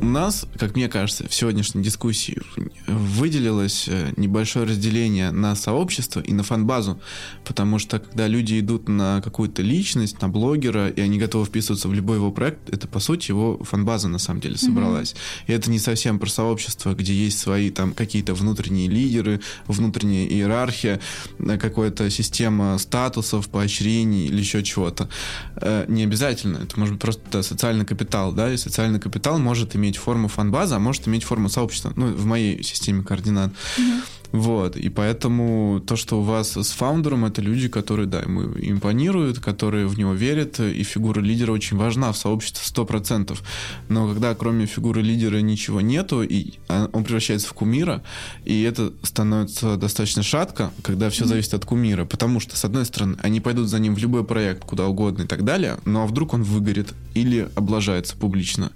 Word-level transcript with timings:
Нас, 0.00 0.46
как 0.58 0.74
мне 0.74 0.88
кажется, 0.88 1.28
в 1.28 1.34
сегодняшней 1.34 1.82
дискуссии 1.82 2.42
выделилось 3.22 3.84
э, 3.86 4.12
небольшое 4.16 4.66
разделение 4.66 5.30
на 5.30 5.54
сообщество 5.54 6.18
и 6.18 6.32
на 6.32 6.42
фан-базу, 6.42 7.00
потому 7.44 7.78
что 7.78 8.00
когда 8.00 8.26
люди 8.26 8.58
идут 8.58 8.88
на 8.88 9.20
какую-то 9.22 9.62
личность, 9.62 10.20
на 10.20 10.28
блогера, 10.28 10.88
и 10.88 11.00
они 11.00 11.18
готовы 11.18 11.44
вписываться 11.44 11.86
в 11.86 11.94
любой 11.94 12.16
его 12.16 12.32
проект, 12.32 12.68
это, 12.68 12.88
по 12.88 12.98
сути, 12.98 13.30
его 13.30 13.62
фан-база 13.62 14.08
на 14.08 14.18
самом 14.18 14.40
деле 14.40 14.56
собралась. 14.56 15.12
Mm-hmm. 15.12 15.44
И 15.46 15.52
это 15.52 15.70
не 15.70 15.78
совсем 15.78 16.18
про 16.18 16.28
сообщество, 16.28 16.94
где 16.94 17.14
есть 17.14 17.38
свои 17.38 17.70
там 17.70 17.92
какие-то 17.92 18.34
внутренние 18.34 18.88
лидеры, 18.88 19.40
внутренняя 19.68 20.26
иерархия, 20.26 20.98
э, 21.38 21.58
какая-то 21.58 22.10
система 22.10 22.76
статусов, 22.78 23.48
поощрений 23.48 24.26
или 24.26 24.40
еще 24.40 24.64
чего-то. 24.64 25.08
Э, 25.54 25.84
не 25.86 26.02
обязательно. 26.02 26.58
Это 26.58 26.76
может 26.76 26.94
быть 26.94 27.02
просто 27.02 27.42
социальный 27.44 27.84
капитал, 27.84 28.32
да, 28.32 28.52
и 28.52 28.56
социальный 28.56 28.98
капитал 28.98 29.38
может 29.38 29.76
иметь 29.76 29.96
форму 29.96 30.26
фан-базы, 30.26 30.74
а 30.74 30.80
может 30.80 31.06
иметь 31.06 31.22
форму 31.22 31.48
сообщества. 31.48 31.92
Ну, 31.94 32.12
в 32.12 32.26
моей 32.26 32.64
системе 32.64 33.04
координат. 33.12 33.50
Mm-hmm. 33.50 34.00
Вот, 34.32 34.76
и 34.76 34.88
поэтому 34.88 35.82
то, 35.86 35.94
что 35.94 36.20
у 36.20 36.22
вас 36.22 36.56
с 36.56 36.70
фаундером, 36.70 37.26
это 37.26 37.42
люди, 37.42 37.68
которые, 37.68 38.06
да, 38.06 38.20
ему 38.20 38.44
импонируют, 38.56 39.40
которые 39.40 39.86
в 39.86 39.98
него 39.98 40.14
верят, 40.14 40.58
и 40.58 40.82
фигура 40.84 41.20
лидера 41.20 41.52
очень 41.52 41.76
важна 41.76 42.10
в 42.12 42.16
сообществе 42.16 42.62
100%. 42.64 43.38
Но 43.90 44.08
когда 44.08 44.34
кроме 44.34 44.64
фигуры 44.64 45.02
лидера 45.02 45.36
ничего 45.42 45.82
нету, 45.82 46.22
и 46.22 46.54
он 46.68 47.04
превращается 47.04 47.48
в 47.48 47.52
кумира, 47.52 48.02
и 48.46 48.62
это 48.62 48.94
становится 49.02 49.76
достаточно 49.76 50.22
шатко, 50.22 50.72
когда 50.82 51.10
все 51.10 51.26
зависит 51.26 51.52
от 51.52 51.66
кумира, 51.66 52.06
потому 52.06 52.40
что, 52.40 52.56
с 52.56 52.64
одной 52.64 52.86
стороны, 52.86 53.18
они 53.22 53.40
пойдут 53.40 53.68
за 53.68 53.78
ним 53.80 53.94
в 53.94 53.98
любой 53.98 54.24
проект, 54.24 54.64
куда 54.64 54.86
угодно 54.86 55.24
и 55.24 55.26
так 55.26 55.44
далее, 55.44 55.76
ну 55.84 56.04
а 56.04 56.06
вдруг 56.06 56.32
он 56.32 56.42
выгорит 56.42 56.94
или 57.12 57.50
облажается 57.54 58.16
публично 58.16 58.72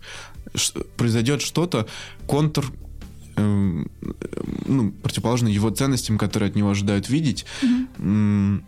произойдет 0.96 1.42
что-то 1.42 1.86
контр 2.26 2.64
эм, 3.36 3.90
ну, 4.66 4.92
противоположно 4.92 5.48
его 5.48 5.70
ценностям, 5.70 6.18
которые 6.18 6.50
от 6.50 6.56
него 6.56 6.70
ожидают 6.70 7.08
видеть. 7.08 7.44
Mm-hmm. 7.62 8.62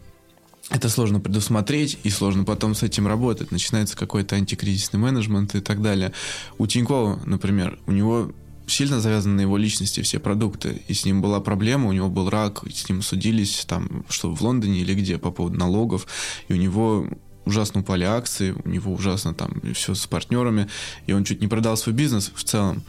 Это 0.70 0.90
сложно 0.90 1.18
предусмотреть 1.18 1.98
и 2.02 2.10
сложно 2.10 2.44
потом 2.44 2.74
с 2.74 2.82
этим 2.82 3.06
работать. 3.06 3.50
Начинается 3.50 3.96
какой-то 3.96 4.36
антикризисный 4.36 5.00
менеджмент 5.00 5.54
и 5.54 5.60
так 5.60 5.80
далее. 5.80 6.12
У 6.58 6.66
Тинькова, 6.66 7.20
например, 7.24 7.78
у 7.86 7.92
него 7.92 8.32
сильно 8.66 9.00
завязаны 9.00 9.36
на 9.36 9.40
его 9.42 9.56
личности 9.56 10.02
все 10.02 10.18
продукты. 10.18 10.82
И 10.88 10.94
с 10.94 11.06
ним 11.06 11.22
была 11.22 11.40
проблема, 11.40 11.88
у 11.88 11.92
него 11.92 12.10
был 12.10 12.28
рак, 12.28 12.64
с 12.70 12.86
ним 12.88 13.00
судились 13.00 13.64
там, 13.66 14.04
что 14.10 14.34
в 14.34 14.42
Лондоне 14.42 14.80
или 14.80 14.92
где 14.94 15.16
по 15.16 15.30
поводу 15.30 15.58
налогов. 15.58 16.06
И 16.48 16.52
у 16.52 16.56
него 16.56 17.08
ужасно 17.48 17.80
упали 17.80 18.04
акции, 18.04 18.54
у 18.64 18.68
него 18.68 18.92
ужасно 18.92 19.34
там 19.34 19.60
все 19.74 19.94
с 19.94 20.06
партнерами, 20.06 20.68
и 21.06 21.12
он 21.12 21.24
чуть 21.24 21.40
не 21.40 21.48
продал 21.48 21.76
свой 21.76 21.94
бизнес 21.94 22.30
в 22.34 22.44
целом. 22.44 22.82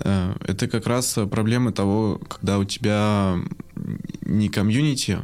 Э, 0.00 0.34
это 0.44 0.68
как 0.68 0.86
раз 0.86 1.18
проблема 1.30 1.72
того, 1.72 2.20
когда 2.28 2.58
у 2.58 2.64
тебя 2.64 3.36
не 4.22 4.48
комьюнити, 4.48 5.18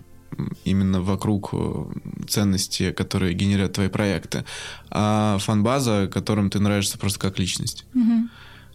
именно 0.65 1.01
вокруг 1.01 1.51
э, 1.53 1.85
ценности, 2.29 2.93
которые 2.93 3.35
генерят 3.35 3.73
твои 3.73 3.89
проекты, 3.89 4.45
а 4.91 5.39
фан-база, 5.39 6.09
которым 6.13 6.51
ты 6.51 6.61
нравишься 6.61 6.99
просто 6.99 7.19
как 7.19 7.39
личность. 7.39 7.87
Mm-hmm. 7.95 8.29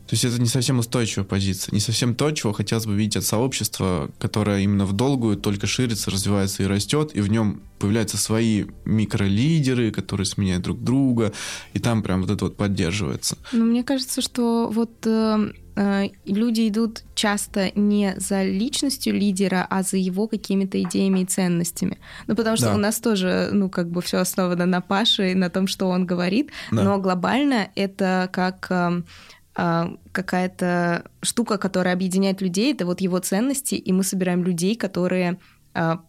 То 0.08 0.16
есть 0.16 0.26
это 0.26 0.40
не 0.42 0.48
совсем 0.48 0.80
устойчивая 0.80 1.26
позиция, 1.26 1.73
не 1.73 1.80
совсем 1.80 2.14
то, 2.14 2.30
чего 2.32 2.52
хотелось 2.52 2.86
бы 2.86 2.94
видеть 2.94 3.18
от 3.18 3.23
сообщества, 3.23 4.12
которое 4.20 4.60
именно 4.60 4.86
в 4.86 4.94
долгую 4.94 5.38
только 5.38 5.66
ширится, 5.66 6.12
развивается 6.12 6.64
и 6.64 6.66
растет, 6.66 7.12
и 7.14 7.22
в 7.22 7.30
нем 7.30 7.62
появляются 7.80 8.18
свои 8.18 8.66
микролидеры, 8.86 9.92
которые 9.92 10.26
сменяют 10.26 10.64
друг 10.64 10.84
друга, 10.84 11.32
и 11.73 11.80
там 11.80 12.04
прям 12.04 12.22
вот 12.22 12.32
это 12.32 12.45
вот 12.45 12.58
поддерживается. 12.58 13.38
Ну, 13.54 13.66
мне 13.66 13.84
кажется, 13.84 14.22
что 14.22 14.70
вот 14.70 14.92
э, 15.06 15.52
э, 15.76 16.10
люди 16.26 16.67
идут 16.67 17.04
часто 17.16 17.72
не 17.76 18.16
за 18.17 18.44
личностью 18.44 19.14
лидера, 19.14 19.66
а 19.70 19.83
за 19.83 19.98
его 19.98 20.27
какими-то 20.27 20.82
идеями 20.82 21.22
и 21.22 21.26
ценностями. 21.26 21.98
Ну, 22.27 22.36
потому 22.36 22.58
что 22.58 22.67
да. 22.67 22.76
у 22.76 22.77
нас 22.77 23.00
тоже, 23.00 23.50
ну, 23.52 23.70
как 23.70 23.89
бы 23.89 24.02
все 24.02 24.17
основано 24.17 24.66
на 24.66 24.82
Паше 24.82 25.32
и 25.32 25.36
на 25.36 25.50
том, 25.50 25.67
что 25.67 25.88
он 25.88 26.06
говорит, 26.06 26.52
да. 26.72 26.83
но 26.83 27.00
глобально 27.00 27.70
это 27.76 28.30
как... 28.32 28.67
Э, 28.70 29.02
какая-то 29.55 31.05
штука, 31.21 31.58
которая 31.58 31.93
объединяет 31.93 32.41
людей, 32.41 32.73
это 32.73 32.86
вот 32.86 33.02
его 33.02 33.19
ценности, 33.19 33.75
и 33.75 33.91
мы 33.91 34.03
собираем 34.03 34.43
людей, 34.43 34.75
которые 34.75 35.39
а, 35.73 36.03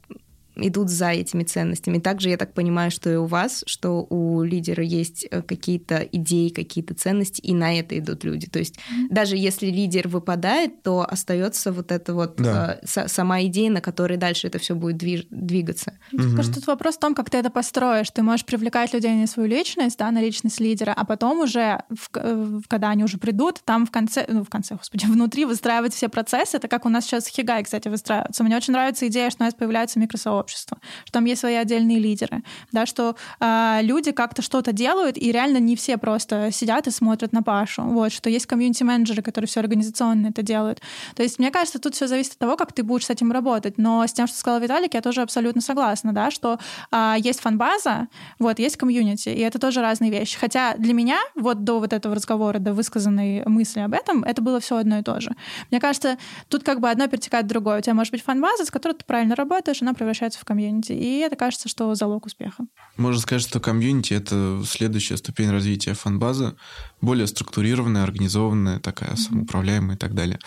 идут 0.57 0.89
за 0.91 1.11
этими 1.11 1.43
ценностями. 1.43 1.99
Также 1.99 2.31
я 2.31 2.37
так 2.37 2.53
понимаю, 2.55 2.91
что 2.91 3.11
и 3.11 3.17
у 3.17 3.27
вас, 3.27 3.65
что 3.67 4.07
у 4.09 4.43
лидера 4.43 4.83
есть 4.83 5.27
э, 5.31 5.43
какие-то 5.43 5.99
идеи, 6.13 6.49
какие-то 6.49 6.95
ценности, 6.95 7.41
и 7.41 7.55
на 7.55 7.79
это 7.79 7.99
идут 7.99 8.25
люди. 8.25 8.47
То 8.47 8.59
есть 8.59 8.77
mm-hmm. 8.77 9.07
даже 9.11 9.37
если 9.37 9.67
лидер 9.67 10.09
выпадает, 10.09 10.83
то 10.83 11.07
остается 11.09 11.73
вот 11.73 11.91
эта 11.91 12.15
вот 12.15 12.37
да. 12.37 12.79
э, 12.83 13.09
сама 13.09 13.43
идея, 13.45 13.71
на 13.71 13.81
которой 13.81 14.17
дальше 14.17 14.47
это 14.47 14.59
все 14.59 14.75
будет 14.75 15.03
движ- 15.03 15.27
двигаться. 15.31 15.99
Mm-hmm. 16.13 16.37
Кажется, 16.37 16.61
тут 16.61 16.67
вопрос 16.67 16.97
в 16.97 17.01
том, 17.01 17.15
как 17.15 17.31
ты 17.31 17.39
это 17.39 17.51
построишь. 17.51 18.11
Ты 18.11 18.23
можешь 18.23 18.47
привлекать 18.47 18.93
людей 18.93 19.15
на 19.15 19.27
свою 19.27 19.49
личность, 19.49 19.99
да, 19.99 20.11
на 20.11 20.21
личность 20.21 20.61
лидера, 20.61 20.93
а 20.93 21.05
потом 21.05 21.41
уже, 21.41 21.83
в, 21.91 22.11
в, 22.13 22.63
когда 22.69 22.91
они 22.91 23.05
уже 23.05 23.19
придут, 23.19 23.61
там 23.65 23.87
в 23.87 23.91
конце, 23.91 24.25
ну, 24.29 24.45
в 24.45 24.49
конце, 24.49 24.77
господи, 24.77 25.07
внутри 25.07 25.45
выстраивать 25.45 25.95
все 25.95 26.09
процессы. 26.09 26.57
Это 26.59 26.69
как 26.69 26.87
у 26.87 26.89
нас 26.89 27.05
сейчас 27.05 27.27
Хигай, 27.27 27.65
кстати, 27.65 27.89
выстраивается. 27.89 28.45
Мне 28.45 28.57
очень 28.57 28.73
нравится 28.73 29.09
идея, 29.09 29.31
что 29.31 29.43
у 29.43 29.47
нас 29.47 29.55
появляется 29.55 29.99
микросообщество 29.99 30.44
сообщества, 30.45 30.79
что 31.05 31.13
там 31.13 31.25
есть 31.25 31.41
свои 31.41 31.55
отдельные 31.55 31.99
лидеры, 31.99 32.43
да, 32.73 32.87
что 32.87 33.17
э, 33.41 33.79
люди 33.83 34.13
как-то 34.13 34.43
что-то 34.43 34.73
делают, 34.73 35.17
и 35.17 35.33
реально 35.33 35.59
не 35.59 35.77
все 35.77 35.97
просто 35.97 36.51
сидят 36.53 36.87
и 36.87 36.91
смотрят 36.91 37.33
на 37.33 37.43
Пашу, 37.43 37.83
вот, 37.83 38.13
что 38.13 38.31
есть 38.31 38.47
комьюнити-менеджеры, 38.47 39.23
которые 39.23 39.49
все 39.49 39.61
организационно 39.61 40.29
это 40.29 40.43
делают. 40.43 40.81
То 41.15 41.23
есть, 41.23 41.39
мне 41.39 41.51
кажется, 41.51 41.79
тут 41.79 41.95
все 41.95 42.07
зависит 42.07 42.33
от 42.33 42.39
того, 42.39 42.57
как 42.57 42.73
ты 42.73 42.83
будешь 42.83 43.07
с 43.07 43.11
этим 43.11 43.33
работать, 43.33 43.79
но 43.79 44.07
с 44.07 44.13
тем, 44.13 44.27
что 44.27 44.37
сказал 44.37 44.61
Виталик, 44.61 44.95
я 44.95 45.01
тоже 45.01 45.23
абсолютно 45.23 45.61
согласна, 45.61 46.13
да, 46.13 46.31
что 46.31 46.59
э, 46.93 47.15
есть 47.19 47.41
фан-база, 47.41 48.09
вот, 48.39 48.59
есть 48.59 48.77
комьюнити, 48.77 49.29
и 49.29 49.41
это 49.41 49.59
тоже 49.59 49.81
разные 49.81 50.11
вещи. 50.11 50.39
Хотя 50.39 50.75
для 50.77 50.93
меня, 50.93 51.19
вот 51.35 51.65
до 51.65 51.81
вот 51.81 51.93
этого 51.93 52.15
разговора, 52.15 52.59
до 52.59 52.73
высказанной 52.73 53.45
мысли 53.47 53.81
об 53.81 53.95
этом, 53.95 54.25
это 54.25 54.43
было 54.43 54.61
все 54.61 54.77
одно 54.77 54.99
и 54.99 55.03
то 55.03 55.21
же. 55.21 55.35
Мне 55.71 55.81
кажется, 55.81 56.19
тут 56.49 56.65
как 56.65 56.81
бы 56.81 56.91
одно 56.91 57.07
перетекает 57.07 57.47
в 57.47 57.49
другое. 57.49 57.79
У 57.79 57.81
тебя 57.81 57.95
может 57.95 58.13
быть 58.13 58.23
фан-база, 58.23 58.65
с 58.65 58.71
которой 58.71 58.93
ты 58.93 59.05
правильно 59.05 59.35
работаешь, 59.35 59.83
она 59.83 59.95
превращается 59.95 60.34
в 60.39 60.45
комьюнити. 60.45 60.93
И 60.93 61.19
это 61.19 61.37
кажется, 61.37 61.69
что 61.69 61.95
залог 61.95 62.27
успеха. 62.27 62.67
Можно 62.97 63.21
сказать, 63.21 63.43
что 63.43 63.61
комьюнити— 63.61 64.15
это 64.15 64.63
следующая 64.67 65.17
ступень 65.17 65.51
развития 65.51 65.95
фан-базы, 65.95 66.57
более 67.05 67.27
структурированная, 67.27 68.03
организованная, 68.03 68.81
такая 68.81 69.17
самоуправляемая 69.17 69.97
и 69.97 69.99
так 69.99 70.15
далее. 70.15 70.39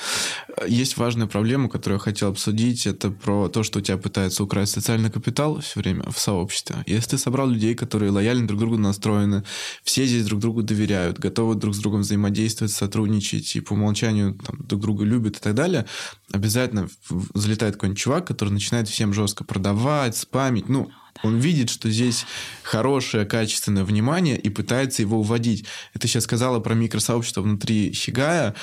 Есть 0.67 0.97
важная 0.97 1.27
проблема, 1.27 1.69
которую 1.69 1.97
я 1.97 2.03
хотел 2.03 2.29
обсудить, 2.29 2.87
это 2.87 3.11
про 3.11 3.47
то, 3.49 3.63
что 3.63 3.79
у 3.79 3.81
тебя 3.81 3.97
пытаются 3.97 4.43
украсть 4.43 4.73
социальный 4.73 5.09
капитал 5.09 5.59
все 5.61 5.79
время 5.79 6.09
в 6.09 6.19
сообществе. 6.19 6.77
Если 6.85 7.11
ты 7.11 7.17
собрал 7.17 7.49
людей, 7.49 7.75
которые 7.75 8.11
лояльно 8.11 8.47
друг 8.47 8.59
другу 8.59 8.77
настроены, 8.77 9.43
все 9.83 10.05
здесь 10.05 10.25
друг 10.25 10.39
другу 10.39 10.63
доверяют, 10.63 11.19
готовы 11.19 11.55
друг 11.55 11.75
с 11.75 11.79
другом 11.79 12.01
взаимодействовать, 12.01 12.73
сотрудничать 12.73 13.55
и 13.55 13.61
по 13.61 13.73
умолчанию 13.73 14.33
там, 14.33 14.57
друг 14.65 14.81
друга 14.81 15.03
любят 15.05 15.37
и 15.37 15.39
так 15.39 15.55
далее, 15.55 15.85
обязательно 16.31 16.89
залетает 17.33 17.75
какой-нибудь 17.75 17.99
чувак, 17.99 18.27
который 18.27 18.49
начинает 18.49 18.87
всем 18.87 19.13
жестко 19.13 19.43
продавать, 19.43 20.15
спамить, 20.17 20.69
ну, 20.69 20.89
он 21.23 21.39
видит, 21.39 21.69
что 21.69 21.89
здесь 21.89 22.25
хорошее, 22.63 23.25
качественное 23.25 23.83
внимание 23.83 24.37
и 24.37 24.49
пытается 24.49 25.01
его 25.01 25.19
уводить. 25.19 25.65
Это 25.93 26.07
сейчас 26.07 26.23
сказала 26.23 26.59
про 26.59 26.73
микросообщество 26.73 27.41
внутри 27.41 27.93
Хигая. 27.93 28.55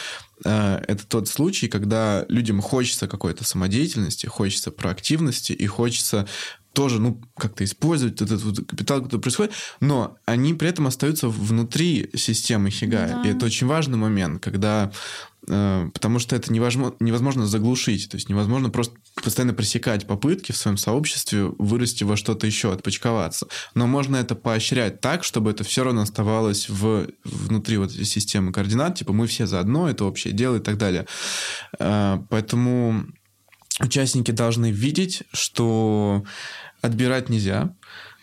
Э, 0.44 0.82
это 0.86 1.06
тот 1.06 1.28
случай, 1.28 1.68
когда 1.68 2.24
людям 2.28 2.60
хочется 2.60 3.08
какой-то 3.08 3.44
самодеятельности, 3.44 4.26
хочется 4.26 4.70
проактивности 4.70 5.52
и 5.52 5.66
хочется 5.66 6.26
тоже, 6.74 7.00
ну, 7.00 7.20
как-то 7.36 7.64
использовать 7.64 8.20
этот 8.20 8.42
вот 8.42 8.66
капитал, 8.66 9.02
который 9.02 9.20
происходит, 9.20 9.52
но 9.80 10.16
они 10.26 10.54
при 10.54 10.68
этом 10.68 10.86
остаются 10.86 11.28
внутри 11.28 12.10
системы 12.14 12.70
Хигая. 12.70 13.22
Да. 13.22 13.28
И 13.28 13.32
это 13.32 13.46
очень 13.46 13.66
важный 13.66 13.96
момент, 13.96 14.42
когда 14.42 14.92
Э, 15.48 15.90
потому 15.92 16.18
что 16.18 16.36
это 16.36 16.52
невозможно, 16.52 16.96
невозможно 17.00 17.46
заглушить, 17.46 18.08
то 18.08 18.16
есть 18.16 18.28
невозможно 18.28 18.70
просто 18.70 18.96
постоянно 19.22 19.52
пресекать 19.52 20.06
попытки 20.06 20.52
в 20.52 20.56
своем 20.56 20.76
сообществе 20.76 21.44
вырасти 21.58 22.04
во 22.04 22.16
что-то 22.16 22.46
еще, 22.46 22.72
отпочковаться. 22.72 23.46
Но 23.74 23.86
можно 23.86 24.16
это 24.16 24.34
поощрять 24.34 25.00
так, 25.00 25.24
чтобы 25.24 25.50
это 25.50 25.64
все 25.64 25.84
равно 25.84 26.02
оставалось 26.02 26.68
в, 26.68 27.08
внутри 27.24 27.76
вот 27.76 27.92
этой 27.92 28.04
системы 28.04 28.52
координат, 28.52 28.96
типа 28.96 29.12
мы 29.12 29.26
все 29.26 29.46
заодно, 29.46 29.88
это 29.88 30.04
общее 30.04 30.32
дело 30.32 30.56
и 30.56 30.60
так 30.60 30.78
далее. 30.78 31.06
Э, 31.78 32.18
поэтому 32.30 33.06
участники 33.80 34.30
должны 34.30 34.70
видеть, 34.70 35.24
что 35.32 36.24
отбирать 36.84 37.28
нельзя, 37.28 37.74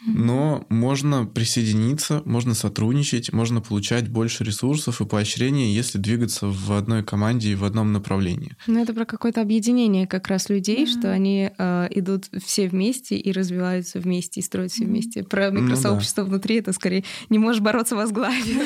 но 0.05 0.65
можно 0.69 1.25
присоединиться, 1.25 2.23
можно 2.25 2.55
сотрудничать, 2.55 3.31
можно 3.33 3.61
получать 3.61 4.09
больше 4.09 4.43
ресурсов 4.43 4.99
и 4.99 5.05
поощрения, 5.05 5.73
если 5.73 5.99
двигаться 5.99 6.47
в 6.47 6.71
одной 6.71 7.03
команде 7.03 7.51
и 7.51 7.55
в 7.55 7.63
одном 7.63 7.93
направлении. 7.93 8.55
Ну, 8.65 8.81
это 8.81 8.93
про 8.93 9.05
какое-то 9.05 9.41
объединение 9.41 10.07
как 10.07 10.27
раз 10.27 10.49
людей, 10.49 10.85
mm-hmm. 10.85 10.99
что 10.99 11.11
они 11.11 11.51
э, 11.55 11.87
идут 11.91 12.25
все 12.43 12.67
вместе 12.67 13.15
и 13.15 13.31
развиваются 13.31 13.99
вместе, 13.99 14.39
и 14.39 14.43
строят 14.43 14.71
все 14.71 14.85
вместе. 14.85 15.23
Про 15.23 15.51
микросообщество 15.51 16.21
ну, 16.21 16.27
да. 16.27 16.31
внутри 16.31 16.55
это 16.55 16.73
скорее 16.73 17.03
не 17.29 17.37
можешь 17.37 17.61
бороться 17.61 17.95
возглавить. 17.95 18.57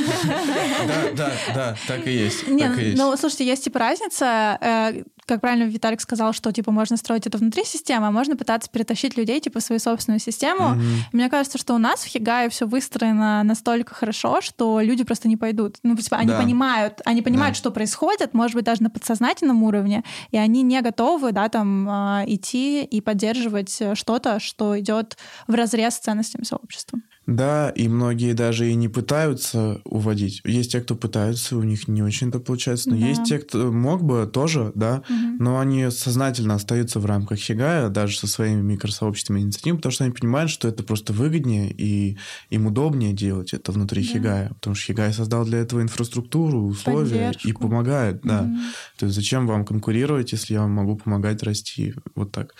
Да, 0.88 1.12
да, 1.16 1.34
да, 1.54 1.78
так 1.88 2.08
и 2.08 2.12
есть. 2.12 2.46
Ну, 2.48 3.16
слушайте, 3.18 3.46
есть 3.46 3.64
типа 3.66 3.80
разница, 3.80 4.58
э, 4.62 5.04
как 5.26 5.42
правильно 5.42 5.64
Виталик 5.64 6.02
сказал, 6.02 6.34
что 6.34 6.52
типа 6.52 6.72
можно 6.72 6.98
строить 6.98 7.28
это 7.28 7.38
внутри 7.38 7.64
системы, 7.66 8.08
а 8.08 8.12
можно 8.12 8.36
пытаться 8.36 8.70
перетащить 8.70 9.18
людей 9.18 9.40
типа 9.40 9.60
в 9.60 9.64
свою 9.64 9.80
собственную 9.80 10.20
систему. 10.20 10.78
Мне 11.12 11.30
кажется, 11.30 11.58
что 11.58 11.74
у 11.74 11.78
нас 11.78 12.04
в 12.04 12.08
Хигае 12.08 12.50
все 12.50 12.66
выстроено 12.66 13.44
настолько 13.44 13.96
хорошо, 13.96 14.42
что 14.42 14.80
люди 14.82 15.04
просто 15.04 15.28
не 15.28 15.38
пойдут. 15.38 15.78
Ну, 15.84 15.96
типа, 15.96 16.18
они 16.18 16.34
понимают, 16.34 17.02
они 17.06 17.22
понимают, 17.22 17.58
что 17.58 17.72
происходит, 17.72 18.34
может 18.34 18.56
быть, 18.56 18.66
даже 18.66 18.84
на 18.84 18.90
подсознательном 18.90 19.64
уровне, 19.64 20.04
и 20.32 20.38
они 20.38 20.62
не 20.62 20.82
готовы, 20.82 21.32
да, 21.32 21.50
там 21.50 21.88
а, 21.90 22.24
идти 22.28 22.84
и 22.84 23.02
поддерживать 23.02 23.82
что-то, 23.94 24.40
что 24.40 24.80
идет 24.80 25.18
в 25.48 25.56
разрез 25.56 25.96
с 25.96 26.00
ценностями 26.00 26.44
сообщества. 26.44 27.00
Да, 27.28 27.70
и 27.70 27.88
многие 27.88 28.34
даже 28.34 28.70
и 28.70 28.76
не 28.76 28.88
пытаются 28.88 29.82
уводить. 29.84 30.42
Есть 30.46 30.74
те, 30.74 30.82
кто 30.82 30.96
пытаются, 30.96 31.58
у 31.58 31.64
них 31.64 31.88
не 31.88 32.04
очень-то 32.04 32.40
получается. 32.40 32.90
Но 32.92 32.98
да. 32.98 33.08
есть 33.08 33.24
те, 33.24 33.40
кто 33.40 33.72
мог 33.72 34.04
бы 34.04 34.30
тоже, 34.32 34.72
да, 34.76 35.04
угу. 35.10 35.44
но 35.44 35.60
они 35.60 35.90
сознательно 35.90 36.56
остаются 36.56 37.00
в 37.00 37.06
рамках 37.06 37.40
Хигая, 37.40 37.90
даже 37.90 38.20
со 38.20 38.28
своими 38.28 38.62
микросообществами 38.62 39.40
инициативами, 39.40 39.78
потому 39.78 39.92
что 39.92 40.04
они 40.04 40.14
понимают, 40.14 40.52
что 40.52 40.68
это 40.68 40.84
просто 40.84 41.14
выгоднее 41.14 41.72
и 41.72 42.18
им 42.52 42.68
удобнее 42.68 43.14
делать 43.14 43.54
это 43.54 43.72
внутри 43.72 44.04
да. 44.04 44.14
Хигая. 44.14 44.50
Потому 44.50 44.76
что 44.76 44.86
Хигай 44.86 45.12
создал 45.12 45.46
для 45.46 45.60
этого 45.60 45.82
инфраструктуру, 45.82 46.62
условия 46.62 47.28
Поддержку. 47.28 47.48
и 47.48 47.54
помогает, 47.54 48.22
да. 48.22 48.42
Угу. 48.42 48.58
То 49.00 49.06
есть 49.08 49.16
зачем 49.16 49.48
вам 49.48 49.66
конкурировать, 49.66 50.32
если 50.32 50.54
я 50.54 50.62
вам 50.62 50.72
могу 50.72 50.96
помогать 50.96 51.42
расти? 51.42 51.96
Вот 52.14 52.32
так. 52.32 52.54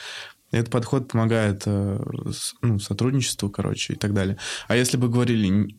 Этот 0.56 0.72
подход 0.72 1.10
помогает 1.10 1.64
э, 1.66 2.00
ну, 2.62 2.80
сотрудничеству, 2.80 3.50
короче, 3.50 3.92
и 3.92 3.96
так 3.98 4.14
далее. 4.14 4.38
А 4.70 4.78
если 4.78 4.96
бы 4.96 5.10
говорили, 5.10 5.76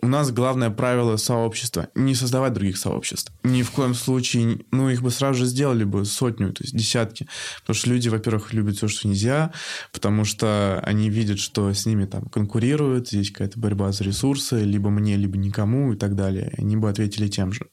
у 0.00 0.06
нас 0.06 0.30
главное 0.30 0.70
правило 0.70 1.16
сообщества— 1.16 1.88
не 1.96 2.14
создавать 2.14 2.52
других 2.52 2.76
сообществ. 2.76 3.32
Ни 3.42 3.62
в 3.62 3.72
коем 3.72 3.94
случае, 3.94 4.60
ну, 4.70 4.88
их 4.90 5.02
бы 5.02 5.10
сразу 5.10 5.40
же 5.40 5.46
сделали 5.46 5.82
бы 5.82 6.04
сотню, 6.04 6.52
то 6.52 6.62
есть 6.62 6.76
десятки. 6.76 7.26
Потому 7.62 7.74
что 7.74 7.90
люди, 7.90 8.08
во-первых, 8.08 8.52
любят 8.52 8.76
все, 8.76 8.86
что 8.86 9.08
нельзя, 9.08 9.52
потому 9.92 10.24
что 10.24 10.80
они 10.84 11.10
видят, 11.10 11.40
что 11.40 11.72
с 11.72 11.84
ними 11.84 12.04
там 12.04 12.26
конкурируют, 12.26 13.08
здесь 13.08 13.32
какая-то 13.32 13.58
борьба 13.58 13.90
за 13.90 14.04
ресурсы, 14.04 14.62
либо 14.62 14.90
мне, 14.90 15.16
либо 15.16 15.36
никому 15.36 15.94
и 15.94 15.96
так 15.96 16.14
далее. 16.14 16.54
Они 16.58 16.76
бы 16.76 16.88
ответили 16.88 17.26
тем 17.26 17.52
же. 17.52 17.66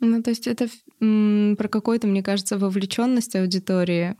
Ну, 0.00 0.22
то 0.22 0.30
есть 0.30 0.46
это 0.46 0.68
про 0.98 1.68
какую-то, 1.68 2.06
мне 2.06 2.22
кажется, 2.22 2.56
вовлеченность 2.56 3.36
аудитории, 3.36 4.16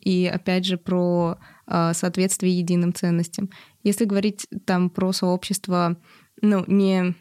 и 0.00 0.30
опять 0.32 0.64
же 0.64 0.76
про 0.76 1.38
а, 1.66 1.94
соответствие 1.94 2.58
единым 2.58 2.94
ценностям. 2.94 3.50
Если 3.82 4.04
говорить 4.04 4.46
там 4.66 4.90
про 4.90 5.12
сообщество, 5.12 5.96
ну, 6.42 6.64
не 6.66 7.14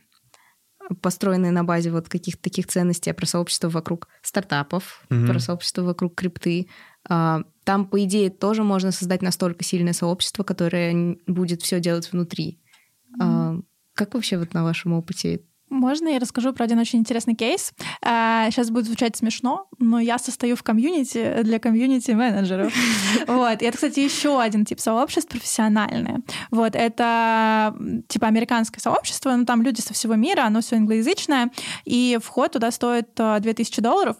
построенные 1.01 1.51
на 1.51 1.63
базе 1.63 1.91
вот 1.91 2.09
каких-то 2.09 2.43
таких 2.43 2.67
ценностей, 2.67 3.09
а 3.09 3.15
про 3.15 3.25
сообщество 3.25 3.69
вокруг 3.69 4.07
стартапов, 4.21 5.03
mm-hmm. 5.09 5.27
про 5.27 5.39
сообщество 5.39 5.81
вокруг 5.81 6.13
крипты, 6.15 6.67
а, 7.07 7.41
там, 7.63 7.85
по 7.87 8.03
идее, 8.03 8.29
тоже 8.29 8.63
можно 8.63 8.91
создать 8.91 9.21
настолько 9.21 9.63
сильное 9.63 9.93
сообщество, 9.93 10.43
которое 10.43 11.17
будет 11.25 11.61
все 11.61 11.79
делать 11.79 12.11
внутри. 12.11 12.61
Mm-hmm. 13.19 13.63
Как 13.93 14.13
вообще 14.13 14.37
вот 14.37 14.53
на 14.53 14.63
вашем 14.63 14.93
опыте 14.93 15.41
можно 15.75 16.07
я 16.07 16.19
расскажу 16.19 16.53
про 16.53 16.65
один 16.65 16.79
очень 16.79 16.99
интересный 16.99 17.35
кейс? 17.35 17.73
Сейчас 18.01 18.69
а, 18.69 18.71
будет 18.71 18.85
звучать 18.85 19.15
смешно, 19.15 19.67
но 19.77 19.99
я 19.99 20.17
состою 20.17 20.55
в 20.55 20.63
комьюнити 20.63 21.43
для 21.43 21.59
комьюнити-менеджеров. 21.59 22.73
Вот. 23.27 23.61
И 23.61 23.65
это, 23.65 23.77
кстати, 23.77 23.99
еще 23.99 24.41
один 24.41 24.65
тип 24.65 24.79
сообществ 24.79 25.29
профессиональное. 25.29 26.21
Вот. 26.51 26.75
Это 26.75 27.75
типа 28.07 28.27
американское 28.27 28.79
сообщество, 28.79 29.35
но 29.35 29.45
там 29.45 29.61
люди 29.61 29.81
со 29.81 29.93
всего 29.93 30.15
мира, 30.15 30.43
оно 30.43 30.61
все 30.61 30.77
англоязычное, 30.77 31.51
и 31.85 32.17
вход 32.23 32.53
туда 32.53 32.71
стоит 32.71 33.09
2000 33.15 33.79
а, 33.79 33.81
долларов. 33.81 34.17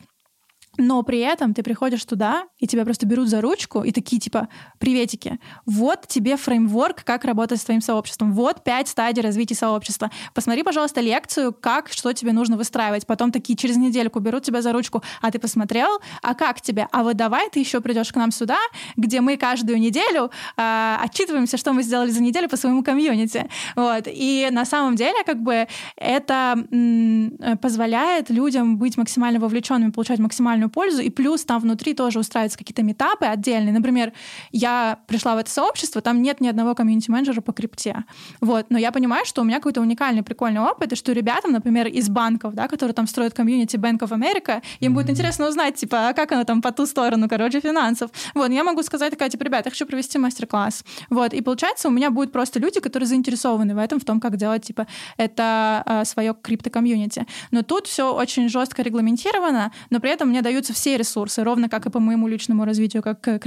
Но 0.77 1.04
при 1.04 1.19
этом 1.19 1.54
ты 1.54 1.63
приходишь 1.63 2.04
туда, 2.06 2.45
и 2.60 2.68
тебя 2.68 2.83
просто 2.83 3.06
берут 3.06 3.30
за 3.30 3.42
ручку 3.42 3.83
и 3.83 3.92
такие 3.92 4.19
типа 4.19 4.50
«Приветики, 4.80 5.39
вот 5.66 6.07
тебе 6.07 6.38
фреймворк, 6.38 7.04
как 7.04 7.25
работать 7.25 7.62
с 7.62 7.66
твоим 7.66 7.81
сообществом, 7.81 8.33
вот 8.33 8.63
пять 8.63 8.88
стадий 8.88 9.22
развития 9.22 9.56
сообщества. 9.56 10.12
Посмотри, 10.33 10.63
пожалуйста, 10.63 11.01
лекцию, 11.01 11.54
как, 11.54 11.89
что 11.89 12.13
тебе 12.13 12.33
нужно 12.33 12.57
выстраивать». 12.57 13.06
Потом 13.07 13.31
такие 13.31 13.56
через 13.56 13.77
недельку 13.77 14.19
берут 14.19 14.44
тебя 14.44 14.62
за 14.62 14.74
ручку 14.74 15.04
«А 15.22 15.31
ты 15.31 15.39
посмотрел? 15.39 16.00
А 16.22 16.33
как 16.33 16.62
тебе? 16.62 16.88
А 16.92 17.04
вот 17.04 17.16
давай 17.16 17.50
ты 17.50 17.60
еще 17.60 17.81
придешь 17.81 18.12
к 18.12 18.16
нам 18.16 18.31
сюда, 18.31 18.57
где 18.98 19.22
мы 19.22 19.38
каждую 19.38 19.80
неделю 19.80 20.31
э, 20.57 20.98
отчитываемся, 21.01 21.57
что 21.57 21.74
мы 21.74 21.83
сделали 21.83 22.10
за 22.10 22.22
неделю 22.22 22.50
по 22.50 22.57
своему 22.57 22.83
комьюнити». 22.83 23.50
Вот. 23.75 24.07
И 24.07 24.50
на 24.51 24.66
самом 24.66 24.95
деле 24.95 25.24
как 25.25 25.42
бы 25.42 25.68
это 25.95 26.66
м- 26.72 27.38
позволяет 27.62 28.30
людям 28.30 28.77
быть 28.77 28.98
максимально 28.98 29.39
вовлеченными, 29.39 29.92
получать 29.92 30.19
максимальную 30.19 30.64
максимальную 30.65 30.69
пользу, 30.69 31.01
и 31.01 31.09
плюс 31.09 31.45
там 31.45 31.62
внутри 31.62 31.94
тоже 31.94 32.19
устраиваются 32.19 32.57
какие-то 32.57 32.83
метапы 32.83 33.25
отдельные. 33.25 33.73
Например, 33.73 34.12
я 34.51 34.97
пришла 35.07 35.35
в 35.35 35.38
это 35.38 35.50
сообщество, 35.50 36.01
там 36.01 36.21
нет 36.21 36.41
ни 36.41 36.47
одного 36.47 36.75
комьюнити-менеджера 36.75 37.41
по 37.41 37.53
крипте. 37.53 38.03
Вот. 38.41 38.65
Но 38.69 38.77
я 38.77 38.91
понимаю, 38.91 39.25
что 39.25 39.41
у 39.41 39.45
меня 39.45 39.57
какой-то 39.57 39.81
уникальный, 39.81 40.23
прикольный 40.23 40.62
опыт, 40.62 40.94
и 40.94 40.95
что 40.95 41.13
ребятам, 41.13 41.51
например, 41.51 41.88
из 41.88 42.09
банков, 42.09 42.53
да, 42.53 42.67
которые 42.67 42.94
там 42.94 43.07
строят 43.07 43.33
комьюнити 43.33 43.77
Bank 43.77 44.00
of 44.00 44.09
America, 44.09 44.62
им 44.79 44.91
mm-hmm. 44.91 44.95
будет 44.95 45.09
интересно 45.09 45.47
узнать, 45.47 45.75
типа, 45.75 46.09
а 46.09 46.13
как 46.13 46.31
оно 46.31 46.44
там 46.44 46.62
по 46.62 46.71
ту 46.71 46.85
сторону, 46.85 47.27
короче, 47.29 47.59
финансов. 47.62 48.12
Вот, 48.33 48.51
я 48.51 48.63
могу 48.63 48.83
сказать 48.83 49.12
такая, 49.12 49.29
типа, 49.29 49.44
ребята, 49.44 49.67
я 49.67 49.71
хочу 49.71 49.85
провести 49.85 50.19
мастер-класс. 50.19 50.83
Вот, 51.09 51.33
и 51.33 51.41
получается, 51.41 51.88
у 51.88 51.91
меня 51.91 52.09
будут 52.09 52.31
просто 52.31 52.59
люди, 52.59 52.79
которые 52.79 53.07
заинтересованы 53.07 53.75
в 53.75 53.77
этом, 53.77 54.00
в 54.00 54.06
том, 54.06 54.19
как 54.19 54.38
делать, 54.38 54.63
типа, 54.63 54.88
это 55.17 55.83
э, 55.85 56.06
свое 56.06 56.33
крипто-комьюнити. 56.33 57.25
Но 57.51 57.62
тут 57.62 57.88
все 57.88 58.13
очень 58.13 58.50
жестко 58.50 58.81
регламентировано, 58.81 59.71
но 59.89 60.00
при 60.00 60.12
этом 60.12 60.29
мне 60.29 60.41
дают 60.41 60.55
даются 60.56 60.74
все 60.74 60.96
ресурсы, 60.96 61.44
ровно 61.44 61.68
как 61.68 61.86
и 61.86 61.90
по 61.90 62.00
моему 62.00 62.30
личному 62.30 62.63
развитию 62.63 63.04
как, 63.04 63.19
как 63.19 63.44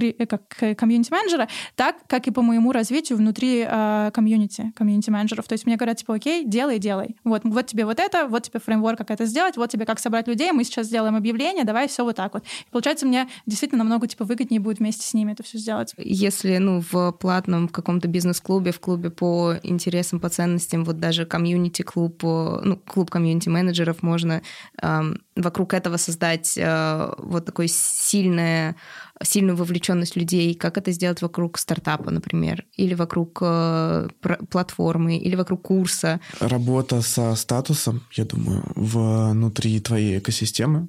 комьюнити-менеджера, 0.76 1.49
так 1.75 1.96
как 2.06 2.26
и 2.26 2.31
по 2.31 2.43
моему 2.43 2.70
развитию 2.72 3.16
внутри 3.16 3.64
э, 3.66 4.10
комьюнити, 4.12 4.72
комьюнити-менеджеров. 4.76 5.49
То 5.49 5.55
есть 5.55 5.64
мне 5.64 5.76
говорят, 5.76 5.96
типа, 5.96 6.14
окей, 6.14 6.44
делай, 6.44 6.78
делай. 6.78 7.16
Вот, 7.25 7.43
вот 7.44 7.66
тебе 7.66 7.87
вот 7.87 7.99
это, 7.99 8.26
вот 8.26 8.43
тебе 8.43 8.60
фреймворк, 8.60 8.99
как 8.99 9.10
это 9.10 9.25
сделать, 9.25 9.56
вот 9.56 9.70
тебе 9.70 9.87
как 9.87 10.00
собрать 10.00 10.28
людей, 10.28 10.52
мы 10.52 10.64
сейчас 10.64 10.87
сделаем 10.87 11.16
объявление, 11.16 11.64
давай 11.64 11.88
все 11.88 12.05
вот 12.05 12.16
так 12.16 12.34
вот. 12.34 12.44
И 12.44 12.70
получается, 12.70 13.06
мне 13.06 13.26
действительно 13.46 13.84
намного, 13.84 14.06
типа, 14.06 14.25
выгоднее 14.25 14.61
будет 14.61 14.81
вместе 14.81 15.06
с 15.06 15.14
ними 15.14 15.32
это 15.32 15.43
все 15.43 15.56
сделать. 15.56 15.94
Если, 15.96 16.58
ну, 16.58 16.82
в 16.93 17.12
платном 17.12 17.69
каком-то 17.69 18.06
бизнес-клубе, 18.06 18.72
в 18.72 18.81
клубе 18.81 19.08
по 19.08 19.54
интересам, 19.62 20.20
по 20.20 20.28
ценностям, 20.28 20.84
вот 20.84 21.00
даже 21.00 21.25
комьюнити-клуб, 21.25 22.23
ну, 22.23 22.76
клуб 22.76 23.11
комьюнити-менеджеров 23.11 24.02
можно 24.02 24.42
эм, 24.82 25.23
вокруг 25.38 25.73
этого 25.73 25.97
создать 25.97 26.59
э, 26.59 26.98
вот 27.19 27.45
такой 27.45 27.69
сильное, 27.69 28.76
сильную 29.23 29.57
вовлеченность 29.57 30.17
людей, 30.17 30.55
как 30.55 30.78
это 30.78 30.93
сделать 30.93 31.23
вокруг 31.23 31.59
стартапа, 31.59 32.11
например, 32.11 32.64
или 32.76 32.95
вокруг 32.95 33.38
э, 33.43 34.09
платформы, 34.50 35.17
или 35.17 35.37
вокруг 35.37 35.62
курса. 35.62 36.21
Работа 36.40 37.02
со 37.02 37.35
статусом, 37.35 38.02
я 38.12 38.25
думаю, 38.25 38.62
внутри 38.75 39.81
твоей 39.81 40.19
экосистемы. 40.19 40.88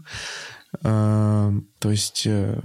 Э, 0.84 1.51
то 1.80 1.92
есть 1.92 2.28
э, 2.28 2.60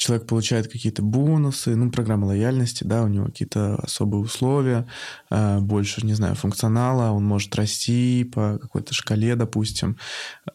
человек 0.00 0.26
получает 0.26 0.66
какие-то 0.66 1.02
бонусы, 1.02 1.76
ну, 1.76 1.90
программа 1.90 2.24
лояльности, 2.24 2.84
да, 2.84 3.02
у 3.02 3.08
него 3.08 3.26
какие-то 3.26 3.76
особые 3.76 4.22
условия, 4.22 4.86
э, 5.30 5.58
больше, 5.60 6.06
не 6.06 6.14
знаю, 6.14 6.34
функционала, 6.36 7.10
он 7.10 7.24
может 7.24 7.54
расти 7.54 8.24
по 8.24 8.58
какой-то 8.58 8.94
шкале, 8.94 9.36
допустим. 9.36 9.98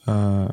Э, 0.07 0.49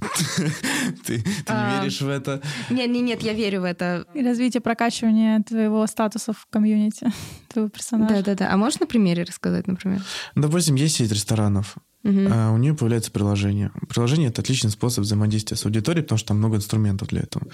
ты, 1.06 1.18
ты 1.20 1.22
не 1.22 1.24
а, 1.46 1.80
веришь 1.80 2.00
в 2.00 2.08
это? 2.08 2.42
Нет, 2.70 2.90
нет, 2.90 3.02
нет, 3.02 3.22
я 3.22 3.32
верю 3.32 3.60
в 3.62 3.64
это. 3.64 4.06
И 4.14 4.22
развитие, 4.22 4.60
прокачивание 4.60 5.40
твоего 5.42 5.86
статуса 5.86 6.32
в 6.32 6.46
комьюнити, 6.50 7.12
твоего 7.48 7.68
персонажа. 7.68 8.16
Да-да-да. 8.16 8.52
А 8.52 8.56
можешь 8.56 8.80
на 8.80 8.86
примере 8.86 9.22
рассказать, 9.22 9.66
например? 9.66 10.02
Допустим, 10.34 10.74
есть 10.74 10.96
сеть 10.96 11.12
ресторанов, 11.12 11.76
угу. 12.04 12.28
а 12.30 12.52
у 12.52 12.58
нее 12.58 12.74
появляется 12.74 13.10
приложение. 13.10 13.72
Приложение 13.88 14.28
это 14.28 14.42
отличный 14.42 14.70
способ 14.70 15.04
взаимодействия 15.04 15.56
с 15.56 15.64
аудиторией, 15.64 16.02
потому 16.02 16.18
что 16.18 16.28
там 16.28 16.38
много 16.38 16.56
инструментов 16.56 17.08
для 17.08 17.22
этого. 17.22 17.46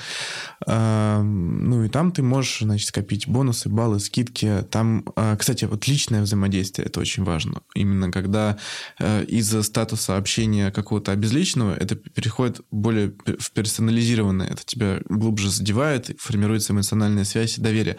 А, 0.66 1.23
ну 1.23 1.85
и 1.85 1.88
там 1.88 2.12
ты 2.12 2.23
можешь, 2.23 2.61
значит, 2.61 2.88
скопить 2.88 3.28
бонусы, 3.28 3.69
баллы, 3.69 4.00
скидки. 4.00 4.64
Там, 4.71 5.04
а, 5.16 5.37
кстати, 5.37 5.64
вот 5.64 5.87
личное 5.87 6.23
взаимодействие 6.23 6.87
это 6.87 7.00
очень 7.00 7.25
важно. 7.25 7.62
Именно 7.75 8.11
когда 8.11 8.59
а, 8.99 9.23
из-за 9.23 9.62
статуса 9.62 10.16
общения 10.16 10.71
какого-то 10.71 11.12
обезличенного 11.12 11.75
это 11.75 11.95
переходит 11.95 12.61
более 12.71 13.14
в 13.38 13.52
персонализированное. 13.52 14.49
Это 14.49 14.62
тебя 14.64 15.00
глубже 15.09 15.50
задевает, 15.50 16.11
формируется 16.19 16.73
эмоциональная 16.73 17.25
связь 17.25 17.59
и 17.59 17.61
доверие. 17.61 17.97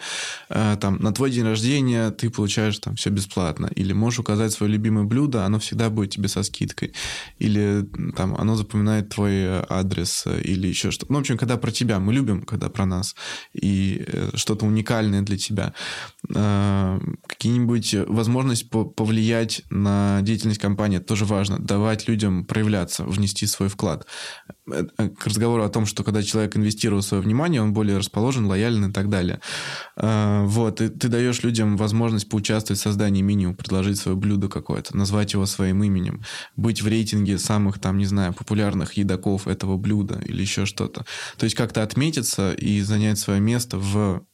А, 0.48 0.76
там 0.76 0.96
на 0.96 1.12
твой 1.12 1.30
день 1.30 1.44
рождения 1.44 2.10
ты 2.10 2.30
получаешь 2.30 2.78
там 2.78 2.96
все 2.96 3.10
бесплатно. 3.10 3.70
Или 3.74 3.92
можешь 3.92 4.20
указать 4.20 4.52
свое 4.52 4.72
любимое 4.72 5.04
блюдо, 5.04 5.44
оно 5.44 5.58
всегда 5.58 5.90
будет 5.90 6.10
тебе 6.10 6.28
со 6.28 6.41
скидкой. 6.42 6.92
Или 7.38 7.84
там 8.16 8.34
оно 8.34 8.56
запоминает 8.56 9.08
твой 9.08 9.32
э, 9.32 9.64
адрес 9.68 10.24
э, 10.26 10.40
или 10.42 10.68
еще 10.68 10.90
что-то. 10.90 11.12
Ну, 11.12 11.18
в 11.18 11.20
общем, 11.20 11.38
когда 11.38 11.56
про 11.56 11.70
тебя. 11.70 11.98
Мы 11.98 12.12
любим, 12.12 12.42
когда 12.42 12.68
про 12.68 12.86
нас. 12.86 13.14
И 13.52 14.04
э, 14.06 14.30
что-то 14.34 14.66
уникальное 14.66 15.22
для 15.22 15.36
тебя. 15.36 15.74
Какие-нибудь 16.28 17.94
возможность 18.08 18.70
повлиять 18.70 19.62
на 19.70 20.20
деятельность 20.22 20.60
компании, 20.60 20.98
это 20.98 21.06
тоже 21.06 21.24
важно. 21.24 21.58
Давать 21.58 22.08
людям 22.08 22.44
проявляться, 22.44 23.04
внести 23.04 23.46
свой 23.46 23.68
вклад. 23.68 24.06
К 24.66 25.26
разговору 25.26 25.64
о 25.64 25.68
том, 25.68 25.86
что 25.86 26.04
когда 26.04 26.22
человек 26.22 26.56
инвестирует 26.56 27.04
свое 27.04 27.22
внимание, 27.22 27.62
он 27.62 27.72
более 27.72 27.98
расположен, 27.98 28.46
лоялен 28.46 28.90
и 28.90 28.92
так 28.92 29.08
далее. 29.08 29.40
Вот, 29.96 30.80
и 30.80 30.88
ты 30.88 31.08
даешь 31.08 31.42
людям 31.42 31.76
возможность 31.76 32.28
поучаствовать 32.28 32.80
в 32.80 32.82
создании 32.82 33.22
меню, 33.22 33.54
предложить 33.54 33.98
свое 33.98 34.16
блюдо 34.16 34.48
какое-то, 34.48 34.96
назвать 34.96 35.32
его 35.32 35.46
своим 35.46 35.82
именем, 35.82 36.22
быть 36.56 36.82
в 36.82 36.88
рейтинге 36.88 37.38
самых, 37.38 37.78
там, 37.78 37.98
не 37.98 38.06
знаю, 38.06 38.32
популярных 38.34 38.94
едоков 38.94 39.46
этого 39.46 39.76
блюда 39.76 40.20
или 40.24 40.40
еще 40.40 40.66
что-то. 40.66 41.04
То 41.36 41.44
есть 41.44 41.56
как-то 41.56 41.82
отметиться 41.82 42.52
и 42.52 42.80
занять 42.80 43.18
свое 43.18 43.40
место 43.40 43.78
в 43.78 44.24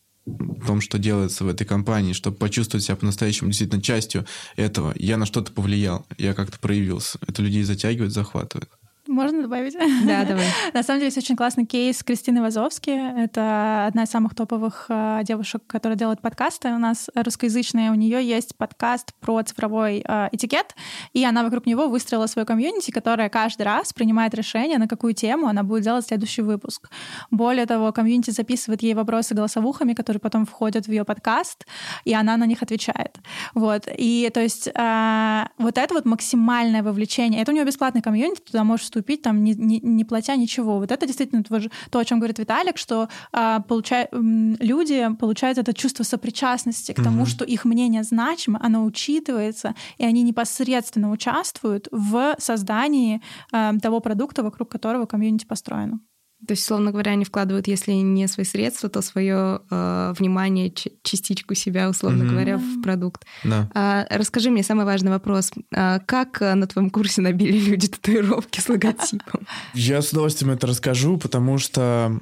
том, 0.66 0.80
что 0.80 0.98
делается 0.98 1.44
в 1.44 1.48
этой 1.48 1.66
компании, 1.66 2.12
чтобы 2.12 2.36
почувствовать 2.36 2.84
себя 2.84 2.96
по-настоящему 2.96 3.50
действительно 3.50 3.82
частью 3.82 4.26
этого. 4.56 4.92
Я 4.96 5.16
на 5.16 5.26
что-то 5.26 5.52
повлиял, 5.52 6.06
я 6.18 6.34
как-то 6.34 6.58
проявился. 6.58 7.18
Это 7.26 7.42
людей 7.42 7.62
затягивает, 7.62 8.12
захватывает. 8.12 8.68
Можно 9.08 9.40
добавить? 9.40 9.74
Да, 10.06 10.26
давай. 10.26 10.44
На 10.74 10.82
самом 10.82 11.00
деле, 11.00 11.06
есть 11.06 11.16
очень 11.16 11.34
классный 11.34 11.64
кейс 11.64 12.02
Кристины 12.04 12.42
Вазовски. 12.42 12.90
Это 12.90 13.86
одна 13.86 14.02
из 14.02 14.10
самых 14.10 14.34
топовых 14.34 14.84
э, 14.90 15.20
девушек, 15.22 15.62
которая 15.66 15.96
делает 15.96 16.20
подкасты. 16.20 16.68
У 16.68 16.78
нас 16.78 17.08
русскоязычная. 17.14 17.90
У 17.90 17.94
нее 17.94 18.22
есть 18.22 18.54
подкаст 18.56 19.14
про 19.18 19.42
цифровой 19.42 20.04
э, 20.06 20.28
этикет, 20.32 20.76
и 21.14 21.24
она 21.24 21.42
вокруг 21.42 21.64
него 21.64 21.88
выстроила 21.88 22.26
свою 22.26 22.44
комьюнити, 22.44 22.90
которая 22.90 23.30
каждый 23.30 23.62
раз 23.62 23.94
принимает 23.94 24.34
решение, 24.34 24.76
на 24.76 24.86
какую 24.86 25.14
тему 25.14 25.46
она 25.46 25.62
будет 25.62 25.84
делать 25.84 26.06
следующий 26.06 26.42
выпуск. 26.42 26.90
Более 27.30 27.64
того, 27.64 27.92
комьюнити 27.92 28.30
записывает 28.30 28.82
ей 28.82 28.92
вопросы 28.92 29.34
голосовухами, 29.34 29.94
которые 29.94 30.20
потом 30.20 30.44
входят 30.44 30.84
в 30.84 30.90
ее 30.90 31.04
подкаст, 31.04 31.66
и 32.04 32.12
она 32.12 32.36
на 32.36 32.44
них 32.44 32.62
отвечает. 32.62 33.16
Вот. 33.54 33.88
И 33.96 34.30
то 34.34 34.40
есть 34.40 34.68
э, 34.68 35.44
вот 35.56 35.78
это 35.78 35.94
вот 35.94 36.04
максимальное 36.04 36.82
вовлечение. 36.82 37.40
Это 37.40 37.52
у 37.52 37.54
нее 37.54 37.64
бесплатный 37.64 38.02
комьюнити, 38.02 38.42
туда 38.42 38.64
можешь 38.64 38.97
вступить, 38.98 39.22
там, 39.22 39.44
не, 39.44 39.54
не, 39.54 39.80
не 39.80 40.04
платя 40.04 40.36
ничего. 40.36 40.78
Вот 40.78 40.90
это 40.90 41.06
действительно 41.06 41.44
то, 41.44 41.98
о 41.98 42.04
чем 42.04 42.18
говорит 42.18 42.38
Виталик, 42.38 42.78
что 42.78 43.08
а, 43.32 43.60
получай, 43.60 44.08
люди 44.12 45.08
получают 45.18 45.58
это 45.58 45.72
чувство 45.72 46.04
сопричастности 46.04 46.92
к 46.92 47.02
тому, 47.02 47.22
угу. 47.22 47.26
что 47.26 47.44
их 47.44 47.64
мнение 47.64 48.02
значимо, 48.02 48.58
оно 48.60 48.84
учитывается, 48.84 49.74
и 49.98 50.04
они 50.04 50.22
непосредственно 50.22 51.10
участвуют 51.10 51.88
в 51.92 52.36
создании 52.38 53.20
а, 53.52 53.78
того 53.78 54.00
продукта, 54.00 54.42
вокруг 54.42 54.68
которого 54.68 55.06
комьюнити 55.06 55.46
построено. 55.46 56.00
То 56.46 56.52
есть, 56.52 56.64
словно 56.64 56.92
говоря, 56.92 57.12
они 57.12 57.24
вкладывают, 57.24 57.66
если 57.66 57.92
не 57.92 58.28
свои 58.28 58.46
средства, 58.46 58.88
то 58.88 59.02
свое 59.02 59.60
э, 59.70 60.14
внимание, 60.16 60.72
частичку 61.02 61.54
себя, 61.54 61.90
условно 61.90 62.22
mm-hmm. 62.22 62.30
говоря, 62.30 62.56
в 62.58 62.80
продукт. 62.80 63.24
Да. 63.42 63.68
А, 63.74 64.06
расскажи 64.08 64.50
мне 64.50 64.62
самый 64.62 64.84
важный 64.84 65.10
вопрос. 65.10 65.50
А, 65.74 65.98
как 65.98 66.40
э, 66.40 66.54
на 66.54 66.68
твоем 66.68 66.90
курсе 66.90 67.22
набили 67.22 67.58
люди 67.58 67.88
татуировки 67.88 68.60
с 68.60 68.68
логотипом? 68.68 69.46
Я 69.74 70.00
с 70.00 70.12
удовольствием 70.12 70.52
это 70.52 70.68
расскажу, 70.68 71.18
потому 71.18 71.58
что 71.58 72.20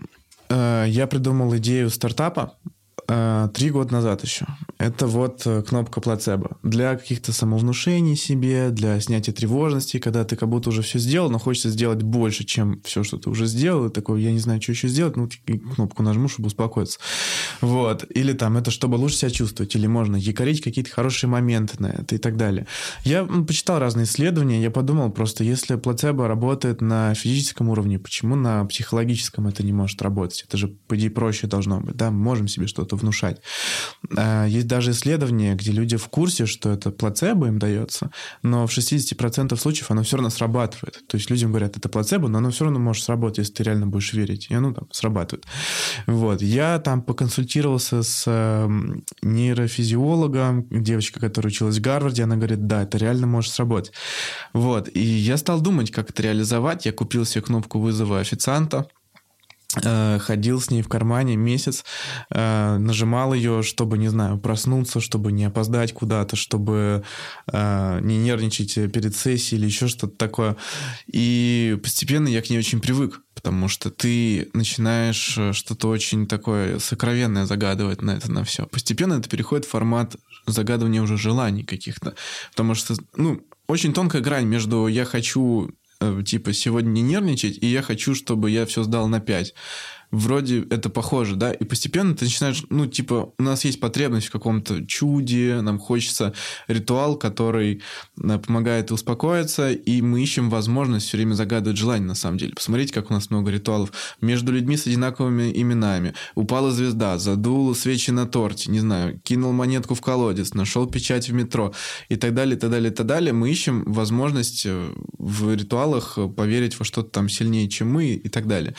э, 0.49 0.85
я 0.89 1.07
придумал 1.07 1.55
идею 1.57 1.91
стартапа, 1.91 2.55
три 3.55 3.71
года 3.71 3.93
назад 3.93 4.23
еще. 4.25 4.47
Это 4.79 5.07
вот 5.07 5.47
э, 5.47 5.63
кнопка 5.63 6.01
плацебо. 6.01 6.59
Для 6.63 6.97
каких-то 6.97 7.33
самовнушений 7.33 8.17
себе, 8.17 8.71
для 8.71 9.01
снятия 9.01 9.33
тревожности, 9.33 9.99
когда 9.99 10.25
ты 10.25 10.37
как 10.37 10.49
будто 10.49 10.69
уже 10.69 10.83
все 10.83 10.99
сделал, 10.99 11.31
но 11.31 11.39
хочется 11.39 11.71
сделать 11.71 12.03
больше, 12.03 12.45
чем 12.45 12.83
все, 12.85 13.03
что 13.03 13.17
ты 13.17 13.31
уже 13.31 13.47
сделал. 13.47 13.87
И 13.87 13.91
такой, 13.91 14.23
я 14.23 14.33
не 14.33 14.39
знаю, 14.39 14.61
что 14.61 14.73
еще 14.73 14.89
сделать, 14.89 15.17
ну, 15.17 15.29
кнопку 15.75 16.03
нажму, 16.03 16.29
чтобы 16.29 16.49
успокоиться. 16.49 16.99
Вот. 17.61 18.05
Или 18.11 18.33
там, 18.33 18.57
это 18.57 18.71
чтобы 18.71 18.97
лучше 18.97 19.17
себя 19.17 19.31
чувствовать, 19.31 19.75
или 19.75 19.87
можно 19.87 20.17
якорить 20.17 20.61
какие-то 20.61 20.91
хорошие 20.91 21.31
моменты 21.31 21.77
на 21.79 21.87
это 21.87 22.15
и 22.15 22.19
так 22.19 22.37
далее. 22.37 22.67
Я 23.05 23.25
почитал 23.25 23.79
разные 23.79 24.05
исследования, 24.05 24.61
я 24.61 24.71
подумал 24.71 25.11
просто, 25.11 25.45
если 25.45 25.77
плацебо 25.77 26.29
работает 26.29 26.81
на 26.81 27.15
физическом 27.15 27.71
уровне, 27.71 27.99
почему 27.99 28.37
на 28.37 28.65
психологическом 28.67 29.47
это 29.47 29.63
не 29.63 29.73
может 29.73 30.03
работать? 30.03 30.45
Это 30.47 30.57
же, 30.57 30.69
по 30.87 30.97
идее, 30.97 31.11
проще 31.11 31.47
должно 31.47 31.81
быть, 31.81 31.97
да? 31.97 32.11
Можем 32.11 32.49
себе 32.49 32.67
что-то 32.67 32.96
внушать. 32.97 33.41
А, 34.17 34.47
есть 34.47 34.67
даже 34.67 34.93
исследования, 34.93 35.55
где 35.55 35.73
люди 35.73 35.97
в 35.97 36.09
курсе, 36.09 36.47
что 36.47 36.71
это 36.71 36.91
плацебо 36.91 37.47
им 37.47 37.59
дается, 37.59 38.11
но 38.43 38.67
в 38.67 38.71
60% 38.71 39.57
случаев 39.57 39.91
оно 39.91 40.03
все 40.03 40.17
равно 40.17 40.31
срабатывает. 40.31 41.03
То 41.07 41.17
есть 41.17 41.31
людям 41.31 41.51
говорят, 41.51 41.77
это 41.77 41.89
плацебо, 41.89 42.29
но 42.29 42.39
оно 42.39 42.51
все 42.51 42.65
равно 42.65 42.79
может 42.79 43.05
сработать, 43.05 43.39
если 43.39 43.55
ты 43.55 43.63
реально 43.65 43.87
будешь 43.87 44.13
верить. 44.13 44.47
И 44.51 44.55
оно 44.55 44.73
там 44.73 44.89
срабатывает. 44.93 45.45
Вот. 46.07 46.43
Я 46.43 46.79
там 46.79 47.03
поконсультировался 47.03 48.03
с 48.03 48.25
эм, 48.27 49.05
нейрофизиологом, 49.23 50.67
девочка, 50.71 51.21
которая 51.21 51.51
училась 51.51 51.79
в 51.79 51.81
Гарварде, 51.81 52.25
она 52.25 52.37
говорит, 52.37 52.67
да, 52.67 52.83
это 52.83 52.99
реально 52.99 53.27
может 53.27 53.53
сработать. 53.53 53.93
Вот. 54.53 54.89
И 54.95 55.01
я 55.01 55.37
стал 55.37 55.61
думать, 55.61 55.91
как 55.91 56.11
это 56.11 56.23
реализовать. 56.23 56.87
Я 56.87 56.93
купил 56.93 57.25
себе 57.25 57.43
кнопку 57.43 57.79
вызова 57.79 58.21
официанта, 58.21 58.67
Э, 58.67 58.87
ходил 59.75 60.61
с 60.61 60.71
ней 60.71 60.83
в 60.83 60.89
кармане 60.89 61.37
месяц, 61.37 61.85
э, 62.31 62.77
нажимал 62.79 63.35
ее, 63.35 63.63
чтобы, 63.63 63.99
не 63.99 64.09
знаю, 64.09 64.39
проснуться, 64.39 65.01
чтобы 65.01 65.33
не 65.33 65.45
опоздать 65.45 65.93
куда-то, 65.93 66.37
чтобы 66.37 67.05
э, 67.53 68.01
не 68.03 68.19
нервничать 68.19 68.75
перед 68.93 69.17
сессией 69.17 69.59
или 69.59 69.67
еще 69.67 69.89
что-то 69.89 70.17
такое. 70.17 70.57
И 71.07 71.79
постепенно 71.83 72.29
я 72.29 72.43
к 72.43 72.51
ней 72.51 72.59
очень 72.59 72.81
привык, 72.81 73.21
потому 73.35 73.69
что 73.69 73.91
ты 73.91 74.49
начинаешь 74.53 75.39
что-то 75.53 75.89
очень 75.89 76.27
такое 76.27 76.79
сокровенное 76.79 77.47
загадывать 77.47 78.03
на 78.03 78.13
это, 78.13 78.31
на 78.31 78.45
все. 78.45 78.67
Постепенно 78.67 79.15
это 79.15 79.29
переходит 79.29 79.67
в 79.67 79.71
формат 79.71 80.17
загадывания 80.47 81.03
уже 81.03 81.17
желаний 81.17 81.65
каких-то, 81.65 82.15
потому 82.53 82.75
что, 82.75 82.95
ну, 83.17 83.43
очень 83.67 83.93
тонкая 83.93 84.23
грань 84.23 84.47
между 84.47 84.87
я 84.87 85.05
хочу 85.05 85.71
Э, 85.71 85.86
типа, 86.25 86.53
сегодня 86.53 86.91
не 86.91 87.03
нервничать, 87.03 87.59
и 87.63 87.67
я 87.67 87.83
хочу, 87.83 88.15
чтобы 88.15 88.51
я 88.51 88.67
все 88.67 88.83
сдал 88.83 89.09
на 89.09 89.21
5 89.21 89.55
вроде 90.11 90.63
это 90.71 90.91
похоже, 90.91 91.37
да, 91.37 91.53
и 91.53 91.65
постепенно 91.65 92.15
ты 92.15 92.25
начинаешь, 92.25 92.65
ну, 92.71 92.87
типа, 92.87 93.33
у 93.39 93.43
нас 93.43 93.65
есть 93.65 93.81
потребность 93.81 94.29
в 94.29 94.31
каком-то 94.31 94.87
чуде, 94.87 95.61
нам 95.61 95.79
хочется 95.79 96.35
ритуал, 96.69 97.17
который 97.17 97.83
э, 98.23 98.39
помогает 98.39 98.93
успокоиться, 98.93 99.71
и 99.71 100.03
мы 100.03 100.23
ищем 100.23 100.51
возможность 100.51 101.07
все 101.07 101.17
время 101.17 101.35
загадывать 101.35 101.79
желание, 101.79 102.07
на 102.07 102.15
самом 102.15 102.39
деле. 102.39 102.55
Посмотрите, 102.55 102.93
как 102.93 103.11
у 103.11 103.15
нас 103.15 103.31
много 103.31 103.51
ритуалов 103.51 103.93
между 104.21 104.53
людьми 104.53 104.77
с 104.77 104.87
одинаковыми 104.87 105.53
именами. 105.55 106.15
Упала 106.35 106.71
звезда, 106.73 107.19
задул 107.19 107.75
свечи 107.75 108.11
на 108.11 108.27
торте, 108.27 108.71
не 108.71 108.81
знаю, 108.81 109.21
кинул 109.21 109.53
монетку 109.53 109.95
в 109.95 110.01
колодец, 110.01 110.55
нашел 110.55 110.87
печать 110.87 111.29
в 111.29 111.33
метро 111.33 111.75
и 112.09 112.17
так 112.17 112.35
далее, 112.35 112.57
и 112.57 112.59
так 112.59 112.71
далее, 112.71 112.91
и 112.91 112.95
так 112.95 113.07
далее. 113.07 113.33
Мы 113.33 113.51
ищем 113.51 113.85
возможность 113.87 114.65
э, 114.67 114.93
в 115.19 115.55
ритуалах 115.55 116.19
поверить 116.37 116.79
во 116.79 116.85
что-то 116.85 117.11
там 117.11 117.29
сильнее, 117.29 117.69
чем 117.69 117.91
мы 117.91 118.07
и 118.09 118.29
так 118.29 118.47
далее. 118.47 118.75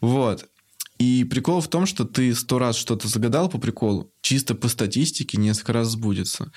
Вот. 0.00 0.46
И 0.98 1.24
прикол 1.24 1.60
в 1.60 1.68
том, 1.68 1.86
что 1.86 2.04
ты 2.04 2.34
сто 2.34 2.58
раз 2.58 2.76
что-то 2.76 3.08
загадал 3.08 3.48
по 3.48 3.58
приколу, 3.58 4.12
чисто 4.22 4.54
по 4.54 4.68
статистике 4.68 5.38
несколько 5.38 5.72
раз 5.74 5.88
сбудется. 5.88 6.52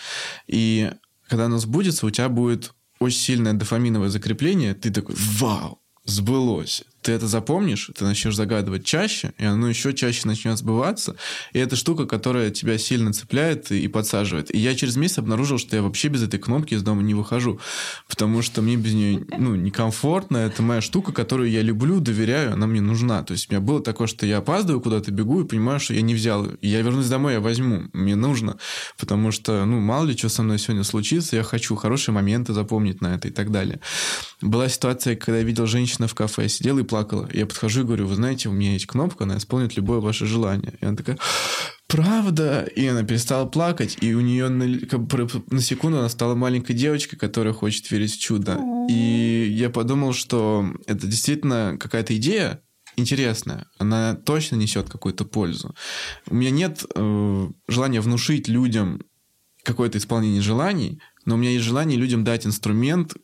И 0.48 0.92
когда 1.28 1.46
оно 1.46 1.58
сбудется, 1.58 2.06
у 2.06 2.10
тебя 2.10 2.30
будет 2.30 2.74
очень 3.00 3.20
сильное 3.20 3.54
дофаминовое 3.54 4.10
закрепление, 4.10 4.74
ты 4.74 4.92
такой 4.92 5.16
«Вау! 5.18 5.82
Сбылось! 6.06 6.84
Ты 7.02 7.14
это 7.14 7.28
запомнишь, 7.28 7.92
ты 7.96 8.04
начнешь 8.04 8.36
загадывать 8.36 8.86
чаще, 8.86 9.34
и 9.38 9.46
оно 9.46 9.70
еще 9.70 9.94
чаще 9.94 10.28
начнет 10.28 10.58
сбываться. 10.58 11.16
И 11.54 11.60
это 11.60 11.76
штука, 11.76 12.06
которая 12.06 12.50
тебя 12.50 12.78
сильно 12.78 13.14
цепляет 13.14 13.72
и, 13.72 13.82
и 13.82 13.88
подсаживает. 13.88 14.54
И 14.54 14.58
я 14.58 14.76
через 14.76 14.96
месяц 14.96 15.20
обнаружил, 15.20 15.58
что 15.58 15.76
я 15.76 15.82
вообще 15.82 16.10
без 16.10 16.24
этой 16.24 16.40
кнопки 16.40 16.74
из 16.74 16.84
дома 16.84 17.02
не 17.02 17.14
выхожу, 17.14 17.60
потому 18.08 18.42
что 18.42 18.62
мне 18.62 18.76
без 18.76 18.94
нее 18.94 19.26
ну, 19.38 19.56
некомфортно. 19.56 20.38
Это 20.38 20.62
моя 20.62 20.82
штука, 20.82 21.12
которую 21.12 21.50
я 21.50 21.62
люблю, 21.62 22.00
доверяю, 22.00 22.54
она 22.54 22.68
мне 22.68 22.82
нужна. 22.82 23.24
То 23.24 23.34
есть 23.34 23.50
у 23.50 23.54
меня 23.54 23.62
было 23.62 23.82
такое, 23.82 24.08
что 24.08 24.26
я 24.26 24.38
опаздываю 24.38 24.82
куда-то, 24.82 25.12
бегу 25.12 25.42
и 25.42 25.48
понимаю, 25.48 25.80
что 25.80 25.94
я 25.94 26.02
не 26.02 26.16
взял 26.16 26.46
ее. 26.46 26.58
Я 26.62 26.82
вернусь 26.82 27.08
домой, 27.08 27.34
я 27.34 27.40
возьму. 27.40 27.84
Мне 27.94 28.16
нужно, 28.16 28.58
потому 28.98 29.32
что, 29.32 29.66
ну, 29.66 29.80
мало 29.80 30.06
ли, 30.06 30.18
что 30.18 30.30
со 30.30 30.44
мной 30.44 30.60
сегодня 30.60 30.84
случится, 30.84 31.36
я 31.36 31.44
хочу 31.44 31.76
хорошие 31.76 32.14
моменты 32.14 32.54
запомнить 32.54 33.02
на 33.02 33.16
это 33.16 33.28
и 33.28 33.32
так 33.32 33.52
далее. 33.52 33.80
Была 34.42 34.70
ситуация, 34.70 35.16
когда 35.16 35.38
я 35.40 35.44
видел 35.44 35.66
женщину 35.66 36.08
в 36.08 36.16
кафе, 36.16 36.48
сидела 36.50 36.80
и 36.80 36.84
плакала. 36.90 37.30
Я 37.34 37.46
подхожу 37.46 37.82
и 37.82 37.84
говорю, 37.84 38.08
вы 38.08 38.16
знаете, 38.16 38.50
у 38.50 38.52
меня 38.52 38.74
есть 38.74 38.88
кнопка, 38.88 39.24
она 39.24 39.38
исполнит 39.38 39.78
любое 39.78 40.00
ваше 40.00 40.26
желание. 40.26 40.74
И 40.82 40.86
она 40.86 40.98
такая, 40.98 41.18
правда? 41.88 42.64
И 42.76 42.86
она 42.86 43.04
перестала 43.04 43.46
плакать, 43.46 43.98
и 44.02 44.14
у 44.14 44.22
нее 44.22 44.50
на, 44.50 44.80
как 44.88 45.00
на 45.52 45.62
секунду 45.62 46.00
она 46.00 46.10
стала 46.10 46.36
маленькой 46.36 46.74
девочкой, 46.74 47.18
которая 47.18 47.54
хочет 47.54 47.90
верить 47.92 48.14
в 48.14 48.20
чудо. 48.20 48.60
И 48.90 49.48
я 49.52 49.70
подумал, 49.70 50.14
что 50.14 50.66
это 50.88 51.08
действительно 51.08 51.78
какая-то 51.80 52.16
идея, 52.18 52.62
интересная, 52.96 53.68
она 53.78 54.16
точно 54.16 54.56
несет 54.56 54.90
какую-то 54.90 55.26
пользу. 55.26 55.76
У 56.28 56.36
меня 56.36 56.52
нет 56.52 56.84
э, 56.96 57.50
желания 57.68 58.02
внушить 58.02 58.48
людям 58.48 59.02
какое-то 59.64 59.98
исполнение 59.98 60.42
желаний, 60.42 61.02
но 61.26 61.36
у 61.36 61.38
меня 61.38 61.52
есть 61.52 61.64
желание 61.64 61.98
людям 61.98 62.24
дать 62.24 62.46
инструмент, 62.46 63.16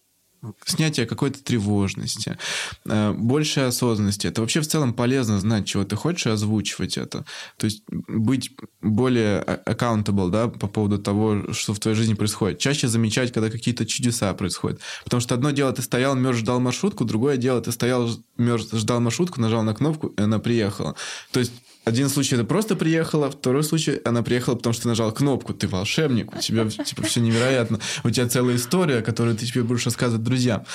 снятие 0.65 1.05
какой-то 1.05 1.43
тревожности, 1.43 2.37
э, 2.85 3.11
больше 3.11 3.61
осознанности. 3.61 4.27
Это 4.27 4.41
вообще 4.41 4.61
в 4.61 4.67
целом 4.67 4.93
полезно 4.93 5.39
знать, 5.39 5.65
чего 5.65 5.83
ты 5.83 5.95
хочешь, 5.95 6.27
и 6.27 6.29
озвучивать 6.29 6.97
это. 6.97 7.25
То 7.57 7.65
есть 7.65 7.83
быть 7.89 8.51
более 8.81 9.41
accountable, 9.65 10.29
да, 10.29 10.47
по 10.47 10.67
поводу 10.67 10.99
того, 10.99 11.53
что 11.53 11.73
в 11.73 11.79
твоей 11.79 11.97
жизни 11.97 12.13
происходит. 12.13 12.59
Чаще 12.59 12.87
замечать, 12.87 13.31
когда 13.31 13.49
какие-то 13.49 13.85
чудеса 13.85 14.33
происходят. 14.33 14.79
Потому 15.03 15.21
что 15.21 15.35
одно 15.35 15.51
дело, 15.51 15.71
ты 15.71 15.81
стоял, 15.81 16.15
мерз, 16.15 16.37
ждал 16.37 16.59
маршрутку, 16.59 17.05
другое 17.05 17.37
дело, 17.37 17.61
ты 17.61 17.71
стоял, 17.71 18.09
мерз, 18.37 18.71
ждал 18.71 18.99
маршрутку, 18.99 19.41
нажал 19.41 19.63
на 19.63 19.73
кнопку, 19.73 20.07
и 20.07 20.21
она 20.21 20.39
приехала. 20.39 20.95
То 21.31 21.39
есть 21.39 21.51
один 21.85 22.09
случай 22.09 22.35
это 22.35 22.43
просто 22.43 22.75
приехала, 22.75 23.29
второй 23.29 23.63
случай 23.63 24.01
она 24.03 24.23
приехала, 24.23 24.55
потому 24.55 24.73
что 24.73 24.83
ты 24.83 24.89
нажал 24.89 25.11
кнопку, 25.11 25.53
ты 25.53 25.67
волшебник, 25.67 26.35
у 26.35 26.39
тебя 26.39 26.67
типа 26.69 27.03
все 27.03 27.21
невероятно, 27.21 27.79
у 28.03 28.09
тебя 28.09 28.27
целая 28.27 28.55
история, 28.55 29.01
которую 29.01 29.37
ты 29.37 29.45
тебе 29.45 29.63
будешь 29.63 29.85
рассказывать 29.85 30.23
друзьям. 30.23 30.65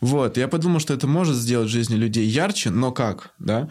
Вот, 0.00 0.36
я 0.36 0.46
подумал, 0.46 0.78
что 0.78 0.94
это 0.94 1.06
может 1.06 1.36
сделать 1.36 1.68
жизнь 1.68 1.94
людей 1.94 2.26
ярче, 2.26 2.70
но 2.70 2.92
как, 2.92 3.32
да? 3.38 3.68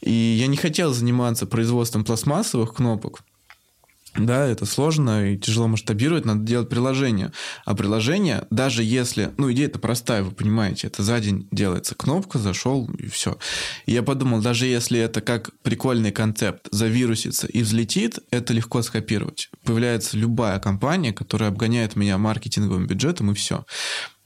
И 0.00 0.10
я 0.10 0.46
не 0.46 0.56
хотел 0.56 0.92
заниматься 0.92 1.46
производством 1.46 2.04
пластмассовых 2.04 2.74
кнопок, 2.74 3.20
да, 4.26 4.46
это 4.46 4.66
сложно 4.66 5.32
и 5.32 5.38
тяжело 5.38 5.68
масштабировать, 5.68 6.24
надо 6.24 6.42
делать 6.42 6.68
приложение. 6.68 7.32
А 7.64 7.74
приложение, 7.74 8.46
даже 8.50 8.82
если... 8.82 9.32
Ну, 9.36 9.52
идея-то 9.52 9.78
простая, 9.78 10.22
вы 10.22 10.32
понимаете. 10.32 10.86
Это 10.86 11.02
за 11.02 11.20
день 11.20 11.48
делается 11.50 11.94
кнопка, 11.94 12.38
зашел, 12.38 12.88
и 12.98 13.08
все. 13.08 13.38
И 13.86 13.92
я 13.92 14.02
подумал, 14.02 14.40
даже 14.40 14.66
если 14.66 14.98
это 14.98 15.20
как 15.20 15.50
прикольный 15.62 16.12
концепт 16.12 16.68
завирусится 16.70 17.46
и 17.46 17.62
взлетит, 17.62 18.18
это 18.30 18.52
легко 18.52 18.82
скопировать. 18.82 19.50
Появляется 19.64 20.16
любая 20.16 20.58
компания, 20.58 21.12
которая 21.12 21.50
обгоняет 21.50 21.96
меня 21.96 22.18
маркетинговым 22.18 22.86
бюджетом, 22.86 23.30
и 23.30 23.34
все. 23.34 23.64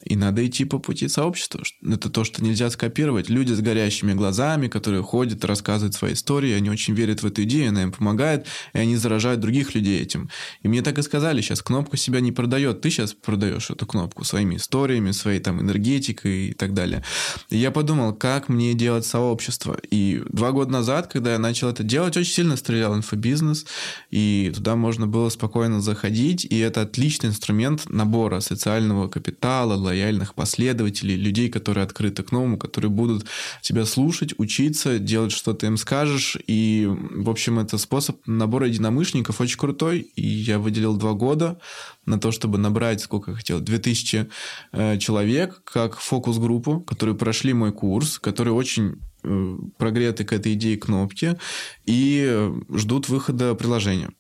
И 0.04 0.16
надо 0.16 0.44
идти 0.46 0.64
по 0.64 0.78
пути 0.78 1.08
сообщества. 1.08 1.62
Это 1.86 2.10
то, 2.10 2.24
что 2.24 2.42
нельзя 2.44 2.70
скопировать. 2.70 3.28
Люди 3.28 3.52
с 3.52 3.60
горящими 3.60 4.12
глазами, 4.12 4.68
которые 4.68 5.02
ходят, 5.02 5.44
рассказывают 5.44 5.94
свои 5.94 6.14
истории, 6.14 6.52
они 6.52 6.70
очень 6.70 6.94
верят 6.94 7.22
в 7.22 7.26
эту 7.26 7.44
идею, 7.44 7.70
она 7.70 7.82
им 7.82 7.92
помогает, 7.92 8.46
и 8.72 8.78
они 8.78 8.96
заражают 8.96 9.40
других 9.40 9.74
людей 9.74 10.00
этим. 10.00 10.30
И 10.62 10.68
мне 10.68 10.82
так 10.82 10.98
и 10.98 11.02
сказали, 11.02 11.40
сейчас 11.40 11.62
кнопка 11.62 11.96
себя 11.96 12.20
не 12.20 12.32
продает, 12.32 12.80
ты 12.80 12.90
сейчас 12.90 13.12
продаешь 13.12 13.70
эту 13.70 13.86
кнопку 13.86 14.24
своими 14.24 14.56
историями, 14.56 15.12
своей 15.12 15.40
там 15.40 15.60
энергетикой 15.60 16.48
и 16.48 16.52
так 16.52 16.74
далее. 16.74 17.04
И 17.50 17.58
я 17.58 17.70
подумал, 17.70 18.14
как 18.14 18.48
мне 18.48 18.74
делать 18.74 19.06
сообщество. 19.06 19.78
И 19.90 20.22
два 20.28 20.52
года 20.52 20.72
назад, 20.72 21.06
когда 21.06 21.32
я 21.32 21.38
начал 21.38 21.68
это 21.68 21.82
делать, 21.82 22.16
очень 22.16 22.32
сильно 22.32 22.56
стрелял 22.56 22.96
инфобизнес, 22.96 23.66
и 24.10 24.52
туда 24.54 24.76
можно 24.76 25.06
было 25.06 25.28
спокойно 25.28 25.80
заходить, 25.80 26.44
и 26.44 26.58
это 26.58 26.82
отличный 26.82 27.30
инструмент 27.30 27.88
набора 27.88 28.40
социального 28.40 29.08
капитала, 29.08 29.76
лояльных 29.92 30.34
последователей, 30.34 31.16
людей, 31.16 31.48
которые 31.48 31.84
открыты 31.84 32.22
к 32.22 32.32
новому, 32.32 32.58
которые 32.58 32.90
будут 32.90 33.26
тебя 33.60 33.84
слушать, 33.84 34.34
учиться, 34.38 34.98
делать, 34.98 35.32
что 35.32 35.52
ты 35.52 35.66
им 35.66 35.76
скажешь. 35.76 36.38
И, 36.46 36.88
в 36.88 37.28
общем, 37.28 37.58
это 37.58 37.78
способ 37.78 38.16
набора 38.26 38.66
единомышленников 38.66 39.40
очень 39.40 39.58
крутой. 39.58 40.00
И 40.16 40.26
я 40.26 40.58
выделил 40.58 40.96
два 40.96 41.12
года 41.12 41.58
на 42.06 42.18
то, 42.18 42.32
чтобы 42.32 42.58
набрать, 42.58 43.00
сколько 43.00 43.32
я 43.32 43.36
хотел, 43.36 43.60
2000 43.60 44.28
э, 44.72 44.98
человек, 44.98 45.62
как 45.64 45.98
фокус-группу, 45.98 46.80
которые 46.80 47.14
прошли 47.14 47.52
мой 47.52 47.72
курс, 47.72 48.18
которые 48.18 48.54
очень 48.54 48.94
э, 49.22 49.56
прогреты 49.78 50.24
к 50.24 50.32
этой 50.32 50.54
идее 50.54 50.78
кнопки 50.78 51.38
и 51.84 52.50
ждут 52.70 53.08
выхода 53.08 53.54
приложения. 53.54 54.10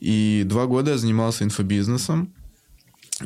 И 0.00 0.42
два 0.46 0.66
года 0.66 0.92
я 0.92 0.98
занимался 0.98 1.44
инфобизнесом, 1.44 2.32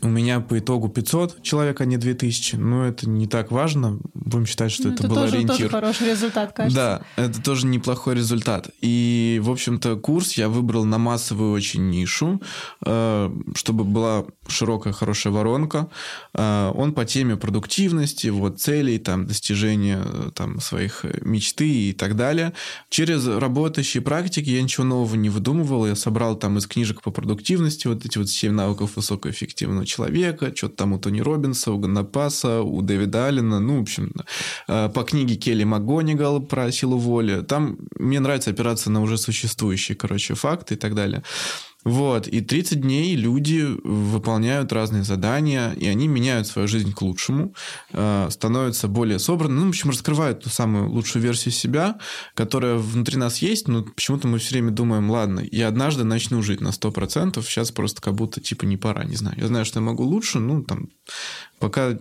у 0.01 0.09
меня 0.09 0.41
по 0.41 0.59
итогу 0.59 0.89
500 0.89 1.43
человек, 1.43 1.81
а 1.81 1.85
не 1.85 1.99
2000. 1.99 2.57
Но 2.57 2.87
это 2.87 3.09
не 3.09 3.27
так 3.27 3.51
важно. 3.51 3.99
Будем 4.15 4.47
считать, 4.47 4.73
что 4.73 4.89
ну, 4.89 4.95
это, 4.95 5.05
это 5.05 5.09
был 5.09 5.17
тоже, 5.17 5.35
ориентир. 5.35 5.57
тоже 5.57 5.69
хороший 5.69 6.09
результат, 6.09 6.53
кажется. 6.53 7.05
Да, 7.17 7.23
это 7.23 7.43
тоже 7.43 7.67
неплохой 7.67 8.15
результат. 8.15 8.71
И, 8.81 9.39
в 9.43 9.51
общем-то, 9.51 9.97
курс 9.97 10.33
я 10.35 10.49
выбрал 10.49 10.85
на 10.85 10.97
массовую 10.97 11.53
очень 11.53 11.91
нишу, 11.91 12.41
э, 12.87 13.31
чтобы 13.55 13.85
была 13.85 14.25
широкая, 14.49 14.95
хорошая 14.95 15.33
воронка. 15.33 15.89
Э, 16.33 16.73
он 16.75 16.95
по 16.95 17.05
теме 17.05 17.37
продуктивности, 17.37 18.29
вот, 18.29 18.61
целей, 18.61 18.99
там, 18.99 19.27
достижения 19.27 20.03
там, 20.35 20.61
своих 20.61 21.05
мечты 21.21 21.69
и 21.69 21.93
так 21.93 22.17
далее. 22.17 22.55
Через 22.89 23.27
работающие 23.27 24.03
практики 24.03 24.49
я 24.49 24.63
ничего 24.63 24.85
нового 24.85 25.17
не 25.17 25.29
выдумывал. 25.29 25.87
Я 25.87 25.97
собрал 25.97 26.37
там 26.37 26.57
из 26.57 26.67
книжек 26.67 27.03
по 27.03 27.11
продуктивности 27.11 27.89
вот 27.89 28.07
эти 28.07 28.17
вот 28.17 28.31
7 28.31 28.53
навыков 28.53 28.93
высокоэффективного 29.83 29.87
человека, 29.87 30.53
что-то 30.55 30.77
там 30.77 30.93
у 30.93 30.99
Тони 30.99 31.21
Робинса, 31.21 31.73
у 31.73 31.79
Ганнапаса, 31.79 32.63
у 32.63 32.83
Дэвида 32.83 33.27
Аллена, 33.27 33.61
ну, 33.61 33.79
в 33.79 33.83
общем, 33.83 34.13
э, 34.69 34.89
по 34.89 35.03
книге 35.03 35.37
Келли 35.37 35.65
МакГонигал 35.65 36.41
про 36.41 36.73
силу 36.73 36.99
воли. 36.99 37.43
Там 37.43 37.77
мне 37.99 38.21
нравится 38.21 38.51
опираться 38.51 38.91
на 38.91 39.03
уже 39.03 39.17
существующие, 39.19 39.97
короче, 39.97 40.35
факты 40.35 40.75
и 40.75 40.79
так 40.79 40.95
далее. 40.95 41.23
Вот, 41.85 42.29
и 42.29 42.41
30 42.41 42.81
дней 42.81 43.17
люди 43.17 43.67
выполняют 43.83 44.73
разные 44.73 45.03
задания, 45.03 45.73
и 45.73 45.89
они 45.89 46.07
меняют 46.07 46.47
свою 46.47 46.69
жизнь 46.69 46.93
к 46.93 47.03
лучшему, 47.03 47.55
э, 47.93 48.29
становятся 48.31 48.87
более 48.87 49.19
собранными, 49.19 49.61
ну, 49.61 49.67
в 49.67 49.71
общем, 49.71 49.91
раскрывают 49.91 50.45
ту 50.45 50.51
самую 50.51 50.91
лучшую 50.91 51.23
версию 51.23 51.53
себя, 51.53 51.99
которая 52.35 52.77
внутри 52.77 53.17
нас 53.17 53.39
есть, 53.39 53.67
но 53.67 53.83
почему-то 53.83 54.29
мы 54.29 54.39
все 54.39 54.55
время 54.55 54.71
думаем, 54.71 55.11
ладно, 55.11 55.43
я 55.51 55.69
однажды 55.69 56.05
начну 56.05 56.43
жить 56.43 56.61
на 56.61 56.69
100%, 56.69 57.43
сейчас 57.43 57.73
просто 57.73 58.01
как 58.01 58.15
будто, 58.15 58.41
типа, 58.41 58.65
не 58.65 58.77
пора, 58.77 59.05
не 59.05 59.17
знаю. 59.17 59.37
Я 59.39 59.49
знаю, 59.49 59.65
что 59.65 59.81
я 59.81 59.85
могу 59.85 60.05
лучше, 60.05 60.39
ну, 60.39 60.63
там, 60.63 60.91
пока 61.59 61.97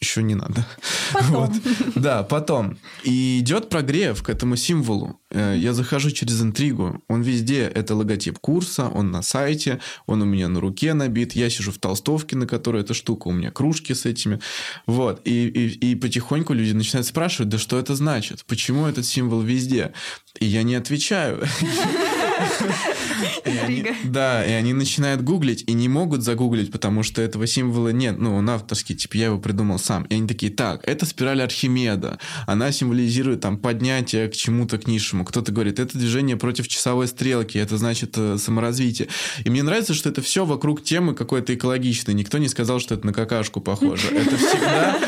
еще 0.00 0.22
не 0.22 0.34
надо. 0.34 0.66
Потом. 1.12 1.30
Вот. 1.30 1.52
Да, 1.94 2.22
потом. 2.22 2.78
И 3.02 3.38
идет 3.40 3.68
прогрев 3.70 4.22
к 4.22 4.28
этому 4.28 4.56
символу. 4.56 5.20
Э, 5.30 5.54
я 5.56 5.72
захожу 5.72 6.10
через 6.10 6.40
интригу. 6.42 7.02
Он 7.08 7.22
везде. 7.22 7.62
Это 7.62 7.94
логотип 7.94 8.38
курса, 8.38 8.88
он 8.88 9.10
на 9.10 9.22
сайте, 9.22 9.80
он 10.06 10.22
у 10.22 10.24
меня 10.24 10.48
на 10.48 10.60
руке 10.60 10.92
набит. 10.94 11.32
Я 11.32 11.48
сижу 11.48 11.72
в 11.72 11.78
толстовке, 11.78 12.36
на 12.36 12.46
которой 12.46 12.82
эта 12.82 12.92
штука. 12.92 13.28
У 13.28 13.32
меня 13.32 13.50
кружки 13.50 13.94
с 13.94 14.04
этими. 14.04 14.40
Вот. 14.86 15.22
И, 15.24 15.48
и, 15.48 15.92
и 15.92 15.94
потихоньку 15.94 16.52
люди 16.52 16.72
начинают 16.72 17.06
спрашивать, 17.06 17.48
да 17.48 17.58
что 17.58 17.78
это 17.78 17.94
значит? 17.94 18.44
Почему 18.46 18.86
этот 18.86 19.06
символ 19.06 19.40
везде? 19.40 19.92
И 20.38 20.44
я 20.44 20.62
не 20.62 20.74
отвечаю. 20.74 21.42
да, 24.04 24.44
и 24.44 24.52
они 24.52 24.72
начинают 24.72 25.22
гуглить 25.22 25.64
и 25.66 25.72
не 25.72 25.88
могут 25.88 26.22
загуглить, 26.22 26.70
потому 26.70 27.02
что 27.02 27.22
этого 27.22 27.46
символа 27.46 27.90
нет. 27.90 28.18
Ну, 28.18 28.36
он 28.36 28.48
авторский, 28.50 28.94
типа, 28.94 29.16
я 29.16 29.26
его 29.26 29.38
придумал 29.38 29.78
сам. 29.78 30.04
И 30.04 30.14
они 30.14 30.26
такие, 30.26 30.52
так, 30.52 30.86
это 30.86 31.06
спираль 31.06 31.42
Архимеда. 31.42 32.18
Она 32.46 32.72
символизирует 32.72 33.40
там 33.40 33.58
поднятие 33.58 34.28
к 34.28 34.34
чему-то, 34.34 34.78
к 34.78 34.86
низшему. 34.86 35.24
Кто-то 35.24 35.52
говорит, 35.52 35.78
это 35.78 35.98
движение 35.98 36.36
против 36.36 36.68
часовой 36.68 37.08
стрелки, 37.08 37.58
это 37.58 37.76
значит 37.76 38.14
э, 38.16 38.38
саморазвитие. 38.38 39.08
И 39.44 39.50
мне 39.50 39.62
нравится, 39.62 39.94
что 39.94 40.08
это 40.08 40.22
все 40.22 40.44
вокруг 40.44 40.82
темы 40.82 41.14
какой-то 41.14 41.54
экологичной. 41.54 42.14
Никто 42.14 42.38
не 42.38 42.48
сказал, 42.48 42.80
что 42.80 42.94
это 42.94 43.06
на 43.06 43.12
какашку 43.12 43.60
похоже. 43.60 44.08
Это 44.08 44.36
всегда, 44.36 44.98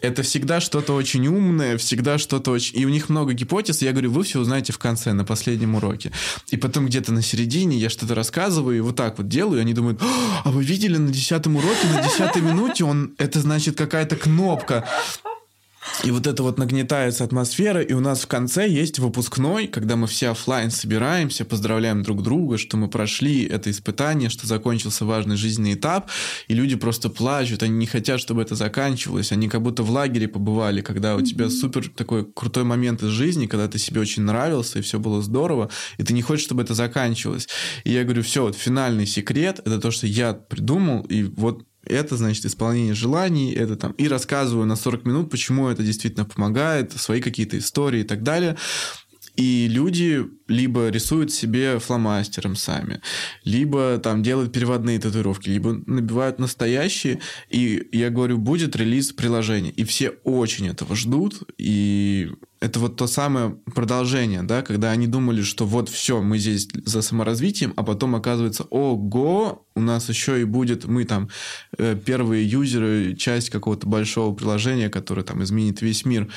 это 0.00 0.22
всегда 0.22 0.60
что-то 0.60 0.94
очень 0.94 1.26
умное, 1.26 1.78
всегда 1.78 2.18
что-то 2.18 2.50
очень... 2.50 2.78
И 2.78 2.84
у 2.86 2.88
них 2.88 3.08
много 3.08 3.32
гипотез. 3.32 3.82
Я 3.82 3.92
говорю, 3.92 4.10
вы 4.10 4.22
все 4.24 4.40
узнаете 4.40 4.72
в 4.72 4.78
конце, 4.78 5.12
на 5.12 5.24
последнем 5.24 5.74
уроке. 5.74 6.12
И 6.48 6.56
потом 6.56 6.86
где-то 6.86 7.12
на 7.12 7.22
середине 7.22 7.76
я 7.76 7.90
что-то 7.90 8.14
рассказываю 8.14 8.76
и 8.76 8.80
вот 8.80 8.96
так 8.96 9.18
вот 9.18 9.28
делаю, 9.28 9.58
и 9.58 9.60
они 9.62 9.74
думают, 9.74 10.00
а 10.44 10.50
вы 10.50 10.64
видели 10.64 10.96
на 10.96 11.10
десятом 11.10 11.56
уроке, 11.56 11.86
на 11.92 12.02
десятой 12.02 12.42
минуте 12.42 12.84
он, 12.84 13.14
это 13.18 13.40
значит 13.40 13.76
какая-то 13.76 14.16
кнопка. 14.16 14.86
И 16.04 16.10
вот 16.10 16.26
это 16.26 16.42
вот 16.42 16.58
нагнетается 16.58 17.24
атмосфера, 17.24 17.80
и 17.80 17.92
у 17.92 18.00
нас 18.00 18.22
в 18.22 18.26
конце 18.26 18.68
есть 18.68 18.98
выпускной, 18.98 19.66
когда 19.66 19.96
мы 19.96 20.06
все 20.06 20.28
офлайн 20.28 20.70
собираемся, 20.70 21.44
поздравляем 21.44 22.02
друг 22.02 22.22
друга, 22.22 22.58
что 22.58 22.76
мы 22.76 22.88
прошли 22.88 23.44
это 23.44 23.70
испытание, 23.70 24.28
что 24.28 24.46
закончился 24.46 25.04
важный 25.04 25.36
жизненный 25.36 25.74
этап, 25.74 26.10
и 26.48 26.54
люди 26.54 26.76
просто 26.76 27.08
плачут, 27.08 27.62
они 27.62 27.76
не 27.76 27.86
хотят, 27.86 28.20
чтобы 28.20 28.42
это 28.42 28.54
заканчивалось, 28.54 29.32
они 29.32 29.48
как 29.48 29.62
будто 29.62 29.82
в 29.82 29.90
лагере 29.90 30.28
побывали, 30.28 30.80
когда 30.82 31.16
у 31.16 31.22
тебя 31.22 31.48
супер 31.48 31.88
такой 31.88 32.24
крутой 32.24 32.64
момент 32.64 33.02
из 33.02 33.08
жизни, 33.08 33.46
когда 33.46 33.68
ты 33.68 33.78
себе 33.78 34.00
очень 34.00 34.22
нравился, 34.22 34.78
и 34.78 34.82
все 34.82 34.98
было 34.98 35.22
здорово, 35.22 35.70
и 35.98 36.02
ты 36.02 36.12
не 36.12 36.22
хочешь, 36.22 36.44
чтобы 36.44 36.62
это 36.62 36.74
заканчивалось. 36.74 37.48
И 37.84 37.92
я 37.92 38.04
говорю, 38.04 38.22
все, 38.22 38.42
вот 38.42 38.56
финальный 38.56 39.06
секрет, 39.06 39.60
это 39.64 39.80
то, 39.80 39.90
что 39.90 40.06
я 40.06 40.34
придумал, 40.34 41.02
и 41.02 41.22
вот 41.22 41.64
это, 41.86 42.16
значит, 42.16 42.44
исполнение 42.44 42.94
желаний, 42.94 43.52
это 43.52 43.76
там, 43.76 43.92
и 43.92 44.08
рассказываю 44.08 44.66
на 44.66 44.76
40 44.76 45.04
минут, 45.04 45.30
почему 45.30 45.68
это 45.68 45.82
действительно 45.82 46.24
помогает, 46.24 46.92
свои 46.92 47.20
какие-то 47.20 47.58
истории 47.58 48.00
и 48.00 48.04
так 48.04 48.22
далее. 48.22 48.56
И 49.36 49.68
люди 49.68 50.24
либо 50.48 50.88
рисуют 50.88 51.32
себе 51.32 51.78
фломастером 51.78 52.56
сами, 52.56 53.00
либо 53.44 53.98
там 53.98 54.22
делают 54.22 54.52
переводные 54.52 54.98
татуировки, 54.98 55.48
либо 55.48 55.80
набивают 55.86 56.38
настоящие. 56.38 57.20
И 57.50 57.88
я 57.92 58.10
говорю, 58.10 58.38
будет 58.38 58.76
релиз 58.76 59.12
приложения. 59.12 59.70
И 59.70 59.84
все 59.84 60.10
очень 60.24 60.68
этого 60.68 60.96
ждут. 60.96 61.42
И 61.58 62.30
это 62.60 62.80
вот 62.80 62.96
то 62.96 63.06
самое 63.06 63.50
продолжение, 63.74 64.42
да, 64.42 64.62
когда 64.62 64.90
они 64.90 65.06
думали, 65.06 65.42
что 65.42 65.66
вот 65.66 65.88
все, 65.88 66.22
мы 66.22 66.38
здесь 66.38 66.68
за 66.84 67.02
саморазвитием, 67.02 67.74
а 67.76 67.82
потом 67.82 68.14
оказывается, 68.14 68.64
ого, 68.70 69.66
у 69.74 69.80
нас 69.80 70.08
еще 70.08 70.40
и 70.40 70.44
будет, 70.44 70.86
мы 70.86 71.04
там 71.04 71.28
э, 71.76 71.96
первые 72.02 72.48
юзеры, 72.48 73.14
часть 73.14 73.50
какого-то 73.50 73.86
большого 73.86 74.34
приложения, 74.34 74.88
которое 74.88 75.22
там 75.22 75.42
изменит 75.44 75.82
весь 75.82 76.04
мир. 76.06 76.28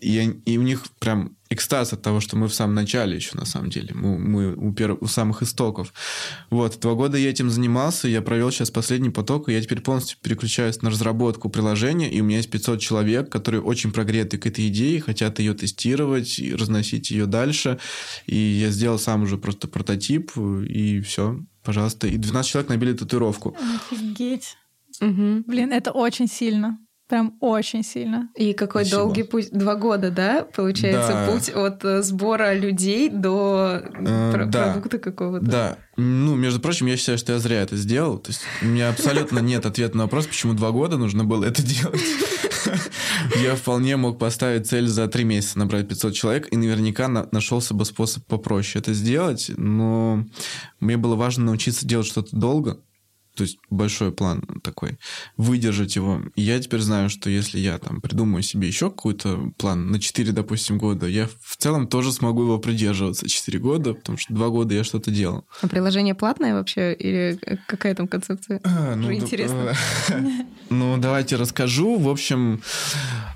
И, 0.00 0.18
и 0.46 0.58
у 0.58 0.62
них 0.62 0.84
прям 0.98 1.36
экстаз 1.50 1.92
от 1.92 2.02
того, 2.02 2.20
что 2.20 2.36
мы 2.36 2.48
в 2.48 2.54
самом 2.54 2.74
начале 2.74 3.16
еще 3.16 3.36
на 3.36 3.44
самом 3.44 3.70
деле. 3.70 3.90
Мы, 3.94 4.18
мы 4.18 4.54
у, 4.54 4.72
перв... 4.72 4.98
у 5.00 5.06
самых 5.06 5.42
истоков. 5.42 5.92
Вот, 6.50 6.78
два 6.80 6.94
года 6.94 7.16
я 7.16 7.30
этим 7.30 7.50
занимался, 7.50 8.08
я 8.08 8.22
провел 8.22 8.50
сейчас 8.50 8.70
последний 8.70 9.10
поток, 9.10 9.48
и 9.48 9.52
я 9.52 9.62
теперь 9.62 9.80
полностью 9.80 10.18
переключаюсь 10.22 10.82
на 10.82 10.90
разработку 10.90 11.48
приложения, 11.48 12.10
и 12.10 12.20
у 12.20 12.24
меня 12.24 12.38
есть 12.38 12.50
500 12.50 12.80
человек, 12.80 13.30
которые 13.30 13.62
очень 13.62 13.92
прогреты 13.92 14.38
к 14.38 14.46
этой 14.46 14.68
идее, 14.68 15.00
хотят 15.00 15.38
ее 15.38 15.54
тестировать 15.54 16.38
и 16.38 16.54
разносить 16.54 17.10
ее 17.10 17.26
дальше. 17.26 17.78
И 18.26 18.36
я 18.36 18.70
сделал 18.70 18.98
сам 18.98 19.22
уже 19.22 19.38
просто 19.38 19.68
прототип, 19.68 20.32
и 20.36 21.00
все, 21.00 21.40
пожалуйста. 21.62 22.06
И 22.06 22.16
12 22.16 22.50
человек 22.50 22.68
набили 22.68 22.92
татуировку. 22.92 23.56
Офигеть. 23.90 24.56
Угу. 25.00 25.44
Блин, 25.46 25.72
это 25.72 25.92
очень 25.92 26.26
сильно. 26.26 26.78
Прям 27.08 27.38
очень 27.40 27.82
сильно. 27.82 28.28
И 28.36 28.52
какой 28.52 28.84
Спасибо. 28.84 29.04
долгий 29.04 29.22
путь? 29.22 29.48
Два 29.50 29.76
года, 29.76 30.10
да? 30.10 30.46
Получается, 30.54 31.12
да. 31.12 31.32
путь 31.32 31.48
от 31.48 31.82
э, 31.82 32.02
сбора 32.02 32.52
людей 32.52 33.08
до 33.08 33.80
э, 33.82 34.32
про- 34.32 34.44
да. 34.44 34.72
продукта 34.72 34.98
какого-то. 34.98 35.46
Да. 35.46 35.78
Ну, 35.96 36.36
между 36.36 36.60
прочим, 36.60 36.86
я 36.86 36.98
считаю, 36.98 37.16
что 37.16 37.32
я 37.32 37.38
зря 37.38 37.62
это 37.62 37.76
сделал. 37.76 38.18
То 38.18 38.30
есть 38.30 38.42
у 38.60 38.66
меня 38.66 38.90
абсолютно 38.90 39.38
нет 39.38 39.64
ответа 39.64 39.96
на 39.96 40.04
вопрос, 40.04 40.26
почему 40.26 40.52
два 40.52 40.70
года 40.70 40.98
нужно 40.98 41.24
было 41.24 41.46
это 41.46 41.62
делать. 41.62 42.00
Я 43.42 43.56
вполне 43.56 43.96
мог 43.96 44.18
поставить 44.18 44.68
цель 44.68 44.86
за 44.86 45.08
три 45.08 45.24
месяца 45.24 45.58
набрать 45.58 45.88
500 45.88 46.14
человек, 46.14 46.48
и 46.52 46.56
наверняка 46.56 47.08
нашелся 47.08 47.74
бы 47.74 47.84
способ 47.84 48.24
попроще 48.26 48.80
это 48.80 48.92
сделать, 48.92 49.50
но 49.56 50.24
мне 50.80 50.96
было 50.96 51.16
важно 51.16 51.46
научиться 51.46 51.86
делать 51.86 52.06
что-то 52.06 52.36
долго, 52.36 52.80
то 53.38 53.44
есть 53.44 53.58
большой 53.70 54.10
план 54.10 54.42
такой, 54.64 54.98
выдержать 55.36 55.94
его. 55.94 56.20
И 56.34 56.42
я 56.42 56.58
теперь 56.58 56.80
знаю, 56.80 57.08
что 57.08 57.30
если 57.30 57.60
я 57.60 57.78
там 57.78 58.00
придумаю 58.00 58.42
себе 58.42 58.66
еще 58.66 58.90
какой-то 58.90 59.52
план 59.56 59.92
на 59.92 60.00
4, 60.00 60.32
допустим, 60.32 60.76
года, 60.76 61.06
я 61.06 61.28
в 61.40 61.56
целом 61.56 61.86
тоже 61.86 62.10
смогу 62.10 62.42
его 62.42 62.58
придерживаться 62.58 63.28
4 63.28 63.60
года, 63.60 63.94
потому 63.94 64.18
что 64.18 64.34
2 64.34 64.48
года 64.48 64.74
я 64.74 64.82
что-то 64.82 65.12
делал. 65.12 65.44
А 65.62 65.68
приложение 65.68 66.16
платное 66.16 66.54
вообще? 66.54 66.94
Или 66.94 67.38
какая 67.68 67.94
там 67.94 68.08
концепция? 68.08 68.60
А, 68.64 68.96
ну, 68.96 69.12
интересно. 69.12 69.72
Ну, 70.70 70.98
давайте 70.98 71.36
расскажу. 71.36 71.96
В 71.96 72.10
общем, 72.10 72.60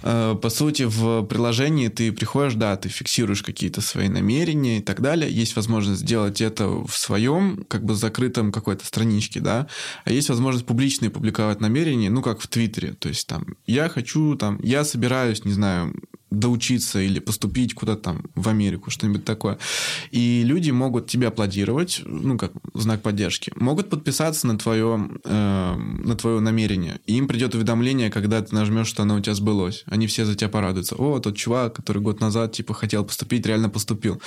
э, 0.02 0.34
по 0.34 0.50
сути, 0.50 0.82
в 0.82 1.22
приложении 1.24 1.88
ты 1.88 2.12
приходишь, 2.12 2.54
да, 2.54 2.76
ты 2.76 2.90
фиксируешь 2.90 3.42
какие-то 3.42 3.80
свои 3.80 4.08
намерения 4.08 4.78
и 4.78 4.82
так 4.82 5.00
далее. 5.00 5.32
Есть 5.32 5.56
возможность 5.56 6.02
сделать 6.02 6.42
это 6.42 6.68
в 6.68 6.92
своем, 6.92 7.64
как 7.68 7.84
бы 7.84 7.94
закрытом 7.94 8.52
какой-то 8.52 8.84
страничке, 8.84 9.40
да, 9.40 9.66
есть 10.06 10.28
возможность 10.28 10.66
публичные 10.66 11.10
публиковать 11.10 11.60
намерения, 11.60 12.10
ну, 12.10 12.22
как 12.22 12.40
в 12.40 12.48
Твиттере. 12.48 12.92
То 12.94 13.08
есть 13.08 13.26
там, 13.26 13.56
я 13.66 13.88
хочу, 13.88 14.36
там, 14.36 14.58
я 14.62 14.84
собираюсь, 14.84 15.44
не 15.44 15.52
знаю, 15.52 15.94
доучиться 16.38 17.00
или 17.00 17.18
поступить 17.20 17.74
куда-то 17.74 18.02
там 18.02 18.24
в 18.34 18.48
Америку, 18.48 18.90
что-нибудь 18.90 19.24
такое. 19.24 19.58
И 20.10 20.42
люди 20.44 20.70
могут 20.70 21.06
тебе 21.06 21.28
аплодировать, 21.28 22.02
ну, 22.04 22.38
как 22.38 22.52
знак 22.74 23.02
поддержки. 23.02 23.52
Могут 23.56 23.90
подписаться 23.90 24.46
на 24.46 24.58
твое, 24.58 25.10
э, 25.24 25.74
на 25.76 26.16
твое 26.16 26.40
намерение. 26.40 27.00
И 27.06 27.16
им 27.16 27.28
придет 27.28 27.54
уведомление, 27.54 28.10
когда 28.10 28.42
ты 28.42 28.54
нажмешь, 28.54 28.86
что 28.86 29.02
оно 29.02 29.16
у 29.16 29.20
тебя 29.20 29.34
сбылось. 29.34 29.84
Они 29.86 30.06
все 30.06 30.24
за 30.24 30.34
тебя 30.34 30.48
порадуются. 30.48 30.96
О, 30.96 31.18
тот 31.20 31.36
чувак, 31.36 31.76
который 31.76 32.02
год 32.02 32.20
назад, 32.20 32.52
типа, 32.52 32.74
хотел 32.74 33.04
поступить, 33.04 33.46
реально 33.46 33.68
поступил. 33.68 34.20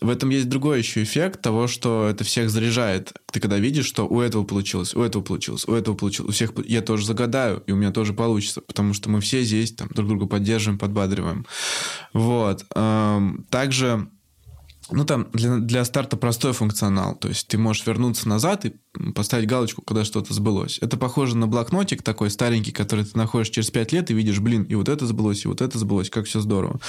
В 0.00 0.08
этом 0.08 0.30
есть 0.30 0.48
другой 0.48 0.78
еще 0.78 1.02
эффект 1.02 1.42
того, 1.42 1.66
что 1.66 2.08
это 2.08 2.24
всех 2.24 2.50
заряжает. 2.50 3.12
Ты 3.32 3.40
когда 3.40 3.58
видишь, 3.58 3.86
что 3.86 4.06
у 4.06 4.20
этого 4.20 4.44
получилось, 4.44 4.94
у 4.94 5.02
этого 5.02 5.22
получилось, 5.22 5.64
у 5.66 5.74
этого 5.74 5.94
получилось, 5.94 6.30
у 6.30 6.32
всех 6.32 6.52
я 6.66 6.80
тоже 6.82 7.06
загадаю, 7.06 7.62
и 7.66 7.72
у 7.72 7.76
меня 7.76 7.90
тоже 7.90 8.12
получится, 8.12 8.60
потому 8.60 8.94
что 8.94 9.10
мы 9.10 9.20
все 9.20 9.42
здесь 9.42 9.72
там 9.72 9.88
друг 9.88 10.08
друга 10.08 10.26
поддерживаем, 10.26 10.78
подбадриваем 10.78 11.33
делаем. 11.34 11.46
Вот. 12.12 12.64
Эм, 12.74 13.44
также 13.50 14.08
ну, 14.90 15.04
там 15.04 15.28
для, 15.32 15.56
для 15.56 15.84
старта 15.84 16.16
простой 16.16 16.52
функционал. 16.52 17.16
То 17.16 17.28
есть 17.28 17.48
ты 17.48 17.58
можешь 17.58 17.86
вернуться 17.86 18.28
назад 18.28 18.64
и 18.66 18.74
поставить 19.14 19.48
галочку, 19.48 19.82
когда 19.82 20.04
что-то 20.04 20.32
сбылось. 20.34 20.78
Это 20.80 20.96
похоже 20.96 21.36
на 21.36 21.46
блокнотик 21.46 22.02
такой 22.02 22.30
старенький, 22.30 22.72
который 22.72 23.04
ты 23.04 23.16
находишь 23.16 23.50
через 23.50 23.70
5 23.70 23.92
лет 23.92 24.10
и 24.10 24.14
видишь, 24.14 24.40
блин, 24.40 24.62
и 24.64 24.74
вот 24.74 24.88
это 24.88 25.06
сбылось, 25.06 25.44
и 25.44 25.48
вот 25.48 25.60
это 25.60 25.78
сбылось, 25.78 26.10
как 26.10 26.26
все 26.26 26.40
здорово. 26.40 26.80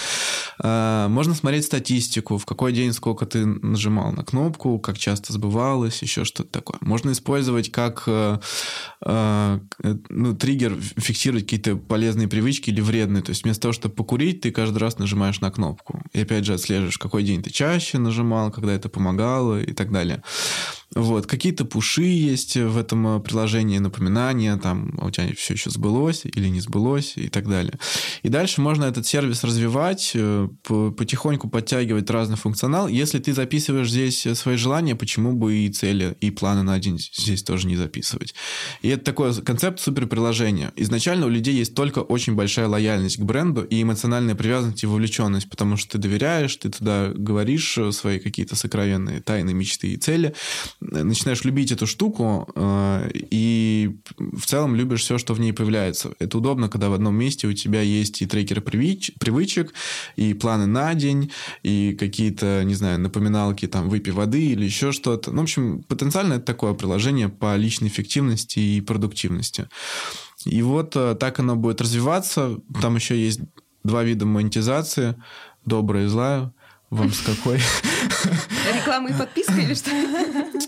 А, 0.59 1.07
можно 1.09 1.33
смотреть 1.33 1.65
статистику, 1.65 2.37
в 2.37 2.45
какой 2.45 2.73
день 2.73 2.93
сколько 2.93 3.25
ты 3.25 3.45
нажимал 3.45 4.11
на 4.11 4.23
кнопку, 4.23 4.79
как 4.79 4.97
часто 4.97 5.33
сбывалось, 5.33 6.01
еще 6.01 6.25
что-то 6.25 6.49
такое. 6.49 6.77
Можно 6.81 7.11
использовать 7.11 7.71
как 7.71 8.03
э, 8.07 8.39
э, 9.05 9.59
ну, 10.09 10.35
триггер, 10.35 10.77
фиксировать 10.97 11.45
какие-то 11.45 11.75
полезные 11.75 12.27
привычки 12.27 12.69
или 12.69 12.81
вредные. 12.81 13.23
То 13.23 13.31
есть 13.31 13.43
вместо 13.43 13.63
того, 13.63 13.73
чтобы 13.73 13.95
покурить, 13.95 14.41
ты 14.41 14.51
каждый 14.51 14.77
раз 14.77 14.97
нажимаешь 14.97 15.41
на 15.41 15.51
кнопку. 15.51 16.01
И 16.13 16.21
опять 16.21 16.45
же 16.45 16.53
отслеживаешь, 16.53 16.97
какой 16.97 17.23
день 17.23 17.41
ты 17.41 17.49
чаще 17.49 17.94
нажимал, 17.97 18.51
когда 18.51 18.73
это 18.73 18.89
помогало 18.89 19.61
и 19.61 19.73
так 19.73 19.91
далее. 19.91 20.21
Вот. 20.95 21.25
Какие-то 21.25 21.65
пуши 21.65 22.03
есть 22.03 22.55
в 22.55 22.77
этом 22.77 23.17
э, 23.17 23.19
приложении, 23.19 23.79
напоминания, 23.79 24.55
там, 24.55 24.97
а 24.97 25.07
у 25.07 25.11
тебя 25.11 25.27
все 25.35 25.53
еще 25.53 25.69
сбылось 25.69 26.21
или 26.23 26.47
не 26.47 26.61
сбылось 26.61 27.13
и 27.17 27.27
так 27.27 27.49
далее. 27.49 27.73
И 28.23 28.29
дальше 28.29 28.61
можно 28.61 28.85
этот 28.85 29.05
сервис 29.05 29.43
развивать, 29.43 30.11
э, 30.13 30.47
потихоньку 30.63 31.49
подтягивать 31.49 32.09
разный 32.09 32.37
функционал. 32.37 32.87
Если 32.87 33.19
ты 33.19 33.33
записываешь 33.33 33.89
здесь 33.89 34.25
свои 34.37 34.55
желания, 34.55 34.95
почему 34.95 35.33
бы 35.33 35.55
и 35.55 35.69
цели, 35.69 36.15
и 36.21 36.31
планы 36.31 36.63
на 36.63 36.79
день 36.79 36.97
здесь 36.97 37.43
тоже 37.43 37.67
не 37.67 37.75
записывать? 37.75 38.33
И 38.81 38.87
это 38.87 39.03
такой 39.03 39.33
концепт 39.41 39.81
суперприложения. 39.81 40.71
Изначально 40.77 41.25
у 41.25 41.29
людей 41.29 41.55
есть 41.55 41.75
только 41.75 41.99
очень 41.99 42.35
большая 42.35 42.67
лояльность 42.69 43.17
к 43.17 43.23
бренду 43.23 43.63
и 43.63 43.81
эмоциональная 43.81 44.35
привязанность 44.35 44.83
и 44.83 44.87
вовлеченность, 44.87 45.49
потому 45.49 45.75
что 45.75 45.93
ты 45.93 45.97
доверяешь, 45.97 46.55
ты 46.55 46.69
туда 46.69 47.11
говоришь 47.13 47.74
э, 47.77 47.91
свои 47.91 48.19
какие-то 48.19 48.55
сокровенные 48.55 49.21
тайны, 49.21 49.53
мечты 49.53 49.93
и 49.93 49.97
цели, 49.97 50.33
начинаешь 50.79 51.43
любить 51.43 51.71
эту 51.71 51.87
штуку 51.87 52.47
э, 52.55 53.09
и 53.13 53.95
в 54.17 54.45
целом 54.45 54.75
любишь 54.75 55.01
все, 55.01 55.17
что 55.17 55.33
в 55.33 55.39
ней 55.39 55.53
появляется. 55.53 56.13
Это 56.19 56.37
удобно, 56.37 56.69
когда 56.69 56.89
в 56.89 56.93
одном 56.93 57.15
месте 57.15 57.47
у 57.47 57.53
тебя 57.53 57.81
есть 57.81 58.21
и 58.21 58.25
трекеры 58.25 58.61
привыч, 58.61 59.11
привычек, 59.19 59.73
и 60.15 60.33
планы 60.33 60.65
на 60.65 60.93
день, 60.93 61.31
и 61.63 61.95
какие-то, 61.99 62.63
не 62.63 62.75
знаю, 62.75 62.99
напоминалки, 62.99 63.67
там, 63.67 63.89
выпей 63.89 64.13
воды 64.13 64.45
или 64.45 64.65
еще 64.65 64.91
что-то. 64.91 65.31
Ну, 65.31 65.39
в 65.39 65.43
общем, 65.43 65.83
потенциально 65.83 66.35
это 66.35 66.45
такое 66.45 66.73
приложение 66.73 67.29
по 67.29 67.55
личной 67.55 67.87
эффективности 67.87 68.59
и 68.59 68.81
продуктивности. 68.81 69.67
И 70.45 70.61
вот 70.61 70.95
э, 70.95 71.15
так 71.15 71.39
оно 71.39 71.55
будет 71.55 71.81
развиваться. 71.81 72.57
Там 72.81 72.95
еще 72.95 73.19
есть 73.19 73.39
два 73.83 74.03
вида 74.03 74.25
монетизации, 74.25 75.15
добрая 75.65 76.05
и 76.05 76.07
злая. 76.07 76.53
Вам 76.89 77.11
с 77.11 77.21
какой? 77.21 77.59
Реклама 78.73 79.09
и 79.09 79.13
подписка 79.13 79.53
или 79.53 79.73
что? 79.73 79.91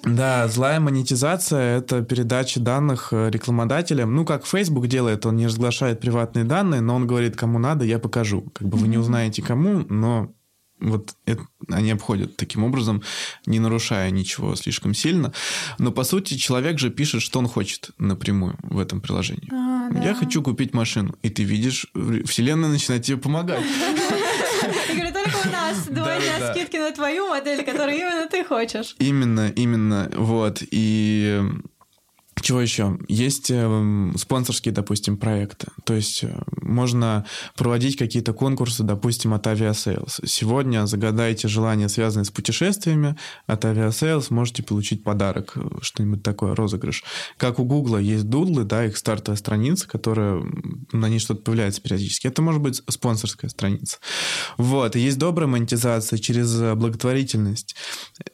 Да, 0.04 0.48
злая 0.48 0.80
монетизация– 0.80 1.78
это 1.80 2.02
передача 2.02 2.60
данных 2.60 3.10
э, 3.12 3.30
рекламодателям. 3.30 4.16
Ну, 4.16 4.26
как 4.26 4.46
Facebook 4.46 4.88
делает, 4.88 5.26
он 5.26 5.38
не 5.38 5.48
разглашает 5.48 6.00
приватные 6.00 6.46
данные, 6.46 6.82
но 6.82 6.96
он 6.96 7.08
говорит, 7.08 7.36
кому 7.36 7.60
надо, 7.60 7.86
я 7.86 8.00
покажу. 8.00 8.50
Как 8.54 8.68
бы 8.68 8.78
вы 8.78 8.88
не 8.88 8.98
узнаете 8.98 9.42
кому, 9.42 9.86
но 9.90 10.34
вот 10.80 11.16
это, 11.26 11.42
они 11.70 11.92
обходят 11.92 12.38
таким 12.38 12.64
образом, 12.64 13.02
не 13.46 13.60
нарушая 13.60 14.12
ничего 14.12 14.56
слишком 14.56 14.94
сильно. 14.94 15.34
Но 15.80 15.92
по 15.92 16.04
сути 16.04 16.36
человек 16.36 16.80
же 16.80 16.90
пишет, 16.90 17.22
что 17.22 17.40
он 17.40 17.48
хочет 17.48 17.92
напрямую 17.98 18.58
в 18.62 18.78
этом 18.80 19.02
приложении. 19.02 19.50
А, 19.52 19.90
да. 19.90 20.04
Я 20.04 20.14
хочу 20.14 20.42
купить 20.42 20.74
машину, 20.74 21.16
и 21.24 21.30
ты 21.30 21.44
видишь, 21.44 21.88
вселенная 22.26 22.70
начинает 22.70 23.04
тебе 23.04 23.18
помогать. 23.18 23.64
Нас 25.70 25.88
двойная 25.88 26.52
скидки 26.52 26.78
на 26.78 26.92
твою 26.92 27.30
модель, 27.30 27.64
которую 27.64 27.98
именно 27.98 28.28
ты 28.28 28.44
хочешь. 28.44 28.96
Именно, 29.00 29.50
именно, 29.50 30.10
вот. 30.16 30.62
И 30.72 31.42
чего 32.42 32.62
еще? 32.62 32.98
Есть 33.08 33.50
э, 33.50 34.12
спонсорские, 34.16 34.74
допустим, 34.74 35.18
проекты. 35.18 35.68
То 35.84 35.94
есть 35.94 36.24
э, 36.24 36.40
можно 36.62 37.26
проводить 37.56 37.98
какие-то 37.98 38.34
конкурсы, 38.34 38.84
допустим, 38.84 39.34
от 39.34 39.48
Aviasales. 39.48 40.26
Сегодня 40.26 40.86
загадайте 40.86 41.48
желание, 41.48 41.90
связанное 41.90 42.26
с 42.26 42.30
путешествиями. 42.30 43.16
От 43.48 43.66
Aviasales 43.66 44.28
можете 44.30 44.62
получить 44.62 45.04
подарок, 45.04 45.54
э, 45.56 45.62
что-нибудь 45.82 46.22
такое, 46.22 46.54
розыгрыш. 46.54 47.04
Как 47.38 47.60
у 47.60 47.64
Гугла 47.64 47.98
есть 47.98 48.30
дудлы, 48.30 48.66
да, 48.66 48.86
их 48.86 48.98
стартовая 48.98 49.38
страница, 49.38 49.88
которая 49.88 50.44
на 50.92 51.10
ней 51.10 51.20
что-то 51.20 51.42
появляется 51.42 51.82
периодически. 51.82 52.28
Это 52.28 52.44
может 52.44 52.62
быть 52.62 52.84
спонсорская 52.88 53.50
страница. 53.50 53.98
Вот. 54.58 54.96
И 54.96 55.00
есть 55.00 55.18
добрая 55.18 55.48
монетизация 55.48 56.20
через 56.20 56.56
благотворительность. 56.76 57.76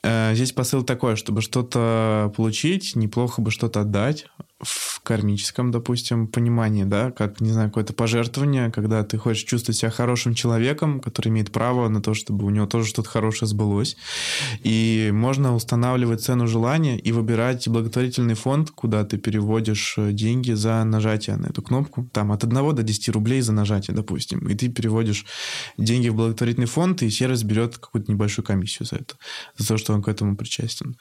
Э, 0.04 0.32
здесь 0.36 0.52
посыл 0.52 0.84
такой, 0.84 1.16
чтобы 1.16 1.42
что-то 1.42 2.34
получить, 2.36 2.98
неплохо 2.98 3.42
бы 3.42 3.50
что-то 3.50 3.82
отдать 3.82 3.93
отдать 3.94 4.26
в 4.60 5.02
кармическом, 5.02 5.72
допустим, 5.72 6.28
понимании, 6.28 6.86
да, 6.86 7.12
как, 7.12 7.42
не 7.42 7.52
знаю, 7.52 7.68
какое-то 7.70 7.94
пожертвование, 7.94 8.72
когда 8.72 9.04
ты 9.04 9.18
хочешь 9.18 9.44
чувствовать 9.44 9.78
себя 9.78 9.92
хорошим 9.92 10.34
человеком, 10.34 11.02
который 11.02 11.28
имеет 11.28 11.52
право 11.52 11.90
на 11.90 12.02
то, 12.02 12.14
чтобы 12.14 12.46
у 12.46 12.50
него 12.50 12.66
тоже 12.66 12.88
что-то 12.88 13.10
хорошее 13.10 13.50
сбылось. 13.50 13.98
И 14.64 15.12
можно 15.14 15.54
устанавливать 15.54 16.22
цену 16.22 16.48
желания 16.48 16.98
и 16.98 17.12
выбирать 17.12 17.68
благотворительный 17.68 18.36
фонд, 18.36 18.72
куда 18.72 19.04
ты 19.04 19.18
переводишь 19.18 19.96
э, 19.98 20.14
деньги 20.14 20.54
за 20.54 20.82
нажатие 20.86 21.36
на 21.36 21.48
эту 21.48 21.62
кнопку. 21.62 22.10
Там 22.14 22.32
от 22.32 22.46
1 22.46 22.76
до 22.76 22.84
10 22.84 23.10
рублей 23.10 23.42
за 23.42 23.52
нажатие, 23.52 23.94
допустим. 23.96 24.48
И 24.48 24.56
ты 24.56 24.70
переводишь 24.70 25.26
деньги 25.78 26.08
в 26.08 26.16
благотворительный 26.16 26.68
фонд, 26.68 27.04
и 27.04 27.10
сервис 27.10 27.44
берет 27.44 27.78
какую-то 27.78 28.10
небольшую 28.10 28.46
комиссию 28.46 28.88
за 28.88 28.96
это, 28.96 29.16
за 29.58 29.68
то, 29.68 29.78
что 29.78 29.94
он 29.94 30.02
к 30.02 30.08
этому 30.08 30.38
причастен. 30.38 30.96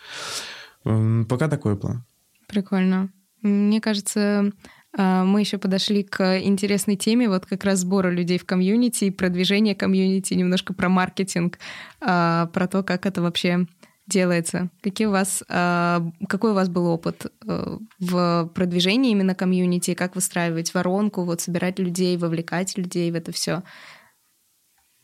Пока 1.29 1.49
такой 1.49 1.77
план. 1.77 2.05
Прикольно. 2.53 3.11
Мне 3.41 3.81
кажется, 3.81 4.53
а, 4.95 5.25
мы 5.25 5.41
еще 5.41 5.57
подошли 5.57 6.03
к 6.03 6.39
интересной 6.39 6.97
теме, 6.97 7.31
вот 7.31 7.47
как 7.47 7.65
раз 7.65 7.79
сбора 7.79 8.11
людей 8.11 8.39
в 8.39 8.45
комьюнити, 8.45 9.09
продвижение 9.09 9.75
комьюнити, 9.75 10.35
немножко 10.35 10.75
про 10.75 10.91
маркетинг, 10.91 11.59
а, 12.01 12.47
про 12.53 12.69
то, 12.69 12.83
как 12.83 13.07
это 13.07 13.23
вообще 13.23 13.67
делается. 14.07 14.69
Какие 14.83 15.07
у 15.07 15.13
вас, 15.13 15.43
а, 15.49 16.07
какой 16.29 16.51
у 16.51 16.55
вас 16.55 16.69
был 16.69 16.87
опыт 16.89 17.27
э, 17.47 17.79
в 18.01 18.51
продвижении 18.55 19.13
именно 19.13 19.35
комьюнити, 19.35 19.95
как 19.95 20.15
выстраивать 20.15 20.75
воронку, 20.75 21.25
вот 21.25 21.41
собирать 21.41 21.79
людей, 21.79 22.19
вовлекать 22.19 22.77
людей 22.77 23.11
в 23.11 23.15
это 23.15 23.33
все, 23.33 23.63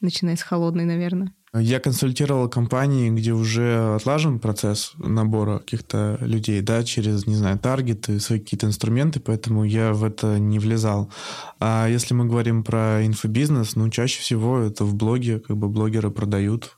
начиная 0.01 0.37
с 0.37 0.43
холодной, 0.43 0.85
наверное? 0.85 1.33
Я 1.55 1.81
консультировал 1.81 2.49
компании, 2.49 3.11
где 3.11 3.33
уже 3.33 3.95
отлажен 3.95 4.39
процесс 4.39 4.93
набора 4.99 5.59
каких-то 5.59 6.19
людей, 6.21 6.61
да, 6.61 6.85
через, 6.85 7.27
не 7.27 7.37
знаю, 7.37 7.59
таргеты, 7.59 8.21
свои 8.21 8.39
какие-то 8.39 8.67
инструменты, 8.67 9.21
поэтому 9.21 9.65
я 9.65 9.93
в 9.93 10.05
это 10.05 10.39
не 10.39 10.59
влезал. 10.59 11.11
А 11.59 11.89
если 11.89 12.15
мы 12.15 12.27
говорим 12.27 12.65
про 12.65 13.05
инфобизнес, 13.07 13.77
ну, 13.77 13.89
чаще 13.89 14.21
всего 14.21 14.59
это 14.59 14.85
в 14.85 14.95
блоге, 14.95 15.41
как 15.41 15.57
бы 15.57 15.69
блогеры 15.69 16.11
продают 16.11 16.77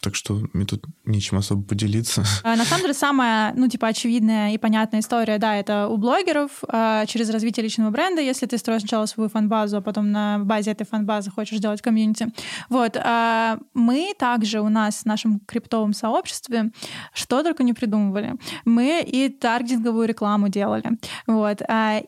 так 0.00 0.14
что 0.14 0.40
мне 0.52 0.64
тут 0.64 0.84
нечем 1.04 1.38
особо 1.38 1.62
поделиться. 1.62 2.24
А, 2.42 2.56
на 2.56 2.64
самом 2.64 2.82
деле, 2.82 2.94
самая, 2.94 3.52
ну, 3.54 3.68
типа, 3.68 3.88
очевидная 3.88 4.52
и 4.52 4.58
понятная 4.58 5.00
история, 5.00 5.38
да, 5.38 5.56
это 5.56 5.88
у 5.88 5.96
блогеров 5.96 6.50
а, 6.68 7.06
через 7.06 7.30
развитие 7.30 7.64
личного 7.64 7.90
бренда, 7.90 8.20
если 8.20 8.46
ты 8.46 8.58
строишь 8.58 8.82
сначала 8.82 9.06
свою 9.06 9.28
фан-базу, 9.28 9.78
а 9.78 9.80
потом 9.80 10.12
на 10.12 10.38
базе 10.38 10.72
этой 10.72 10.86
фан-базы 10.86 11.30
хочешь 11.30 11.58
сделать 11.58 11.82
комьюнити. 11.82 12.28
Вот. 12.68 12.96
А, 12.96 13.58
мы 13.74 14.14
также 14.18 14.60
у 14.60 14.68
нас 14.68 15.02
в 15.02 15.06
нашем 15.06 15.40
криптовом 15.40 15.92
сообществе 15.92 16.70
что 17.12 17.42
только 17.42 17.62
не 17.62 17.72
придумывали. 17.72 18.34
Мы 18.64 19.02
и 19.02 19.28
таргетинговую 19.28 20.06
рекламу 20.08 20.48
делали, 20.48 20.98
вот, 21.26 21.60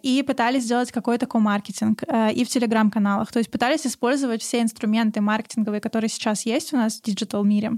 и 0.03 0.25
пытались 0.27 0.64
сделать 0.64 0.92
какой-то 0.92 1.27
ко-маркетинг, 1.27 2.03
и 2.35 2.44
в 2.44 2.49
телеграм-каналах, 2.49 3.33
то 3.33 3.38
есть 3.38 3.51
пытались 3.51 3.87
использовать 3.87 4.42
все 4.42 4.62
инструменты 4.62 5.20
маркетинговые, 5.20 5.81
которые 5.81 6.09
сейчас 6.09 6.46
есть 6.46 6.72
у 6.72 6.77
нас 6.77 6.99
в 6.99 7.03
digital 7.03 7.36
digital 7.37 7.44
мире. 7.44 7.72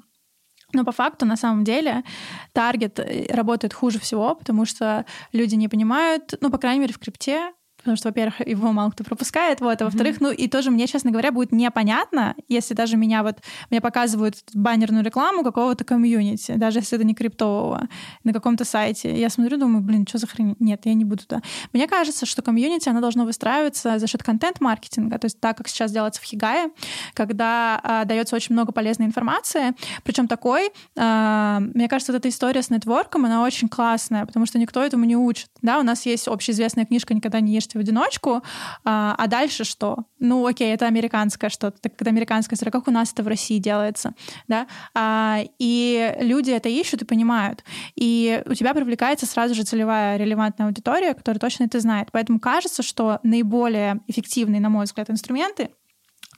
Но 0.74 0.84
по 0.84 0.92
факту, 0.92 1.24
на 1.24 1.36
самом 1.36 1.64
деле, 1.64 2.04
таргет 2.52 2.98
э, 2.98 3.26
работает 3.30 3.72
хуже 3.72 3.98
всего, 3.98 4.34
потому 4.34 4.66
что 4.66 5.06
люди 5.32 5.54
не 5.54 5.68
понимают, 5.68 6.34
ну, 6.42 6.50
по 6.50 6.58
крайней 6.58 6.80
мере, 6.80 6.92
в 6.92 6.98
крипте 6.98 7.52
потому 7.88 7.96
что, 7.96 8.08
во-первых, 8.08 8.46
его 8.46 8.72
мало 8.72 8.90
кто 8.90 9.02
пропускает, 9.02 9.60
вот, 9.60 9.80
а 9.80 9.86
во-вторых, 9.86 10.16
mm-hmm. 10.16 10.22
ну 10.24 10.30
и 10.30 10.46
тоже 10.46 10.70
мне, 10.70 10.86
честно 10.86 11.10
говоря, 11.10 11.32
будет 11.32 11.52
непонятно, 11.52 12.34
если 12.46 12.74
даже 12.74 12.98
меня 12.98 13.22
вот, 13.22 13.38
мне 13.70 13.80
показывают 13.80 14.36
баннерную 14.52 15.02
рекламу 15.02 15.42
какого-то 15.42 15.84
комьюнити, 15.84 16.52
даже 16.56 16.80
если 16.80 16.98
это 16.98 17.06
не 17.06 17.14
криптового, 17.14 17.88
на 18.24 18.32
каком-то 18.34 18.66
сайте. 18.66 19.18
Я 19.18 19.30
смотрю, 19.30 19.56
думаю, 19.56 19.82
блин, 19.82 20.06
что 20.06 20.18
за 20.18 20.26
хрень? 20.26 20.54
Нет, 20.58 20.82
я 20.84 20.92
не 20.92 21.06
буду 21.06 21.22
туда. 21.22 21.40
Мне 21.72 21.86
кажется, 21.88 22.26
что 22.26 22.42
комьюнити, 22.42 22.90
оно 22.90 23.00
должно 23.00 23.24
выстраиваться 23.24 23.98
за 23.98 24.06
счет 24.06 24.22
контент-маркетинга, 24.22 25.18
то 25.18 25.24
есть 25.24 25.40
так, 25.40 25.56
как 25.56 25.68
сейчас 25.68 25.90
делается 25.90 26.20
в 26.20 26.24
Хигае, 26.24 26.70
когда 27.14 27.80
а, 27.82 28.04
дается 28.04 28.36
очень 28.36 28.52
много 28.52 28.72
полезной 28.72 29.06
информации, 29.06 29.72
причем 30.04 30.28
такой, 30.28 30.70
а, 30.94 31.60
мне 31.60 31.88
кажется, 31.88 32.12
вот 32.12 32.18
эта 32.18 32.28
история 32.28 32.62
с 32.62 32.68
нетворком, 32.68 33.24
она 33.24 33.42
очень 33.42 33.68
классная, 33.68 34.26
потому 34.26 34.44
что 34.44 34.58
никто 34.58 34.82
этому 34.82 35.04
не 35.04 35.16
учит. 35.16 35.48
Да, 35.62 35.78
у 35.78 35.82
нас 35.82 36.04
есть 36.04 36.28
общеизвестная 36.28 36.84
книжка 36.84 37.14
«Никогда 37.14 37.40
не 37.40 37.54
ешь 37.54 37.68
в 37.78 37.80
одиночку, 37.80 38.42
а, 38.84 39.14
а 39.16 39.26
дальше 39.26 39.64
что? 39.64 40.04
Ну, 40.18 40.46
окей, 40.46 40.72
это 40.74 40.86
американское 40.86 41.50
что-то, 41.50 41.80
так 41.80 41.92
это 42.00 42.10
американская 42.10 42.56
история, 42.56 42.72
как 42.72 42.88
у 42.88 42.90
нас 42.90 43.12
это 43.12 43.22
в 43.22 43.28
России 43.28 43.58
делается, 43.58 44.14
да? 44.48 44.66
А, 44.94 45.40
и 45.58 46.14
люди 46.20 46.50
это 46.50 46.68
ищут 46.68 47.02
и 47.02 47.04
понимают. 47.04 47.64
И 47.94 48.42
у 48.46 48.54
тебя 48.54 48.74
привлекается 48.74 49.26
сразу 49.26 49.54
же 49.54 49.62
целевая 49.62 50.16
релевантная 50.16 50.66
аудитория, 50.66 51.14
которая 51.14 51.40
точно 51.40 51.64
это 51.64 51.80
знает. 51.80 52.08
Поэтому 52.12 52.40
кажется, 52.40 52.82
что 52.82 53.20
наиболее 53.22 54.00
эффективные, 54.06 54.60
на 54.60 54.68
мой 54.68 54.84
взгляд, 54.84 55.10
инструменты 55.10 55.70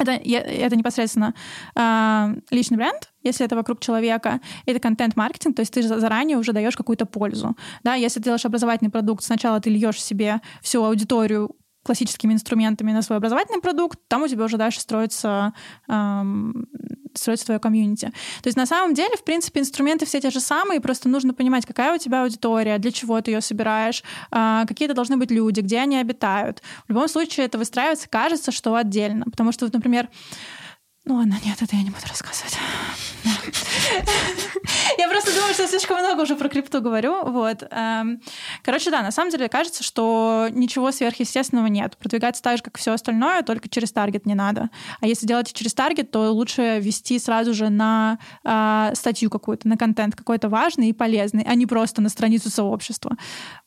это, 0.00 0.12
это 0.12 0.76
непосредственно 0.76 1.34
э, 1.76 2.34
личный 2.50 2.76
бренд, 2.76 3.10
если 3.22 3.44
это 3.44 3.56
вокруг 3.56 3.80
человека, 3.80 4.40
это 4.66 4.80
контент-маркетинг, 4.80 5.56
то 5.56 5.60
есть 5.60 5.72
ты 5.74 5.82
заранее 5.82 6.38
уже 6.38 6.52
даешь 6.52 6.76
какую-то 6.76 7.06
пользу. 7.06 7.56
Да? 7.82 7.94
Если 7.94 8.20
ты 8.20 8.24
делаешь 8.24 8.46
образовательный 8.46 8.90
продукт, 8.90 9.22
сначала 9.22 9.60
ты 9.60 9.70
льешь 9.70 10.02
себе 10.02 10.40
всю 10.62 10.82
аудиторию 10.82 11.54
классическими 11.82 12.32
инструментами 12.32 12.92
на 12.92 13.02
свой 13.02 13.18
образовательный 13.18 13.60
продукт, 13.60 13.98
там 14.08 14.22
у 14.22 14.28
тебя 14.28 14.44
уже 14.44 14.56
дальше 14.56 14.80
строится, 14.80 15.52
строится 17.14 17.46
твое 17.46 17.60
комьюнити. 17.60 18.12
То 18.42 18.46
есть 18.46 18.56
на 18.56 18.66
самом 18.66 18.94
деле, 18.94 19.16
в 19.16 19.24
принципе, 19.24 19.60
инструменты 19.60 20.06
все 20.06 20.20
те 20.20 20.30
же 20.30 20.40
самые, 20.40 20.80
просто 20.80 21.08
нужно 21.08 21.34
понимать, 21.34 21.66
какая 21.66 21.94
у 21.94 21.98
тебя 21.98 22.22
аудитория, 22.22 22.78
для 22.78 22.92
чего 22.92 23.20
ты 23.20 23.30
ее 23.32 23.40
собираешь, 23.40 24.02
э, 24.30 24.64
какие 24.66 24.86
это 24.86 24.94
должны 24.94 25.16
быть 25.16 25.30
люди, 25.30 25.60
где 25.60 25.78
они 25.78 25.96
обитают. 25.96 26.62
В 26.86 26.90
любом 26.90 27.08
случае 27.08 27.46
это 27.46 27.58
выстраивается, 27.58 28.08
кажется, 28.08 28.52
что 28.52 28.74
отдельно. 28.74 29.24
Потому 29.24 29.52
что, 29.52 29.66
вот, 29.66 29.74
например, 29.74 30.08
ну 31.04 31.16
ладно, 31.16 31.36
нет, 31.44 31.60
это 31.60 31.76
я 31.76 31.82
не 31.82 31.90
буду 31.90 32.06
рассказывать. 32.08 32.58
Думаю, 35.40 35.54
что 35.54 35.62
я 35.62 35.68
слишком 35.68 35.98
много 35.98 36.20
уже 36.20 36.36
про 36.36 36.50
крипту 36.50 36.82
говорю. 36.82 37.24
Вот. 37.24 37.66
Эм, 37.70 38.20
короче, 38.62 38.90
да, 38.90 39.02
на 39.02 39.10
самом 39.10 39.30
деле 39.30 39.48
кажется, 39.48 39.82
что 39.82 40.48
ничего 40.52 40.92
сверхъестественного 40.92 41.66
нет. 41.66 41.96
Продвигаться 41.96 42.42
так 42.42 42.58
же, 42.58 42.62
как 42.62 42.76
все 42.76 42.92
остальное, 42.92 43.42
только 43.42 43.70
через 43.70 43.90
таргет 43.90 44.26
не 44.26 44.34
надо. 44.34 44.68
А 45.00 45.06
если 45.06 45.26
делать 45.26 45.50
через 45.54 45.72
таргет, 45.72 46.10
то 46.10 46.30
лучше 46.30 46.78
вести 46.80 47.18
сразу 47.18 47.54
же 47.54 47.70
на 47.70 48.18
э, 48.44 48.90
статью 48.94 49.30
какую-то, 49.30 49.66
на 49.66 49.78
контент 49.78 50.14
какой-то 50.14 50.50
важный 50.50 50.90
и 50.90 50.92
полезный, 50.92 51.44
а 51.46 51.54
не 51.54 51.64
просто 51.64 52.02
на 52.02 52.10
страницу 52.10 52.50
сообщества. 52.50 53.16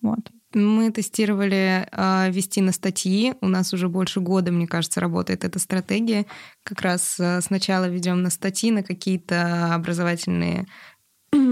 Вот. 0.02 0.30
Мы 0.54 0.92
тестировали 0.92 1.88
э, 1.92 2.32
вести 2.32 2.62
на 2.62 2.72
статьи. 2.72 3.34
У 3.42 3.48
нас 3.48 3.74
уже 3.74 3.90
больше 3.90 4.20
года, 4.20 4.52
мне 4.52 4.68
кажется, 4.68 5.00
работает 5.00 5.44
эта 5.44 5.58
стратегия. 5.58 6.28
Как 6.64 6.82
раз 6.82 7.20
э, 7.20 7.42
сначала 7.42 7.86
ведем 7.86 8.22
на 8.22 8.30
статьи, 8.30 8.70
на 8.70 8.84
какие-то 8.84 9.74
образовательные 9.74 10.68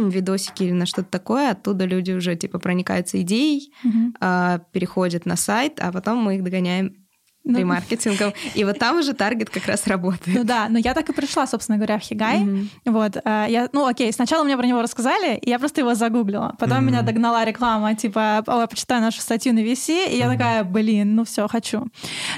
видосики 0.10 0.64
или 0.64 0.72
на 0.72 0.86
что-то 0.86 1.10
такое, 1.10 1.52
оттуда 1.52 1.86
люди 1.86 2.12
уже 2.12 2.36
типа 2.36 2.60
проникаются 2.60 3.22
идеей, 3.22 3.74
э, 4.20 4.60
переходят 4.72 5.26
на 5.26 5.36
сайт, 5.36 5.80
а 5.80 5.92
потом 5.92 6.20
мы 6.20 6.36
их 6.36 6.44
догоняем 6.44 6.96
ну, 7.44 7.60
ремаркетингом. 7.60 8.34
И 8.54 8.64
вот 8.64 8.78
там 8.80 9.00
уже 9.00 9.14
таргет 9.14 9.50
как 9.50 9.66
раз 9.66 9.88
работает. 9.88 10.38
Ну 10.38 10.44
да, 10.44 10.68
но 10.70 10.78
я 10.78 10.94
так 10.94 11.10
и 11.10 11.14
пришла, 11.14 11.48
собственно 11.48 11.78
говоря, 11.78 11.98
в 11.98 12.02
Хигай. 12.02 12.40
Mm-hmm. 12.40 12.68
Вот, 12.86 13.18
э, 13.18 13.46
я, 13.50 13.70
ну 13.74 13.88
окей, 13.88 14.12
сначала 14.14 14.44
мне 14.44 14.58
про 14.58 14.66
него 14.66 14.82
рассказали, 14.82 15.38
и 15.38 15.50
я 15.50 15.60
просто 15.60 15.82
его 15.82 15.96
загуглила. 15.96 16.56
Потом 16.60 16.80
mm-hmm. 16.80 16.88
меня 16.88 17.02
догнала 17.02 17.44
реклама, 17.46 17.96
типа, 17.96 18.44
о, 18.46 18.68
почитай 18.68 19.02
нашу 19.02 19.22
статью 19.22 19.54
на 19.54 19.60
VC, 19.60 20.12
и 20.12 20.18
я 20.18 20.26
mm-hmm. 20.26 20.32
такая, 20.32 20.64
блин, 20.64 21.16
ну 21.16 21.24
все, 21.24 21.48
хочу. 21.48 21.88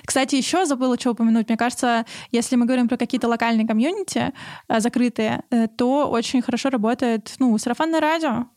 Кстати, 0.06 0.36
еще 0.36 0.66
забыла 0.66 0.98
что 1.00 1.12
упомянуть. 1.12 1.50
Мне 1.50 1.58
кажется, 1.58 2.06
если 2.32 2.56
мы 2.56 2.66
говорим 2.66 2.88
про 2.88 2.98
какие-то 2.98 3.28
локальные 3.28 3.68
комьюнити 3.68 4.32
э, 4.70 4.80
закрытые, 4.80 5.44
э, 5.50 5.68
то 5.68 6.10
очень 6.10 6.42
хорошо 6.42 6.70
работает, 6.70 7.34
ну, 7.40 7.58
сарафанное 7.58 8.00
радио. 8.00 8.48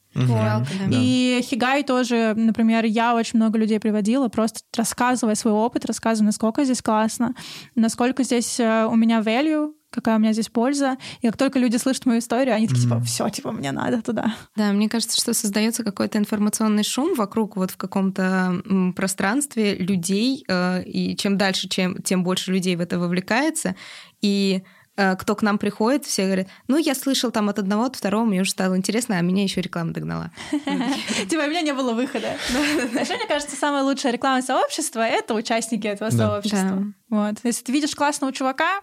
И 0.90 1.40
Хигай 1.42 1.82
тоже, 1.82 2.34
например, 2.36 2.84
я 2.84 3.14
очень 3.14 3.38
много 3.38 3.58
людей 3.58 3.78
приводила, 3.80 4.28
просто 4.28 4.60
рассказывая 4.76 5.34
свой 5.34 5.52
опыт, 5.52 5.84
рассказывая, 5.84 6.26
насколько 6.26 6.64
здесь 6.64 6.82
классно, 6.82 7.34
насколько 7.74 8.22
здесь 8.22 8.58
э, 8.58 8.86
у 8.86 8.94
меня 8.96 9.20
value, 9.20 9.72
какая 9.90 10.16
у 10.16 10.18
меня 10.18 10.32
здесь 10.32 10.48
польза. 10.48 10.96
И 11.20 11.26
как 11.26 11.36
только 11.36 11.58
люди 11.58 11.76
слышат 11.76 12.06
мою 12.06 12.18
историю, 12.18 12.54
они 12.54 12.68
такие, 12.68 12.82
типа, 12.82 13.00
все, 13.00 13.28
типа, 13.28 13.52
мне 13.52 13.72
надо 13.72 14.02
туда. 14.02 14.34
Да, 14.54 14.72
мне 14.72 14.88
кажется, 14.88 15.18
что 15.18 15.32
создается 15.32 15.84
какой-то 15.84 16.18
информационный 16.18 16.84
шум 16.84 17.14
вокруг 17.14 17.56
вот 17.56 17.70
в 17.70 17.76
каком-то 17.76 18.62
пространстве 18.94 19.74
людей, 19.76 20.44
э, 20.48 20.82
и 20.84 21.16
чем 21.16 21.38
дальше, 21.38 21.68
чем, 21.68 22.02
тем 22.02 22.24
больше 22.24 22.52
людей 22.52 22.76
в 22.76 22.80
это 22.80 22.98
вовлекается. 22.98 23.74
И 24.20 24.62
кто 24.96 25.34
к 25.36 25.42
нам 25.42 25.58
приходит, 25.58 26.06
все 26.06 26.24
говорят, 26.24 26.48
ну, 26.68 26.78
я 26.78 26.94
слышал 26.94 27.30
там 27.30 27.48
от 27.48 27.58
одного, 27.58 27.84
от 27.84 27.96
второго, 27.96 28.24
мне 28.24 28.40
уже 28.40 28.50
стало 28.50 28.76
интересно, 28.76 29.18
а 29.18 29.20
меня 29.20 29.42
еще 29.42 29.60
реклама 29.60 29.92
догнала. 29.92 30.30
Типа, 30.50 31.42
у 31.42 31.48
меня 31.48 31.60
не 31.60 31.74
было 31.74 31.92
выхода. 31.92 32.36
Знаешь, 32.90 33.08
мне 33.08 33.26
кажется, 33.28 33.56
самая 33.56 33.82
лучшая 33.82 34.12
реклама 34.12 34.42
сообщества— 34.42 35.00
это 35.06 35.34
участники 35.34 35.86
этого 35.86 36.10
сообщества. 36.10 36.84
Вот. 37.10 37.36
Если 37.42 37.64
ты 37.64 37.72
видишь 37.72 37.94
классного 37.94 38.32
чувака, 38.32 38.80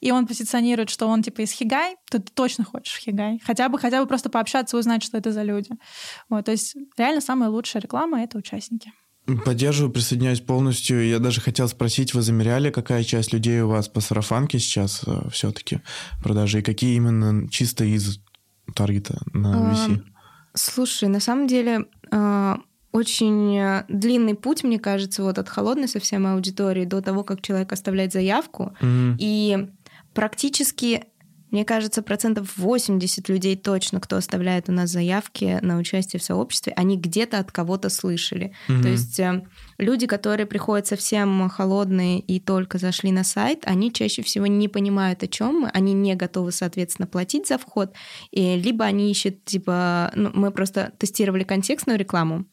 и 0.00 0.10
он 0.10 0.26
позиционирует, 0.26 0.90
что 0.90 1.06
он 1.06 1.22
типа 1.22 1.42
из 1.42 1.52
Хигай, 1.52 1.96
то 2.10 2.20
ты 2.20 2.32
точно 2.32 2.64
хочешь 2.64 2.98
Хигай. 2.98 3.40
Хотя 3.44 3.68
бы, 3.68 3.78
хотя 3.78 4.00
бы 4.00 4.06
просто 4.06 4.30
пообщаться 4.30 4.76
и 4.76 4.80
узнать, 4.80 5.02
что 5.02 5.18
это 5.18 5.32
за 5.32 5.42
люди. 5.42 5.70
Вот, 6.28 6.46
то 6.46 6.52
есть 6.52 6.76
реально 6.96 7.20
самая 7.20 7.50
лучшая 7.50 7.82
реклама— 7.82 8.22
это 8.22 8.38
участники. 8.38 8.92
Поддерживаю, 9.44 9.92
присоединяюсь 9.92 10.40
полностью. 10.40 11.06
Я 11.06 11.18
даже 11.18 11.40
хотел 11.40 11.68
спросить, 11.68 12.14
вы 12.14 12.22
замеряли, 12.22 12.70
какая 12.70 13.02
часть 13.02 13.32
людей 13.32 13.60
у 13.60 13.68
вас 13.68 13.88
по 13.88 14.00
сарафанке 14.00 14.58
сейчас 14.58 15.02
э, 15.06 15.28
все-таки 15.30 15.80
продажи, 16.22 16.60
и 16.60 16.62
какие 16.62 16.94
именно 16.96 17.48
чисто 17.48 17.84
из 17.84 18.20
таргета 18.74 19.20
на 19.32 19.72
VC? 19.72 20.02
Слушай, 20.54 21.08
на 21.08 21.20
самом 21.20 21.48
деле 21.48 21.86
э, 22.10 22.54
очень 22.92 23.84
длинный 23.88 24.34
путь, 24.34 24.64
мне 24.64 24.78
кажется, 24.78 25.22
вот 25.22 25.38
от 25.38 25.48
холодной 25.48 25.88
совсем 25.88 26.26
аудитории 26.26 26.84
до 26.84 27.02
того, 27.02 27.24
как 27.24 27.42
человек 27.42 27.72
оставляет 27.72 28.12
заявку. 28.12 28.74
Mm-hmm. 28.80 29.16
И 29.18 29.68
практически 30.14 31.04
мне 31.50 31.64
кажется, 31.64 32.02
процентов 32.02 32.56
80 32.56 33.28
людей 33.28 33.56
точно, 33.56 34.00
кто 34.00 34.16
оставляет 34.16 34.68
у 34.68 34.72
нас 34.72 34.90
заявки 34.90 35.58
на 35.62 35.78
участие 35.78 36.20
в 36.20 36.24
сообществе, 36.24 36.72
они 36.76 36.96
где-то 36.96 37.38
от 37.38 37.52
кого-то 37.52 37.88
слышали. 37.88 38.52
Mm-hmm. 38.68 38.82
То 38.82 38.88
есть 38.88 39.20
э, 39.20 39.46
люди, 39.78 40.06
которые 40.06 40.46
приходят 40.46 40.86
совсем 40.86 41.48
холодные 41.48 42.20
и 42.20 42.40
только 42.40 42.78
зашли 42.78 43.12
на 43.12 43.24
сайт, 43.24 43.60
они 43.64 43.92
чаще 43.92 44.22
всего 44.22 44.46
не 44.46 44.68
понимают, 44.68 45.22
о 45.22 45.28
чем 45.28 45.60
мы, 45.60 45.68
они 45.68 45.92
не 45.92 46.14
готовы, 46.14 46.52
соответственно, 46.52 47.06
платить 47.06 47.46
за 47.46 47.58
вход, 47.58 47.94
и 48.30 48.56
либо 48.56 48.84
они 48.84 49.10
ищут, 49.10 49.44
типа, 49.44 50.12
ну, 50.14 50.30
мы 50.34 50.50
просто 50.50 50.92
тестировали 50.98 51.44
контекстную 51.44 51.98
рекламу, 51.98 52.46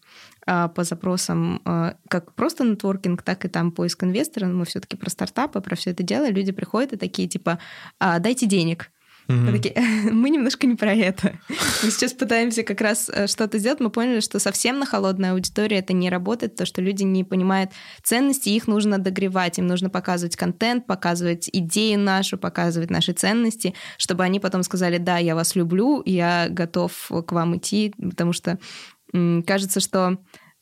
по 0.46 0.84
запросам 0.84 1.62
а, 1.66 1.96
как 2.10 2.34
просто 2.34 2.64
нетворкинг, 2.64 3.22
так 3.22 3.46
и 3.46 3.48
там 3.48 3.72
поиск 3.72 4.04
инвестора. 4.04 4.48
Мы 4.48 4.66
все-таки 4.66 4.98
про 4.98 5.10
стартапы, 5.10 5.62
про 5.62 5.76
все 5.76 5.92
это 5.92 6.04
дело. 6.04 6.30
Люди 6.30 6.52
приходят 6.52 6.94
и 6.94 6.98
такие 6.98 7.28
типа, 7.28 7.60
а, 8.00 8.20
дайте 8.20 8.46
денег. 8.46 8.90
Мы 9.28 9.54
такие, 9.54 9.76
мы 10.12 10.30
немножко 10.30 10.68
не 10.68 10.76
про 10.76 10.94
это. 10.94 11.38
Мы 11.82 11.92
сейчас 11.92 12.14
пытаемся 12.14 12.64
как 12.64 12.82
раз 12.82 13.10
э, 13.10 13.28
что-то 13.28 13.58
сделать. 13.58 13.80
Мы 13.80 13.90
поняли, 13.90 14.20
что 14.20 14.40
совсем 14.40 14.80
на 14.80 14.86
холодной 14.86 15.32
аудитории 15.32 15.78
это 15.78 15.94
не 15.94 16.10
работает, 16.10 16.56
то 16.56 16.66
что 16.66 16.82
люди 16.82 17.04
не 17.04 17.24
понимают 17.24 17.72
ценности, 18.04 18.50
их 18.50 18.68
нужно 18.68 18.98
догревать, 18.98 19.60
им 19.60 19.68
нужно 19.68 19.90
показывать 19.90 20.36
контент, 20.36 20.86
показывать 20.86 21.50
идеи 21.52 21.96
нашу, 21.96 22.38
показывать 22.38 22.90
наши 22.90 23.14
ценности, 23.14 23.74
чтобы 23.98 24.24
они 24.24 24.40
потом 24.40 24.64
сказали, 24.64 24.98
да, 24.98 25.18
я 25.18 25.36
вас 25.36 25.56
люблю, 25.56 26.02
я 26.06 26.48
готов 26.50 26.92
к 27.26 27.32
вам 27.32 27.58
идти, 27.58 27.94
потому 27.98 28.34
что 28.34 28.60
кажется, 29.46 29.80
что 29.80 30.18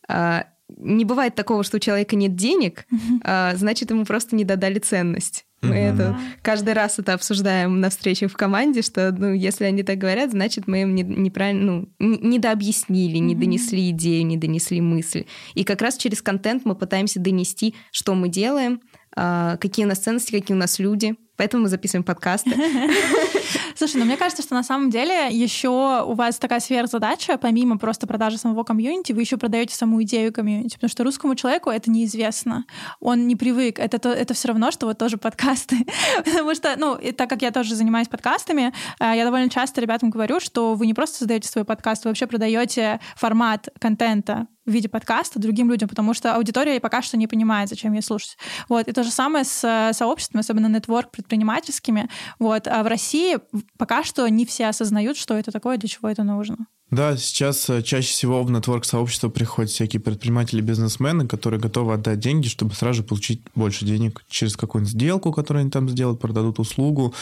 а, 0.08 0.46
не 0.78 1.06
бывает 1.06 1.36
такого, 1.36 1.64
что 1.64 1.78
у 1.78 1.80
человека 1.80 2.16
нет 2.16 2.36
денег, 2.36 2.86
а, 3.24 3.56
значит, 3.56 3.92
ему 3.92 4.06
просто 4.06 4.36
не 4.36 4.44
додали 4.44 4.80
ценность. 4.80 5.46
Мы 5.62 5.76
mm-hmm. 5.76 5.94
это 5.94 6.20
каждый 6.42 6.74
раз 6.74 6.98
это 6.98 7.14
обсуждаем 7.14 7.80
на 7.80 7.92
встречах 7.92 8.32
в 8.32 8.36
команде, 8.36 8.82
что 8.82 9.12
ну, 9.12 9.32
если 9.32 9.66
они 9.66 9.84
так 9.84 10.00
говорят, 10.00 10.32
значит, 10.32 10.68
мы 10.68 10.82
им 10.82 10.96
не, 10.96 11.04
неправильно, 11.04 11.86
ну, 12.00 12.20
недообъяснили, 12.20 13.18
не 13.18 13.36
донесли 13.36 13.92
идею, 13.92 14.26
не 14.26 14.38
донесли 14.38 14.82
мысль. 14.82 15.26
И 15.54 15.64
как 15.64 15.84
раз 15.84 15.98
через 15.98 16.24
контент 16.24 16.66
мы 16.66 16.74
пытаемся 16.74 17.20
донести, 17.20 17.76
что 17.92 18.16
мы 18.16 18.28
делаем, 18.28 18.82
а, 19.16 19.58
какие 19.58 19.86
у 19.86 19.88
нас 19.88 20.00
ценности, 20.00 20.32
какие 20.32 20.56
у 20.56 20.60
нас 20.60 20.80
люди. 20.80 21.16
Поэтому 21.42 21.64
мы 21.64 21.70
записываем 21.70 22.04
подкасты. 22.04 22.52
Слушай, 23.76 23.96
ну 23.96 24.06
мне 24.06 24.16
кажется, 24.16 24.44
что 24.44 24.54
на 24.54 24.62
самом 24.62 24.92
деле 24.92 25.30
еще 25.32 26.04
у 26.06 26.14
вас 26.14 26.38
такая 26.38 26.60
сверхзадача, 26.60 27.40
помимо 27.40 27.80
просто 27.80 28.06
продажи 28.06 28.38
самого 28.38 28.64
комьюнити, 28.64 29.12
вы 29.12 29.22
еще 29.22 29.38
продаете 29.38 29.74
саму 29.74 30.04
идею 30.04 30.32
комьюнити, 30.32 30.76
потому 30.76 30.90
что 30.92 31.04
русскому 31.04 31.34
человеку 31.34 31.72
это 31.72 31.90
неизвестно. 31.90 32.66
Он 33.00 33.26
не 33.26 33.36
привык. 33.36 33.80
Это, 33.80 33.98
то, 33.98 34.10
это 34.10 34.36
все 34.36 34.50
равно, 34.50 34.70
что 34.70 34.86
вот 34.86 35.00
тоже 35.00 35.18
подкасты. 35.18 35.78
потому 36.24 36.54
что, 36.54 36.76
ну, 36.78 36.96
и 36.96 37.12
так 37.12 37.28
как 37.28 37.42
я 37.42 37.50
тоже 37.50 37.74
занимаюсь 37.74 38.08
подкастами, 38.08 38.72
э, 39.00 39.14
я 39.16 39.26
довольно 39.26 39.50
часто 39.50 39.82
ребятам 39.82 40.12
говорю, 40.12 40.40
что 40.40 40.76
вы 40.76 40.86
не 40.86 40.94
просто 40.94 41.18
создаете 41.18 41.50
свой 41.50 41.66
подкаст, 41.66 42.06
вы 42.06 42.12
вообще 42.12 42.28
продаете 42.28 43.00
формат 43.16 43.70
контента 43.80 44.46
в 44.66 44.72
виде 44.72 44.90
подкаста 44.90 45.40
другим 45.40 45.70
людям, 45.70 45.90
потому 45.90 46.14
что 46.14 46.36
аудитория 46.36 46.80
пока 46.80 47.02
что 47.02 47.18
не 47.18 47.28
понимает, 47.28 47.70
зачем 47.70 47.94
ей 47.94 48.02
слушать. 48.02 48.38
Вот. 48.70 48.88
И 48.88 48.92
то 48.92 49.04
же 49.04 49.12
самое 49.12 49.44
с 49.44 49.64
э, 49.64 49.94
сообществами, 49.94 50.42
особенно 50.42 50.68
нетворк 50.68 51.12
предпринимательскими. 51.12 52.10
Вот. 52.40 52.68
А 52.68 52.84
в 52.84 52.88
России 52.88 53.40
пока 53.78 54.04
что 54.04 54.28
не 54.28 54.46
все 54.46 54.68
осознают, 54.68 55.18
что 55.18 55.36
это 55.36 55.52
такое, 55.52 55.78
для 55.78 55.90
чего 55.90 56.10
это 56.10 56.24
нужно. 56.24 56.68
Да, 56.92 57.16
сейчас 57.16 57.70
э, 57.70 57.82
чаще 57.82 58.10
всего 58.10 58.44
в 58.44 58.52
нетворк 58.52 58.84
сообщество 58.84 59.30
приходят 59.30 59.72
всякие 59.72 60.02
предприниматели, 60.02 60.60
бизнесмены, 60.60 61.26
которые 61.26 61.58
готовы 61.58 61.94
отдать 61.94 62.20
деньги, 62.20 62.50
чтобы 62.50 62.76
сразу 62.76 62.98
же 62.98 63.04
получить 63.04 63.42
больше 63.56 63.86
денег 63.86 64.26
через 64.30 64.58
какую-нибудь 64.58 64.92
сделку, 64.92 65.32
которую 65.32 65.62
они 65.62 65.72
там 65.72 65.88
сделают, 65.88 66.20
продадут 66.20 66.60
услугу. 66.60 67.14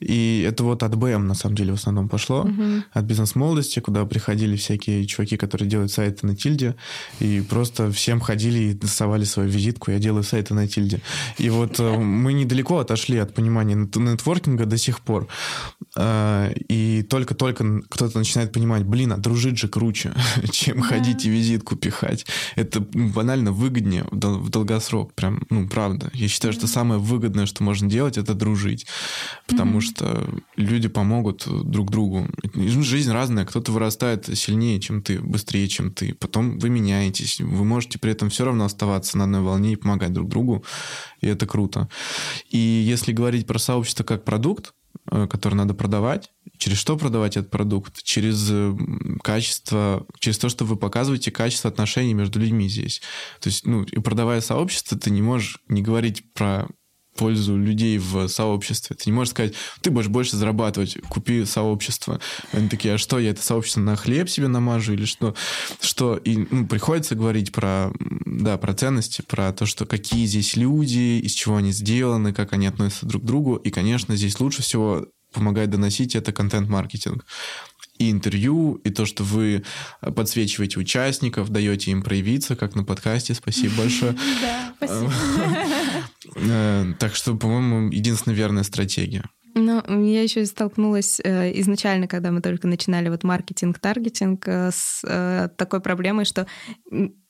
И 0.00 0.42
это 0.48 0.64
вот 0.64 0.82
от 0.82 0.96
БМ, 0.96 1.26
на 1.26 1.34
самом 1.34 1.54
деле, 1.54 1.72
в 1.72 1.74
основном 1.74 2.08
пошло. 2.08 2.40
Угу. 2.40 2.84
От 2.94 3.04
бизнес-молодости, 3.04 3.80
куда 3.80 4.06
приходили 4.06 4.56
всякие 4.56 5.06
чуваки, 5.06 5.36
которые 5.36 5.68
делают 5.68 5.92
сайты 5.92 6.26
на 6.26 6.34
тильде, 6.34 6.76
и 7.18 7.42
просто 7.42 7.92
всем 7.92 8.20
ходили 8.20 8.70
и 8.70 8.72
доставали 8.72 9.24
свою 9.24 9.50
визитку, 9.50 9.90
я 9.90 9.98
делаю 9.98 10.24
сайты 10.24 10.54
на 10.54 10.66
тильде. 10.66 11.02
И 11.36 11.50
вот 11.50 11.78
э, 11.78 11.98
мы 11.98 12.32
недалеко 12.32 12.78
отошли 12.78 13.18
от 13.18 13.34
понимания 13.34 13.74
нетворкинга 13.74 14.64
до 14.64 14.78
сих 14.78 15.00
пор. 15.00 15.28
Э, 15.94 16.54
и 16.70 17.02
только-только 17.02 17.82
кто-то 17.90 18.16
начинает 18.16 18.50
понимать, 18.52 18.84
блин, 18.84 19.09
блин, 19.10 19.12
а 19.12 19.16
дружить 19.16 19.58
же 19.58 19.68
круче, 19.68 20.12
чем 20.50 20.78
да. 20.78 20.82
ходить 20.82 21.24
и 21.24 21.30
визитку 21.30 21.76
пихать. 21.76 22.26
Это 22.56 22.80
банально 22.80 23.52
выгоднее 23.52 24.06
в 24.10 24.50
долгосрок. 24.50 25.14
Прям, 25.14 25.42
ну, 25.50 25.68
правда. 25.68 26.10
Я 26.14 26.28
считаю, 26.28 26.52
что 26.52 26.66
самое 26.66 27.00
выгодное, 27.00 27.46
что 27.46 27.62
можно 27.62 27.88
делать, 27.88 28.18
это 28.18 28.34
дружить. 28.34 28.86
Потому 29.46 29.78
mm-hmm. 29.78 29.80
что 29.80 30.28
люди 30.56 30.88
помогут 30.88 31.46
друг 31.46 31.90
другу. 31.90 32.28
Жизнь 32.54 33.12
разная. 33.12 33.44
Кто-то 33.44 33.72
вырастает 33.72 34.26
сильнее, 34.38 34.80
чем 34.80 35.02
ты, 35.02 35.20
быстрее, 35.20 35.68
чем 35.68 35.92
ты. 35.92 36.14
Потом 36.14 36.58
вы 36.58 36.70
меняетесь. 36.70 37.40
Вы 37.40 37.64
можете 37.64 37.98
при 37.98 38.12
этом 38.12 38.30
все 38.30 38.44
равно 38.44 38.64
оставаться 38.64 39.18
на 39.18 39.24
одной 39.24 39.40
волне 39.40 39.72
и 39.72 39.76
помогать 39.76 40.12
друг 40.12 40.28
другу. 40.28 40.64
И 41.20 41.26
это 41.26 41.46
круто. 41.46 41.88
И 42.50 42.58
если 42.58 43.12
говорить 43.12 43.46
про 43.46 43.58
сообщество 43.58 44.04
как 44.04 44.24
продукт, 44.24 44.72
Э, 45.12 45.26
который 45.26 45.54
надо 45.54 45.74
продавать. 45.74 46.30
Через 46.60 46.76
что 46.76 46.98
продавать 46.98 47.38
этот 47.38 47.50
продукт? 47.50 48.02
Через 48.02 48.52
качество, 49.22 50.06
через 50.18 50.36
то, 50.36 50.50
что 50.50 50.66
вы 50.66 50.76
показываете 50.76 51.30
качество 51.30 51.70
отношений 51.70 52.12
между 52.12 52.38
людьми 52.38 52.68
здесь. 52.68 53.00
То 53.40 53.48
есть, 53.48 53.64
ну, 53.64 53.82
и 53.82 53.98
продавая 53.98 54.42
сообщество, 54.42 54.98
ты 54.98 55.10
не 55.10 55.22
можешь 55.22 55.58
не 55.68 55.80
говорить 55.80 56.22
про 56.34 56.68
пользу 57.16 57.56
людей 57.56 57.96
в 57.96 58.28
сообществе. 58.28 58.94
Ты 58.94 59.04
не 59.06 59.12
можешь 59.12 59.30
сказать, 59.30 59.54
ты 59.80 59.90
будешь 59.90 60.08
больше 60.08 60.36
зарабатывать, 60.36 60.98
купи 61.08 61.46
сообщество. 61.46 62.20
Они 62.52 62.68
такие, 62.68 62.94
а 62.94 62.98
что, 62.98 63.18
я 63.18 63.30
это 63.30 63.42
сообщество 63.42 63.80
на 63.80 63.96
хлеб 63.96 64.28
себе 64.28 64.48
намажу 64.48 64.92
или 64.92 65.06
что? 65.06 65.34
Что? 65.80 66.18
И 66.18 66.46
ну, 66.50 66.66
приходится 66.66 67.14
говорить 67.14 67.52
про, 67.52 67.90
да, 68.26 68.58
про 68.58 68.74
ценности, 68.74 69.22
про 69.22 69.50
то, 69.54 69.64
что 69.64 69.86
какие 69.86 70.26
здесь 70.26 70.56
люди, 70.56 71.20
из 71.20 71.32
чего 71.32 71.56
они 71.56 71.72
сделаны, 71.72 72.34
как 72.34 72.52
они 72.52 72.66
относятся 72.66 73.06
друг 73.06 73.22
к 73.22 73.26
другу. 73.26 73.56
И, 73.56 73.70
конечно, 73.70 74.14
здесь 74.14 74.38
лучше 74.40 74.60
всего 74.60 75.06
помогает 75.32 75.70
доносить 75.70 76.14
это 76.14 76.32
контент-маркетинг 76.32 77.24
и 77.98 78.10
интервью, 78.10 78.80
и 78.84 78.90
то, 78.90 79.04
что 79.04 79.24
вы 79.24 79.62
подсвечиваете 80.00 80.80
участников, 80.80 81.50
даете 81.50 81.90
им 81.90 82.02
проявиться, 82.02 82.56
как 82.56 82.74
на 82.74 82.82
подкасте. 82.82 83.34
Спасибо 83.34 83.74
большое. 83.76 84.16
Да, 84.40 84.74
спасибо. 84.76 85.12
Э, 86.36 86.84
так 86.98 87.16
что, 87.16 87.34
по-моему, 87.34 87.90
единственная 87.90 88.36
верная 88.36 88.62
стратегия. 88.62 89.24
Ну, 89.54 89.82
я 90.04 90.22
еще 90.22 90.44
столкнулась 90.46 91.20
э, 91.22 91.58
изначально, 91.60 92.06
когда 92.06 92.30
мы 92.30 92.40
только 92.40 92.68
начинали 92.68 93.08
вот 93.08 93.24
маркетинг-таргетинг 93.24 94.46
э, 94.46 94.70
с 94.72 95.02
э, 95.04 95.48
такой 95.56 95.80
проблемой, 95.80 96.24
что 96.24 96.46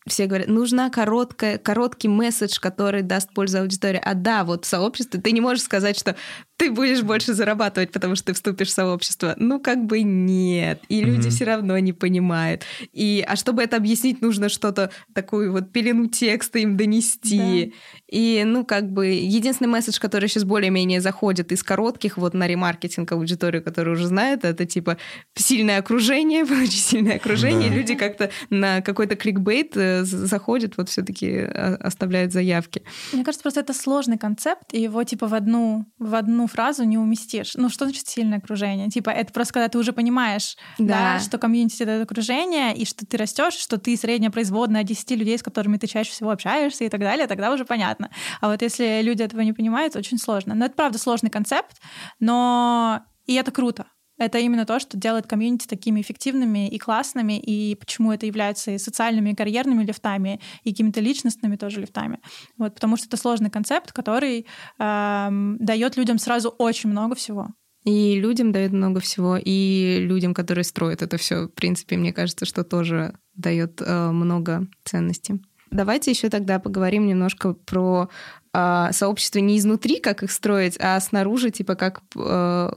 все 0.06 0.26
говорят, 0.26 0.48
нужна 0.48 0.90
короткая, 0.90 1.58
короткий 1.58 2.08
месседж, 2.08 2.58
который 2.60 3.02
даст 3.02 3.32
пользу 3.32 3.60
аудитории. 3.60 4.00
А 4.02 4.14
да, 4.14 4.44
вот 4.44 4.64
в 4.64 4.68
сообществе 4.68 5.20
ты 5.20 5.32
не 5.32 5.40
можешь 5.40 5.64
сказать, 5.64 5.98
что 5.98 6.16
ты 6.60 6.70
будешь 6.70 7.02
больше 7.02 7.32
зарабатывать, 7.32 7.90
потому 7.90 8.16
что 8.16 8.26
ты 8.26 8.32
вступишь 8.34 8.68
в 8.68 8.72
сообщество. 8.72 9.34
Ну, 9.38 9.60
как 9.60 9.82
бы 9.86 10.02
нет. 10.02 10.82
И 10.90 11.00
люди 11.00 11.28
mm-hmm. 11.28 11.30
все 11.30 11.44
равно 11.46 11.78
не 11.78 11.94
понимают. 11.94 12.64
И, 12.92 13.24
а 13.26 13.36
чтобы 13.36 13.62
это 13.62 13.78
объяснить, 13.78 14.20
нужно 14.20 14.50
что-то, 14.50 14.90
такую 15.14 15.52
вот 15.52 15.72
пелену 15.72 16.08
текста 16.08 16.58
им 16.58 16.76
донести. 16.76 17.72
Да. 17.72 17.72
И, 18.08 18.42
ну, 18.44 18.66
как 18.66 18.92
бы, 18.92 19.06
единственный 19.06 19.68
месседж, 19.68 19.98
который 19.98 20.28
сейчас 20.28 20.44
более-менее 20.44 21.00
заходит 21.00 21.50
из 21.50 21.62
коротких 21.62 22.18
вот 22.18 22.34
на 22.34 22.46
ремаркетинг 22.46 23.10
аудиторию, 23.12 23.62
которая 23.62 23.94
уже 23.94 24.06
знает, 24.06 24.44
это 24.44 24.66
типа 24.66 24.98
сильное 25.34 25.78
окружение, 25.78 26.42
очень 26.44 26.72
сильное 26.72 27.16
окружение. 27.16 27.70
Да. 27.70 27.76
Люди 27.76 27.94
как-то 27.94 28.30
на 28.50 28.82
какой-то 28.82 29.16
кликбейт 29.16 29.78
э, 29.78 30.04
заходят, 30.04 30.76
вот 30.76 30.90
все 30.90 31.00
таки 31.02 31.38
а, 31.38 31.78
оставляют 31.80 32.34
заявки. 32.34 32.82
Мне 33.14 33.24
кажется, 33.24 33.42
просто 33.42 33.60
это 33.60 33.72
сложный 33.72 34.18
концепт, 34.18 34.74
и 34.74 34.82
его 34.82 35.02
типа 35.04 35.26
в 35.26 35.32
одну, 35.32 35.86
в 35.98 36.14
одну 36.14 36.49
фразу 36.50 36.84
не 36.84 36.98
уместишь. 36.98 37.52
Ну, 37.54 37.68
что 37.68 37.86
значит 37.86 38.06
сильное 38.08 38.38
окружение? 38.38 38.88
Типа, 38.88 39.10
это 39.10 39.32
просто 39.32 39.54
когда 39.54 39.68
ты 39.68 39.78
уже 39.78 39.92
понимаешь, 39.92 40.56
да, 40.78 41.14
да 41.14 41.20
что 41.20 41.38
комьюнити— 41.38 41.82
это 41.84 42.02
окружение, 42.02 42.76
и 42.76 42.84
что 42.84 43.06
ты 43.06 43.16
растешь, 43.16 43.54
что 43.54 43.78
ты 43.78 43.96
средняя 43.96 44.30
производная 44.30 44.82
10 44.82 45.10
людей, 45.12 45.38
с 45.38 45.42
которыми 45.42 45.76
ты 45.76 45.86
чаще 45.86 46.10
всего 46.10 46.30
общаешься 46.30 46.84
и 46.84 46.88
так 46.88 47.00
далее, 47.00 47.26
тогда 47.26 47.52
уже 47.52 47.64
понятно. 47.64 48.10
А 48.40 48.48
вот 48.48 48.62
если 48.62 49.00
люди 49.02 49.22
этого 49.22 49.40
не 49.40 49.52
понимают, 49.52 49.96
очень 49.96 50.18
сложно. 50.18 50.54
Но 50.54 50.66
это 50.66 50.74
правда 50.74 50.98
сложный 50.98 51.30
концепт, 51.30 51.76
но 52.18 53.02
и 53.26 53.34
это 53.34 53.50
круто. 53.50 53.86
Это 54.20 54.38
именно 54.38 54.66
то, 54.66 54.78
что 54.78 54.98
делает 54.98 55.26
комьюнити 55.26 55.66
такими 55.66 56.02
эффективными 56.02 56.68
и 56.68 56.78
классными, 56.78 57.38
и 57.38 57.74
почему 57.74 58.12
это 58.12 58.26
является 58.26 58.72
и 58.72 58.78
социальными, 58.78 59.30
и 59.30 59.34
карьерными 59.34 59.82
лифтами, 59.82 60.40
и 60.62 60.72
какими-то 60.72 61.00
личностными 61.00 61.56
тоже 61.56 61.80
лифтами. 61.80 62.20
Вот, 62.58 62.74
потому 62.74 62.98
что 62.98 63.06
это 63.06 63.16
сложный 63.16 63.48
концепт, 63.48 63.92
который 63.92 64.46
эм, 64.78 65.56
дает 65.58 65.96
людям 65.96 66.18
сразу 66.18 66.50
очень 66.50 66.90
много 66.90 67.14
всего. 67.14 67.48
И 67.84 68.20
людям 68.20 68.52
дает 68.52 68.72
много 68.72 69.00
всего, 69.00 69.38
и 69.42 70.00
людям, 70.00 70.34
которые 70.34 70.64
строят 70.64 71.00
это 71.00 71.16
все, 71.16 71.46
в 71.46 71.54
принципе, 71.54 71.96
мне 71.96 72.12
кажется, 72.12 72.44
что 72.44 72.62
тоже 72.62 73.14
дает 73.34 73.80
э, 73.80 74.10
много 74.10 74.66
ценностей. 74.84 75.40
Давайте 75.70 76.10
еще 76.10 76.28
тогда 76.28 76.58
поговорим 76.58 77.06
немножко 77.06 77.54
про 77.54 78.10
э, 78.52 78.88
сообщество 78.92 79.38
не 79.38 79.56
изнутри, 79.56 79.98
как 79.98 80.22
их 80.22 80.30
строить, 80.30 80.76
а 80.78 81.00
снаружи, 81.00 81.50
типа 81.50 81.74
как 81.74 82.02
э, 82.16 82.70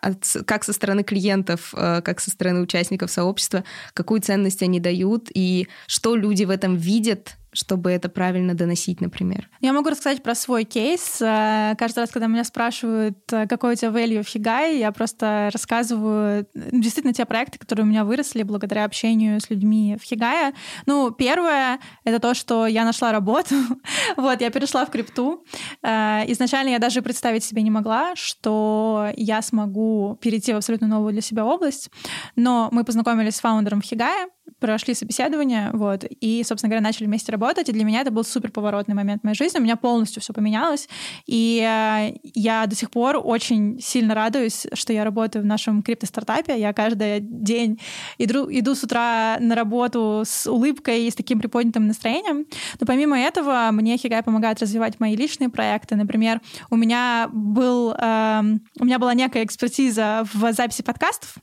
от, 0.00 0.24
как 0.46 0.64
со 0.64 0.72
стороны 0.72 1.02
клиентов, 1.02 1.74
э, 1.76 2.02
как 2.02 2.20
со 2.20 2.30
стороны 2.30 2.60
участников 2.60 3.10
сообщества, 3.10 3.64
какую 3.94 4.20
ценность 4.20 4.62
они 4.62 4.80
дают 4.80 5.30
и 5.34 5.68
что 5.86 6.16
люди 6.16 6.44
в 6.44 6.50
этом 6.50 6.76
видят, 6.76 7.36
чтобы 7.52 7.90
это 7.90 8.08
правильно 8.08 8.54
доносить, 8.54 9.00
например? 9.00 9.48
Я 9.60 9.72
могу 9.72 9.90
рассказать 9.90 10.22
про 10.22 10.34
свой 10.34 10.64
кейс. 10.64 11.20
Э, 11.20 11.74
каждый 11.78 12.00
раз, 12.00 12.10
когда 12.10 12.26
меня 12.26 12.44
спрашивают, 12.44 13.18
э, 13.32 13.46
какой 13.46 13.72
у 13.72 13.76
тебя 13.76 13.90
value 13.90 14.22
в 14.22 14.28
Хигай, 14.28 14.78
я 14.78 14.92
просто 14.92 15.50
рассказываю 15.52 16.46
действительно 16.54 17.12
те 17.12 17.24
проекты, 17.24 17.58
которые 17.58 17.84
у 17.84 17.88
меня 17.88 18.04
выросли 18.04 18.42
благодаря 18.42 18.84
общению 18.84 19.40
с 19.40 19.50
людьми 19.50 19.96
в 20.00 20.04
Хигае. 20.04 20.52
Ну, 20.86 21.10
первое— 21.10 21.80
это 22.04 22.20
то, 22.20 22.34
что 22.34 22.66
я 22.66 22.84
нашла 22.84 23.12
работу. 23.12 23.54
вот, 24.16 24.40
я 24.40 24.50
перешла 24.50 24.84
в 24.84 24.90
крипту. 24.90 25.44
Э, 25.82 26.22
изначально 26.28 26.70
я 26.70 26.78
даже 26.78 27.02
представить 27.02 27.44
себе 27.44 27.62
не 27.62 27.70
могла, 27.70 28.14
что 28.14 29.08
я 29.16 29.42
смогу 29.42 30.18
перейти 30.20 30.52
в 30.52 30.56
абсолютно 30.56 30.86
новую 30.86 31.12
для 31.12 31.22
себя 31.22 31.44
область. 31.44 31.90
Но 32.36 32.68
мы 32.72 32.84
познакомились 32.84 33.36
с 33.36 33.40
фаундером 33.40 33.80
в 33.80 33.84
Хигае, 33.84 34.28
прошли 34.60 34.94
собеседование, 34.94 35.70
вот, 35.72 36.04
и, 36.04 36.42
собственно 36.44 36.70
говоря, 36.70 36.82
начали 36.82 37.06
вместе 37.06 37.32
работать, 37.32 37.68
и 37.68 37.72
для 37.72 37.84
меня 37.84 38.02
это 38.02 38.10
был 38.10 38.24
супер 38.24 38.52
поворотный 38.52 38.94
момент 38.94 39.22
в 39.22 39.24
моей 39.24 39.36
жизни, 39.36 39.58
у 39.58 39.62
меня 39.62 39.76
полностью 39.76 40.22
все 40.22 40.32
поменялось, 40.32 40.88
и 41.26 41.60
э, 41.60 42.18
я 42.34 42.66
до 42.66 42.76
сих 42.76 42.90
пор 42.90 43.20
очень 43.22 43.80
сильно 43.80 44.14
радуюсь, 44.14 44.66
что 44.74 44.92
я 44.92 45.04
работаю 45.04 45.42
в 45.42 45.46
нашем 45.46 45.82
крипто-стартапе, 45.82 46.58
я 46.60 46.72
каждый 46.72 47.20
день 47.20 47.80
иду, 48.18 48.46
иду 48.50 48.74
с 48.74 48.84
утра 48.84 49.38
на 49.40 49.54
работу 49.54 50.22
с 50.26 50.46
улыбкой 50.46 51.06
и 51.06 51.10
с 51.10 51.14
таким 51.14 51.40
приподнятым 51.40 51.86
настроением, 51.86 52.46
но 52.78 52.86
помимо 52.86 53.18
этого 53.18 53.70
мне 53.72 53.96
Хигай 53.96 54.22
помогает 54.22 54.60
развивать 54.60 55.00
мои 55.00 55.16
личные 55.16 55.48
проекты, 55.48 55.96
например, 55.96 56.40
у 56.70 56.76
меня 56.76 57.28
был, 57.32 57.92
э, 57.92 58.42
у 58.78 58.84
меня 58.84 58.98
была 58.98 59.14
некая 59.14 59.44
экспертиза 59.44 60.26
в 60.32 60.52
записи 60.52 60.82
подкастов, 60.82 61.36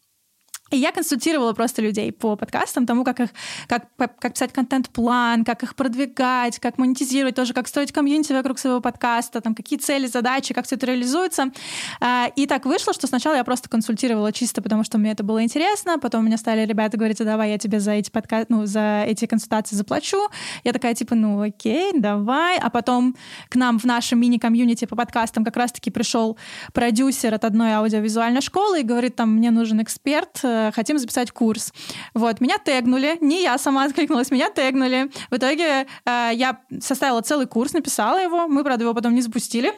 и 0.71 0.77
я 0.77 0.91
консультировала 0.91 1.53
просто 1.53 1.81
людей 1.81 2.11
по 2.11 2.35
подкастам, 2.35 2.85
тому, 2.85 3.03
как 3.03 3.19
их, 3.19 3.29
как, 3.67 3.87
как 3.97 4.33
писать 4.33 4.53
контент-план, 4.53 5.45
как 5.45 5.63
их 5.63 5.75
продвигать, 5.75 6.59
как 6.59 6.77
монетизировать, 6.77 7.35
тоже 7.35 7.53
как 7.53 7.67
строить 7.67 7.91
комьюнити 7.91 8.33
вокруг 8.33 8.59
своего 8.59 8.81
подкаста, 8.81 9.41
там, 9.41 9.55
какие 9.55 9.79
цели, 9.79 10.07
задачи, 10.07 10.53
как 10.53 10.65
все 10.65 10.75
это 10.75 10.85
реализуется. 10.85 11.51
А, 12.01 12.27
и 12.35 12.45
так 12.47 12.65
вышло, 12.65 12.93
что 12.93 13.07
сначала 13.07 13.35
я 13.35 13.43
просто 13.43 13.69
консультировала 13.69 14.31
чисто, 14.31 14.61
потому 14.61 14.83
что 14.83 14.97
мне 14.97 15.11
это 15.11 15.23
было 15.23 15.43
интересно, 15.43 15.99
потом 15.99 16.25
меня 16.25 16.37
стали 16.37 16.65
ребята 16.65 16.97
говорить, 16.97 17.17
давай 17.17 17.51
я 17.51 17.57
тебе 17.57 17.79
за 17.79 17.91
эти 17.91 18.09
подка... 18.09 18.45
ну, 18.49 18.65
за 18.65 19.03
эти 19.07 19.25
консультации 19.25 19.75
заплачу. 19.75 20.27
Я 20.63 20.73
такая, 20.73 20.93
типа, 20.93 21.15
ну 21.15 21.41
окей, 21.41 21.91
давай. 21.93 22.57
А 22.57 22.69
потом 22.69 23.15
к 23.49 23.55
нам 23.55 23.79
в 23.79 23.85
нашем 23.85 24.19
мини-комьюнити 24.19 24.85
по 24.85 24.95
подкастам 24.95 25.43
как 25.43 25.55
раз-таки 25.57 25.91
пришел 25.91 26.37
продюсер 26.73 27.33
от 27.33 27.45
одной 27.45 27.73
аудиовизуальной 27.73 28.41
школы 28.41 28.81
и 28.81 28.83
говорит, 28.83 29.15
там, 29.15 29.33
мне 29.33 29.51
нужен 29.51 29.81
эксперт, 29.81 30.39
Э, 30.57 30.71
хотим 30.71 30.97
записать 30.97 31.31
курс. 31.31 31.73
Вот, 32.13 32.41
меня 32.41 32.57
тегнули, 32.57 33.17
не 33.21 33.43
я 33.43 33.57
сама 33.57 33.83
откликнулась, 33.85 34.31
меня 34.31 34.49
тегнули. 34.49 35.09
В 35.29 35.37
итоге 35.37 35.87
э, 36.05 36.31
я 36.33 36.59
составила 36.79 37.21
целый 37.21 37.45
курс, 37.45 37.73
написала 37.73 38.17
его, 38.17 38.47
мы, 38.47 38.63
правда, 38.63 38.83
его 38.83 38.93
потом 38.93 39.13
не 39.13 39.21
запустили, 39.21 39.73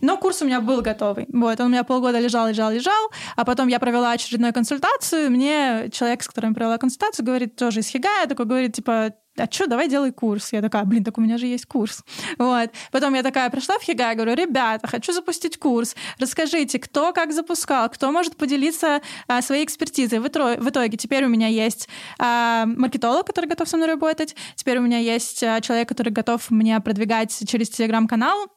но 0.00 0.16
курс 0.16 0.42
у 0.42 0.46
меня 0.46 0.60
был 0.60 0.82
готовый. 0.82 1.26
Вот, 1.32 1.60
он 1.60 1.66
у 1.66 1.68
меня 1.68 1.84
полгода 1.84 2.18
лежал, 2.18 2.48
лежал, 2.48 2.70
лежал, 2.70 3.10
а 3.36 3.44
потом 3.44 3.68
я 3.68 3.78
провела 3.78 4.12
очередную 4.12 4.52
консультацию, 4.52 5.30
мне 5.30 5.88
человек, 5.92 6.22
с 6.22 6.28
которым 6.28 6.50
я 6.50 6.54
провела 6.54 6.78
консультацию, 6.78 7.26
говорит, 7.26 7.56
тоже 7.56 7.80
из 7.80 7.88
Хигая, 7.88 8.26
такой 8.26 8.46
говорит, 8.46 8.74
типа, 8.74 9.14
а 9.38 9.46
что, 9.50 9.66
давай 9.66 9.88
делай 9.88 10.12
курс. 10.12 10.52
Я 10.52 10.60
такая, 10.60 10.84
блин, 10.84 11.04
так 11.04 11.16
у 11.16 11.20
меня 11.20 11.38
же 11.38 11.46
есть 11.46 11.66
курс. 11.66 12.04
Вот. 12.38 12.70
Потом 12.90 13.14
я 13.14 13.22
такая 13.22 13.48
пришла 13.48 13.78
в 13.78 13.82
Хигай, 13.82 14.14
говорю, 14.14 14.34
ребята, 14.34 14.86
хочу 14.86 15.12
запустить 15.12 15.58
курс. 15.58 15.96
Расскажите, 16.18 16.78
кто 16.78 17.12
как 17.12 17.32
запускал, 17.32 17.88
кто 17.88 18.12
может 18.12 18.36
поделиться 18.36 19.00
а, 19.28 19.40
своей 19.40 19.64
экспертизой. 19.64 20.18
В, 20.18 20.26
итоге, 20.26 20.60
в 20.60 20.68
итоге 20.68 20.96
теперь 20.98 21.24
у 21.24 21.28
меня 21.28 21.48
есть 21.48 21.88
а, 22.18 22.66
маркетолог, 22.66 23.26
который 23.26 23.46
готов 23.46 23.68
со 23.68 23.76
мной 23.76 23.88
работать. 23.88 24.36
Теперь 24.54 24.78
у 24.78 24.82
меня 24.82 24.98
есть 24.98 25.42
а, 25.42 25.60
человек, 25.60 25.88
который 25.88 26.12
готов 26.12 26.50
мне 26.50 26.78
продвигать 26.80 27.42
через 27.48 27.70
телеграм-канал 27.70 28.48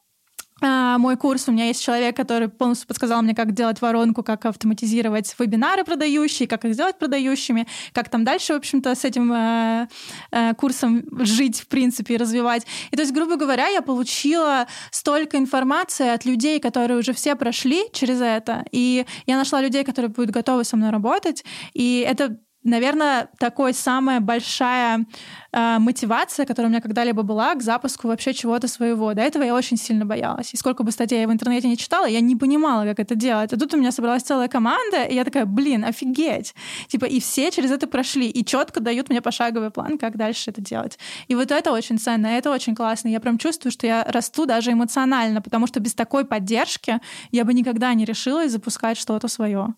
а, 0.62 0.96
мой 0.96 1.16
курс, 1.18 1.48
у 1.48 1.52
меня 1.52 1.66
есть 1.66 1.82
человек, 1.82 2.16
который 2.16 2.48
полностью 2.48 2.88
подсказал 2.88 3.20
мне, 3.20 3.34
как 3.34 3.52
делать 3.52 3.82
воронку, 3.82 4.22
как 4.22 4.46
автоматизировать 4.46 5.34
вебинары 5.38 5.84
продающие, 5.84 6.48
как 6.48 6.64
их 6.64 6.72
сделать 6.72 6.98
продающими, 6.98 7.66
как 7.92 8.08
там 8.08 8.24
дальше, 8.24 8.54
в 8.54 8.56
общем-то, 8.56 8.94
с 8.94 9.04
этим 9.04 9.30
э, 9.32 9.88
э, 10.32 10.54
курсом 10.54 11.04
жить, 11.24 11.60
в 11.60 11.66
принципе, 11.66 12.14
и 12.14 12.16
развивать. 12.16 12.66
И 12.90 12.96
то 12.96 13.02
есть, 13.02 13.12
грубо 13.12 13.36
говоря, 13.36 13.66
я 13.68 13.82
получила 13.82 14.66
столько 14.90 15.36
информации 15.36 16.08
от 16.08 16.24
людей, 16.24 16.58
которые 16.58 16.98
уже 16.98 17.12
все 17.12 17.36
прошли 17.36 17.84
через 17.92 18.22
это, 18.22 18.64
и 18.72 19.04
я 19.26 19.36
нашла 19.36 19.60
людей, 19.60 19.84
которые 19.84 20.08
будут 20.08 20.30
готовы 20.30 20.64
со 20.64 20.78
мной 20.78 20.88
работать, 20.88 21.44
и 21.74 22.02
это 22.08 22.38
наверное, 22.66 23.28
такой 23.38 23.72
самая 23.72 24.20
большая 24.20 25.06
э, 25.52 25.78
мотивация, 25.78 26.46
которая 26.46 26.68
у 26.68 26.70
меня 26.70 26.80
когда-либо 26.80 27.22
была 27.22 27.54
к 27.54 27.62
запуску 27.62 28.08
вообще 28.08 28.34
чего-то 28.34 28.68
своего. 28.68 29.14
До 29.14 29.22
этого 29.22 29.42
я 29.44 29.54
очень 29.54 29.76
сильно 29.76 30.04
боялась. 30.04 30.52
И 30.52 30.56
сколько 30.56 30.82
бы 30.82 30.90
статей 30.90 31.20
я 31.20 31.28
в 31.28 31.32
интернете 31.32 31.68
не 31.68 31.76
читала, 31.76 32.06
я 32.06 32.20
не 32.20 32.36
понимала, 32.36 32.84
как 32.84 33.00
это 33.00 33.14
делать. 33.14 33.52
А 33.52 33.58
тут 33.58 33.74
у 33.74 33.76
меня 33.76 33.92
собралась 33.92 34.22
целая 34.22 34.48
команда, 34.48 35.04
и 35.04 35.14
я 35.14 35.24
такая, 35.24 35.46
блин, 35.46 35.84
офигеть. 35.84 36.54
Типа, 36.88 37.04
и 37.04 37.20
все 37.20 37.50
через 37.50 37.70
это 37.70 37.86
прошли, 37.86 38.28
и 38.28 38.44
четко 38.44 38.80
дают 38.80 39.08
мне 39.08 39.20
пошаговый 39.20 39.70
план, 39.70 39.98
как 39.98 40.16
дальше 40.16 40.50
это 40.50 40.60
делать. 40.60 40.98
И 41.28 41.34
вот 41.34 41.50
это 41.50 41.72
очень 41.72 41.98
ценно, 41.98 42.26
это 42.26 42.50
очень 42.50 42.74
классно. 42.74 43.08
Я 43.08 43.20
прям 43.20 43.38
чувствую, 43.38 43.72
что 43.72 43.86
я 43.86 44.04
расту 44.04 44.46
даже 44.46 44.72
эмоционально, 44.72 45.40
потому 45.40 45.66
что 45.66 45.80
без 45.80 45.94
такой 45.94 46.24
поддержки 46.24 47.00
я 47.30 47.44
бы 47.44 47.54
никогда 47.54 47.94
не 47.94 48.04
решилась 48.04 48.52
запускать 48.52 48.98
что-то 48.98 49.28
свое. 49.28 49.74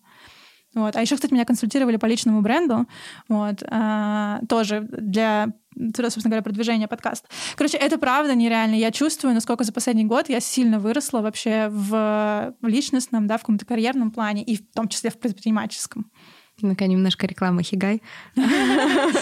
Вот. 0.75 0.95
А 0.95 1.01
еще, 1.01 1.15
кстати, 1.15 1.33
меня 1.33 1.45
консультировали 1.45 1.97
по 1.97 2.05
личному 2.05 2.41
бренду, 2.41 2.87
вот, 3.27 3.63
а, 3.67 4.41
тоже 4.47 4.81
для 4.91 5.53
собственно 5.93 6.31
говоря, 6.31 6.41
продвижения 6.41 6.87
подкаста. 6.87 7.27
Короче, 7.55 7.77
это 7.77 7.97
правда 7.97 8.35
нереально. 8.35 8.75
Я 8.75 8.91
чувствую, 8.91 9.33
насколько 9.33 9.63
за 9.63 9.71
последний 9.71 10.03
год 10.03 10.29
я 10.29 10.39
сильно 10.39 10.79
выросла 10.79 11.21
вообще 11.21 11.69
в 11.69 12.53
личностном, 12.61 13.27
да, 13.27 13.37
в 13.37 13.41
каком-то 13.41 13.65
карьерном 13.65 14.11
плане, 14.11 14.43
и 14.43 14.57
в 14.57 14.71
том 14.73 14.89
числе 14.89 15.09
в 15.09 15.17
предпринимательском. 15.19 16.11
Ну-ка, 16.61 16.87
немножко 16.87 17.27
реклама 17.27 17.63
Хигай. 17.63 18.01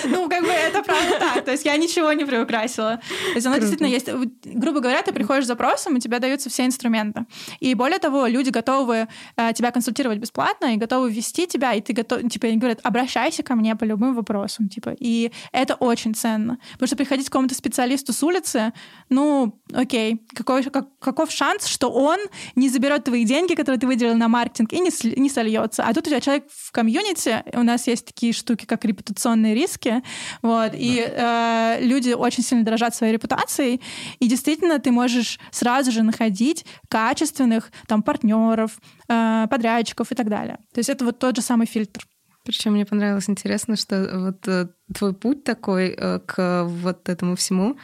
Ну, 0.05 0.29
как 0.29 0.43
бы 0.43 0.49
это 0.49 0.83
правда 0.83 1.19
так. 1.19 1.45
То 1.45 1.51
есть 1.51 1.65
я 1.65 1.75
ничего 1.77 2.13
не 2.13 2.25
приукрасила. 2.25 2.97
То 2.97 3.35
есть 3.35 3.47
оно 3.47 3.57
действительно 3.57 3.87
есть... 3.87 4.09
Грубо 4.43 4.79
говоря, 4.79 5.01
ты 5.01 5.11
приходишь 5.11 5.45
с 5.45 5.47
запросом, 5.47 5.97
и 5.97 5.99
тебе 5.99 6.19
даются 6.19 6.49
все 6.49 6.65
инструменты. 6.65 7.25
И 7.59 7.73
более 7.73 7.99
того, 7.99 8.27
люди 8.27 8.49
готовы 8.49 9.07
э, 9.35 9.53
тебя 9.53 9.71
консультировать 9.71 10.19
бесплатно 10.19 10.73
и 10.73 10.77
готовы 10.77 11.11
вести 11.11 11.47
тебя, 11.47 11.73
и 11.73 11.81
ты 11.81 11.93
готов... 11.93 12.29
Типа, 12.29 12.47
они 12.47 12.57
говорят, 12.57 12.79
обращайся 12.83 13.43
ко 13.43 13.55
мне 13.55 13.75
по 13.75 13.83
любым 13.83 14.15
вопросам. 14.15 14.69
Типа, 14.69 14.95
и 14.99 15.31
это 15.51 15.75
очень 15.75 16.15
ценно. 16.15 16.57
Потому 16.73 16.87
что 16.87 16.95
приходить 16.95 17.27
к 17.27 17.31
какому-то 17.31 17.55
специалисту 17.55 18.13
с 18.13 18.23
улицы, 18.23 18.73
ну, 19.09 19.59
окей, 19.73 20.21
какой, 20.35 20.63
как, 20.63 20.87
каков 20.99 21.31
шанс, 21.31 21.67
что 21.67 21.89
он 21.89 22.19
не 22.55 22.69
заберет 22.69 23.03
твои 23.03 23.25
деньги, 23.25 23.55
которые 23.55 23.79
ты 23.79 23.87
выделил 23.87 24.15
на 24.15 24.27
маркетинг, 24.27 24.73
и 24.73 24.79
не, 24.79 25.19
не 25.19 25.29
сольется. 25.29 25.83
А 25.83 25.93
тут 25.93 26.07
у 26.07 26.09
тебя 26.09 26.21
человек 26.21 26.45
в 26.49 26.71
комьюнити, 26.71 27.26
у 27.53 27.63
нас 27.63 27.87
есть 27.87 28.05
такие 28.05 28.33
штуки, 28.33 28.65
как 28.65 28.85
репутационные 28.85 29.53
риски, 29.55 30.03
вот, 30.41 30.71
и 30.73 31.05
э, 31.05 31.77
люди 31.81 32.11
очень 32.11 32.43
сильно 32.43 32.63
дорожат 32.63 32.95
своей 32.95 33.13
репутацией, 33.13 33.81
и 34.19 34.27
действительно 34.27 34.79
ты 34.79 34.91
можешь 34.91 35.39
сразу 35.51 35.91
же 35.91 36.03
находить 36.03 36.65
качественных 36.89 37.71
там 37.87 38.03
партнеров, 38.03 38.79
э, 39.09 39.47
подрядчиков 39.49 40.11
и 40.11 40.15
так 40.15 40.29
далее. 40.29 40.57
То 40.73 40.79
есть 40.79 40.89
это 40.89 41.05
вот 41.05 41.19
тот 41.19 41.35
же 41.35 41.41
самый 41.41 41.67
фильтр. 41.67 42.05
Причем 42.47 42.71
мне 42.73 42.85
понравилось 42.85 43.29
интересно, 43.29 43.75
что 43.75 44.09
вот 44.13 44.47
э, 44.47 44.69
твой 44.95 45.13
путь 45.13 45.43
такой 45.43 45.89
э, 45.89 46.19
к 46.19 46.63
вот 46.63 47.09
этому 47.09 47.35
всему 47.35 47.77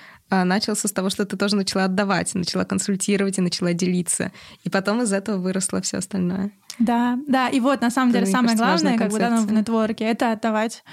начался 0.44 0.88
с 0.88 0.92
того, 0.92 1.10
что 1.10 1.26
ты 1.26 1.38
тоже 1.38 1.56
начала 1.56 1.86
отдавать, 1.86 2.34
начала 2.36 2.66
консультировать 2.66 3.38
и 3.38 3.42
начала 3.42 3.74
делиться. 3.74 4.32
И 4.64 4.70
потом 4.70 5.02
из 5.02 5.14
этого 5.14 5.38
выросло 5.38 5.82
все 5.82 5.98
остальное. 5.98 6.52
Да, 6.80 7.20
да, 7.28 7.50
и 7.50 7.60
вот 7.60 7.82
на 7.82 7.92
самом 7.92 8.10
это, 8.10 8.20
деле 8.20 8.32
самое 8.32 8.58
кажется, 8.58 8.86
главное, 8.86 8.98
как 8.98 9.12
бы 9.12 9.20
да, 9.20 9.38
в 9.38 9.52
нетворке, 9.52 10.06
это 10.06 10.32
отдавать. 10.32 10.84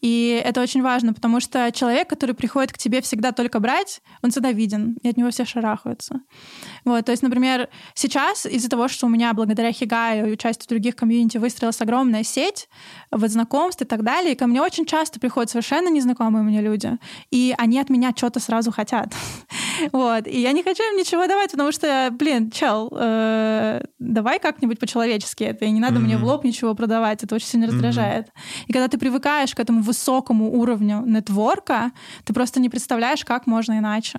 И 0.00 0.40
это 0.44 0.60
очень 0.60 0.82
важно, 0.82 1.14
потому 1.14 1.40
что 1.40 1.72
человек, 1.72 2.08
который 2.08 2.34
приходит 2.34 2.72
к 2.72 2.78
тебе 2.78 3.00
всегда 3.00 3.32
только 3.32 3.60
брать, 3.60 4.02
он 4.22 4.30
всегда 4.30 4.52
виден, 4.52 4.96
и 5.02 5.08
от 5.08 5.16
него 5.16 5.30
все 5.30 5.44
шарахаются. 5.44 6.20
Вот, 6.84 7.06
то 7.06 7.12
есть, 7.12 7.22
например, 7.22 7.68
сейчас 7.94 8.44
из-за 8.44 8.68
того, 8.68 8.88
что 8.88 9.06
у 9.06 9.08
меня 9.08 9.32
благодаря 9.32 9.72
Хигаю 9.72 10.28
и 10.28 10.32
участию 10.32 10.68
других 10.68 10.96
комьюнити 10.96 11.38
выстроилась 11.38 11.80
огромная 11.80 12.24
сеть 12.24 12.68
вот 13.10 13.30
знакомств 13.30 13.82
и 13.82 13.84
так 13.86 14.02
далее, 14.02 14.36
ко 14.36 14.46
мне 14.46 14.60
очень 14.60 14.84
часто 14.84 15.18
приходят 15.18 15.50
совершенно 15.50 15.88
незнакомые 15.88 16.42
мне 16.42 16.60
люди, 16.60 16.98
и 17.30 17.54
они 17.56 17.80
от 17.80 17.88
меня 17.88 18.12
что-то 18.14 18.38
сразу 18.38 18.70
хотят. 18.70 19.14
вот, 19.92 20.26
и 20.26 20.40
я 20.40 20.52
не 20.52 20.62
хочу 20.62 20.82
им 20.82 20.98
ничего 20.98 21.26
давать, 21.26 21.52
потому 21.52 21.72
что, 21.72 22.10
блин, 22.12 22.50
чел, 22.50 22.92
э, 22.92 23.82
давай 23.98 24.38
как-нибудь 24.40 24.78
по-человечески 24.78 25.44
это, 25.44 25.64
и 25.64 25.70
не 25.70 25.80
надо 25.80 26.00
мне 26.00 26.18
в 26.18 26.24
лоб 26.24 26.44
ничего 26.44 26.74
продавать, 26.74 27.24
это 27.24 27.34
очень 27.34 27.46
сильно 27.46 27.66
раздражает. 27.66 28.28
И 28.66 28.72
когда 28.72 28.88
ты 28.88 28.98
привыкаешь 28.98 29.54
к 29.54 29.60
этому 29.60 29.85
высокому 29.86 30.52
уровню 30.52 31.02
нетворка, 31.06 31.92
ты 32.24 32.32
просто 32.32 32.60
не 32.60 32.68
представляешь, 32.68 33.24
как 33.24 33.46
можно 33.46 33.78
иначе. 33.78 34.18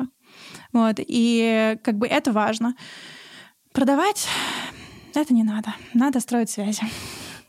Вот, 0.73 0.95
и 0.99 1.77
как 1.83 1.97
бы 1.97 2.07
это 2.07 2.31
важно. 2.31 2.75
Продавать 3.73 4.27
это 5.13 5.33
не 5.33 5.43
надо. 5.43 5.73
Надо 5.93 6.19
строить 6.19 6.49
связи. 6.49 6.81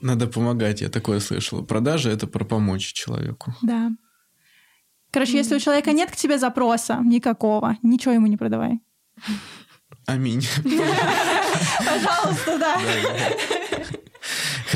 Надо 0.00 0.26
помогать, 0.26 0.80
я 0.80 0.88
такое 0.88 1.20
слышала. 1.20 1.62
Продажа— 1.62 2.10
это 2.12 2.26
про 2.26 2.44
помочь 2.44 2.92
человеку. 2.92 3.52
Да. 3.62 3.90
Короче, 5.10 5.38
если 5.38 5.56
у 5.56 5.58
человека 5.58 5.92
нет 5.92 6.10
к 6.10 6.16
тебе 6.16 6.38
запроса 6.38 7.00
никакого, 7.04 7.76
ничего 7.82 8.14
ему 8.14 8.26
не 8.26 8.36
продавай. 8.36 8.80
Аминь. 10.06 10.46
Пожалуйста, 11.78 12.58
да. 12.58 12.80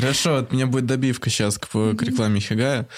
Хорошо, 0.03 0.35
от 0.35 0.51
меня 0.51 0.67
будет 0.67 0.85
добивка 0.85 1.29
сейчас 1.29 1.57
к, 1.57 1.69
к 1.69 2.03
рекламе 2.03 2.41
Хигая. 2.41 2.89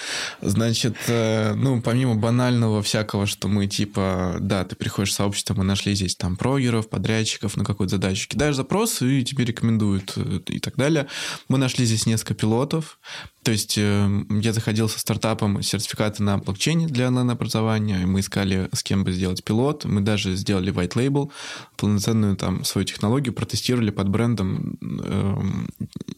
Значит, 0.41 0.95
э, 1.07 1.53
ну, 1.53 1.79
помимо 1.79 2.15
банального 2.15 2.81
всякого, 2.81 3.27
что 3.27 3.47
мы 3.47 3.67
типа, 3.67 4.37
да, 4.39 4.65
ты 4.65 4.75
приходишь 4.75 5.11
в 5.11 5.13
сообщество, 5.13 5.53
мы 5.53 5.63
нашли 5.63 5.93
здесь 5.93 6.15
там 6.15 6.35
прогеров, 6.35 6.89
подрядчиков 6.89 7.57
на 7.57 7.63
какую-то 7.63 7.97
задачу, 7.97 8.27
кидаешь 8.27 8.55
запрос, 8.55 9.03
и 9.03 9.23
тебе 9.23 9.45
рекомендуют 9.45 10.13
э, 10.15 10.39
и 10.47 10.59
так 10.59 10.77
далее. 10.77 11.05
Мы 11.47 11.59
нашли 11.59 11.85
здесь 11.85 12.07
несколько 12.07 12.33
пилотов. 12.33 12.97
То 13.43 13.51
есть 13.51 13.77
э, 13.77 14.09
я 14.41 14.53
заходил 14.53 14.89
со 14.89 14.97
стартапом 14.97 15.61
сертификаты 15.61 16.23
на 16.23 16.39
блокчейне 16.39 16.87
для 16.87 17.09
онлайн-образования, 17.09 18.07
мы 18.07 18.21
искали, 18.21 18.67
с 18.73 18.81
кем 18.81 19.03
бы 19.03 19.11
сделать 19.11 19.43
пилот, 19.43 19.85
мы 19.85 20.01
даже 20.01 20.35
сделали 20.35 20.73
white 20.73 20.93
label, 20.93 21.29
полноценную 21.77 22.35
там 22.37 22.63
свою 22.63 22.85
технологию, 22.85 23.35
протестировали 23.35 23.91
под 23.91 24.09
брендом 24.09 24.79
э, 24.81 25.35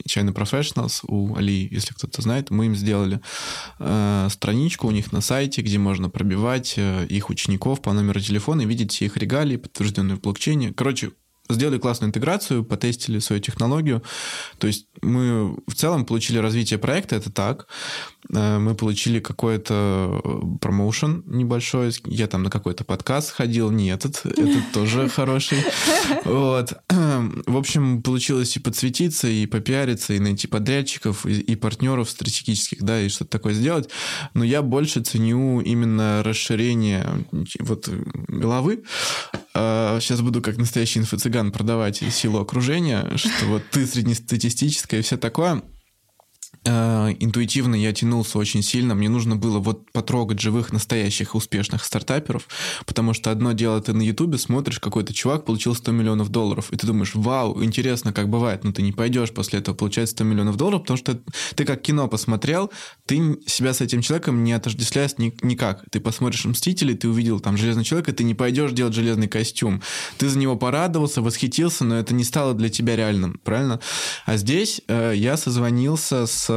China 0.08 0.34
Professionals 0.78 1.04
у 1.08 1.36
Али, 1.36 1.68
если 1.72 1.94
кто-то 1.94 2.22
знает, 2.22 2.50
мы 2.50 2.68
им 2.68 2.76
сделали 2.76 3.20
э, 3.80 4.28
страничку 4.30 4.88
у 4.88 4.92
них 4.92 5.12
на 5.12 5.22
сайте, 5.22 5.62
где 5.62 5.78
можно 5.78 6.10
пробивать 6.10 6.76
э, 6.78 7.06
их 7.08 7.30
учеников 7.30 7.82
по 7.82 7.94
номеру 7.94 8.20
телефона 8.20 8.62
и 8.62 8.66
видеть 8.66 8.92
все 8.92 9.06
их 9.06 9.18
регалии, 9.18 9.58
подтвержденные 9.58 10.18
в 10.18 10.22
блокчейне. 10.22 10.74
Короче, 10.74 11.12
сделали 11.50 11.78
классную 11.78 12.10
интеграцию, 12.10 12.64
потестили 12.64 13.20
свою 13.20 13.42
технологию. 13.42 14.04
То 14.58 14.68
есть 14.68 14.88
мы 15.02 15.56
в 15.68 15.76
целом 15.76 16.06
получили 16.06 16.38
развитие 16.38 16.80
проекта, 16.80 17.16
это 17.16 17.32
так. 17.32 17.68
Э, 18.34 18.58
мы 18.58 18.76
получили 18.76 19.20
какой-то 19.20 20.22
э, 20.24 20.58
промоушен 20.62 21.24
небольшой. 21.26 21.92
Я 22.06 22.28
там 22.28 22.44
на 22.44 22.50
какой-то 22.50 22.84
подкаст 22.84 23.32
ходил, 23.32 23.72
не 23.72 23.90
этот, 23.90 24.26
этот 24.26 24.72
тоже 24.74 25.10
хороший. 25.10 25.60
Вот. 26.26 26.74
В 26.90 27.58
общем, 27.58 28.02
получилось 28.02 28.56
и 28.58 28.60
подсветиться, 28.60 29.28
и 29.28 29.46
попиариться, 29.46 30.14
и 30.14 30.20
найти 30.20 30.48
подрядчиков, 30.48 31.26
и, 31.26 31.40
и 31.40 31.56
партнеров 31.56 32.10
стратегических, 32.10 32.84
да, 32.84 33.02
и 33.02 33.10
что-то 33.10 33.32
такое 33.32 33.54
сделать. 33.54 33.90
Но 34.34 34.44
я 34.44 34.62
больше 34.62 35.02
ценю 35.02 35.62
именно 35.62 36.22
расширение 36.24 37.26
вот 37.60 37.90
головы. 38.28 38.84
Сейчас 40.00 40.20
а, 40.20 40.24
буду 40.24 40.42
как 40.42 40.58
настоящий 40.58 41.00
инфо-цыган 41.00 41.52
продавать 41.52 41.98
силу 42.14 42.40
окружения, 42.40 43.12
что 43.16 43.46
вот 43.46 43.64
ты 43.72 43.88
среднестатистическая 43.88 45.00
и 45.00 45.02
все 45.02 45.18
такое. 45.18 45.64
Э, 46.68 47.16
интуитивно 47.20 47.76
я 47.76 47.94
тянулся 47.94 48.38
очень 48.38 48.62
сильно. 48.62 48.94
Мне 48.94 49.08
нужно 49.08 49.38
было 49.38 49.60
вот 49.60 49.90
потрогать 49.92 50.42
живых, 50.42 50.74
настоящих, 50.74 51.34
успешных 51.34 51.86
стартаперов, 51.86 52.48
потому 52.86 53.14
что 53.14 53.32
одно 53.32 53.54
дело, 53.54 53.80
ты 53.80 53.94
на 53.94 54.02
Ютубе 54.02 54.38
смотришь, 54.38 54.80
какой-то 54.80 55.14
чувак 55.14 55.46
получил 55.46 55.76
100 55.76 55.92
миллионов 55.94 56.30
долларов, 56.30 56.74
и 56.74 56.76
ты 56.76 56.86
думаешь, 56.86 57.16
вау, 57.16 57.64
интересно, 57.64 58.12
как 58.12 58.28
бывает, 58.30 58.66
но 58.66 58.74
ты 58.74 58.82
не 58.82 58.92
пойдешь 58.92 59.32
после 59.32 59.60
этого 59.60 59.76
получать 59.76 60.10
100 60.10 60.24
миллионов 60.26 60.58
долларов, 60.58 60.82
потому 60.82 60.98
что 60.98 61.22
ты 61.56 61.64
как 61.64 61.82
кино 61.82 62.10
посмотрел, 62.10 62.70
ты 63.06 63.40
себя 63.46 63.74
с 63.74 63.80
этим 63.80 64.02
человеком 64.02 64.44
не 64.44 64.52
отождествляешь 64.52 65.18
ни, 65.18 65.34
никак. 65.44 65.86
Ты 65.90 66.02
посмотришь 66.02 66.44
«Мстители», 66.44 66.94
ты 66.94 67.08
увидел 67.08 67.40
там 67.40 67.56
«Железный 67.56 67.86
человек», 67.86 68.10
и 68.10 68.12
ты 68.12 68.26
не 68.26 68.36
пойдешь 68.36 68.74
делать 68.74 68.94
железный 68.94 69.30
костюм. 69.30 69.82
Ты 70.18 70.28
за 70.28 70.38
него 70.38 70.58
порадовался, 70.58 71.22
восхитился, 71.22 71.86
но 71.86 71.98
это 71.98 72.14
не 72.14 72.26
стало 72.26 72.54
для 72.54 72.68
тебя 72.68 72.98
реальным, 72.98 73.40
правильно? 73.44 73.80
А 74.26 74.36
здесь 74.36 74.82
э, 74.90 75.14
я 75.16 75.38
созвонился 75.38 76.26
с 76.26 76.57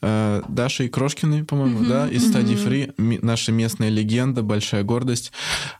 э, 0.00 0.42
Дашей 0.48 0.88
Крошкиной, 0.88 1.44
по-моему, 1.44 1.80
mm-hmm, 1.80 1.88
да, 1.88 2.08
из 2.08 2.28
стадии 2.28 2.56
mm-hmm. 2.56 2.96
Free, 2.96 3.18
наша 3.22 3.52
местная 3.52 3.88
легенда, 3.88 4.42
большая 4.42 4.82
гордость. 4.82 5.32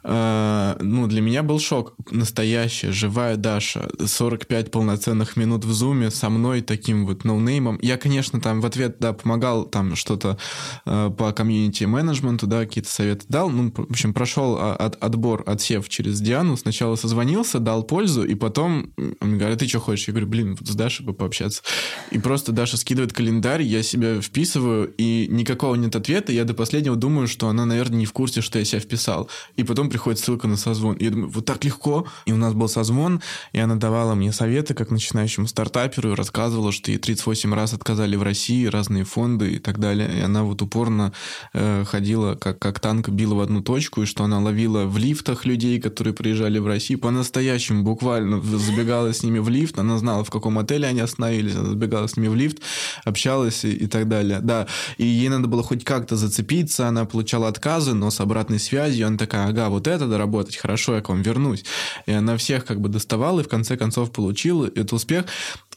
Э, 0.03 0.77
ну, 0.81 1.07
для 1.07 1.21
меня 1.21 1.43
был 1.43 1.59
шок. 1.61 1.95
Настоящая, 2.11 2.93
живая 2.93 3.37
Даша, 3.37 3.91
45 4.05 4.71
полноценных 4.71 5.37
минут 5.37 5.65
в 5.65 5.73
зуме 5.73 6.11
со 6.11 6.31
мной, 6.31 6.61
таким 6.61 7.07
вот 7.07 7.25
ноунеймом. 7.25 7.79
Я, 7.83 7.97
конечно, 7.97 8.41
там 8.41 8.61
в 8.61 8.67
ответ, 8.67 8.97
да, 9.01 9.13
помогал 9.13 9.65
там 9.65 9.97
что-то 9.97 10.39
э, 10.87 11.11
по 11.17 11.33
комьюнити-менеджменту, 11.33 12.47
да, 12.47 12.61
какие-то 12.61 12.91
советы 12.91 13.27
дал. 13.29 13.51
Ну, 13.51 13.73
в 13.75 13.91
общем, 13.91 14.15
прошел 14.15 14.57
от, 14.57 15.03
отбор, 15.03 15.43
отсев 15.47 15.89
через 15.89 16.21
Диану. 16.21 16.57
Сначала 16.57 16.97
созвонился, 16.97 17.59
дал 17.59 17.83
пользу, 17.83 18.25
и 18.25 18.35
потом 18.35 18.93
он 19.21 19.39
говорит, 19.39 19.57
а 19.57 19.59
ты 19.59 19.69
что 19.69 19.81
хочешь? 19.81 20.09
Я 20.09 20.13
говорю, 20.13 20.29
блин, 20.29 20.57
вот 20.59 20.69
с 20.69 20.75
Дашей 20.75 21.05
бы 21.05 21.13
пообщаться. 21.13 21.63
И 22.11 22.19
просто 22.19 22.53
Даша 22.53 22.77
скидывает 22.77 23.13
календарь, 23.13 23.63
я 23.63 23.83
вписываю, 24.21 24.93
и 24.97 25.27
никакого 25.29 25.75
нет 25.75 25.95
ответа. 25.97 26.33
Я 26.33 26.45
до 26.45 26.55
последнего 26.55 26.97
думаю, 26.97 27.29
что 27.29 27.49
она, 27.49 27.67
наверное, 27.67 27.99
не 27.99 28.07
в 28.07 28.13
курсе, 28.13 28.41
что 28.41 28.59
я 28.59 28.65
себя 28.65 28.81
вписал. 28.81 29.29
И 29.57 29.65
потом 29.65 29.89
приходит 29.91 30.21
ссылка 30.21 30.49
на 30.49 30.57
созвон. 30.57 30.97
И 30.97 31.05
я 31.05 31.11
думаю, 31.11 31.31
вот 31.31 31.45
так 31.45 31.65
легко. 31.65 32.07
И 32.27 32.33
у 32.33 32.37
нас 32.37 32.55
был 32.55 32.69
созвон, 32.69 33.21
и 33.53 33.59
она 33.59 33.77
давала 33.77 34.15
мне 34.15 34.33
советы, 34.33 34.75
как 34.75 34.91
начинающему 34.91 35.47
стартаперу, 35.47 36.13
и 36.13 36.15
рассказывала, 36.15 36.73
что 36.73 36.91
ей 36.91 36.99
38 36.99 37.55
раз 37.55 37.75
отказали 37.75 38.17
в 38.17 38.23
России, 38.23 38.67
разные 38.67 39.05
фонды 39.05 39.53
и 39.53 39.59
так 39.59 39.79
далее. 39.79 40.19
И 40.19 40.21
она 40.21 40.43
вот 40.43 40.63
упорно 40.63 41.13
э, 41.53 41.85
ходила, 41.87 42.35
как, 42.35 42.59
как 42.59 42.81
танк, 42.81 43.09
била 43.09 43.35
в 43.35 43.41
одну 43.41 43.63
точку, 43.63 44.03
и 44.03 44.07
что 44.07 44.25
она 44.25 44.41
ловила 44.41 44.87
в 44.87 44.99
лифтах 44.99 45.45
людей, 45.45 45.81
которые 45.81 46.15
приезжали 46.15 46.59
в 46.59 46.67
Россию, 46.67 46.99
по-настоящему, 46.99 47.83
буквально 47.83 48.41
забегала 48.41 49.13
с 49.13 49.23
ними 49.23 49.39
в 49.39 49.49
лифт, 49.49 49.79
она 49.79 49.99
знала, 49.99 50.25
в 50.25 50.31
каком 50.31 50.59
отеле 50.59 50.87
они 50.87 51.01
остановились, 51.01 51.55
она 51.55 51.71
забегала 51.71 52.07
с 52.07 52.17
ними 52.17 52.29
в 52.29 52.35
лифт, 52.35 52.59
общалась 53.05 53.65
и, 53.65 53.73
и 53.73 53.87
так 53.87 54.00
так 54.01 54.09
далее. 54.09 54.41
Да, 54.41 54.67
и 54.99 55.07
ей 55.07 55.29
надо 55.29 55.49
было 55.49 55.63
хоть 55.63 55.85
как-то 55.85 56.17
зацепиться, 56.17 56.89
она 56.89 57.05
получала 57.05 57.49
отказы, 57.49 57.95
но 57.95 58.11
с 58.11 58.21
обратной 58.21 58.59
связью 58.59 59.07
она 59.07 59.17
такая, 59.17 59.49
ага, 59.49 59.69
вот 59.69 59.87
это 59.87 60.07
доработать, 60.07 60.57
хорошо, 60.57 60.97
я 60.97 61.01
к 61.01 61.09
вам 61.09 61.23
вернусь. 61.23 61.65
И 62.07 62.13
она 62.13 62.37
всех 62.37 62.65
как 62.65 62.81
бы 62.81 62.89
доставала 62.89 63.41
и 63.41 63.45
в 63.45 63.49
конце 63.49 63.77
концов 63.77 64.11
получила 64.11 64.67
этот 64.67 64.93
успех. 64.93 65.25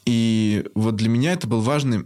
И 0.06 0.64
вот 0.74 0.96
для 0.96 1.08
меня 1.08 1.32
это 1.32 1.46
был 1.46 1.60
важный 1.60 2.04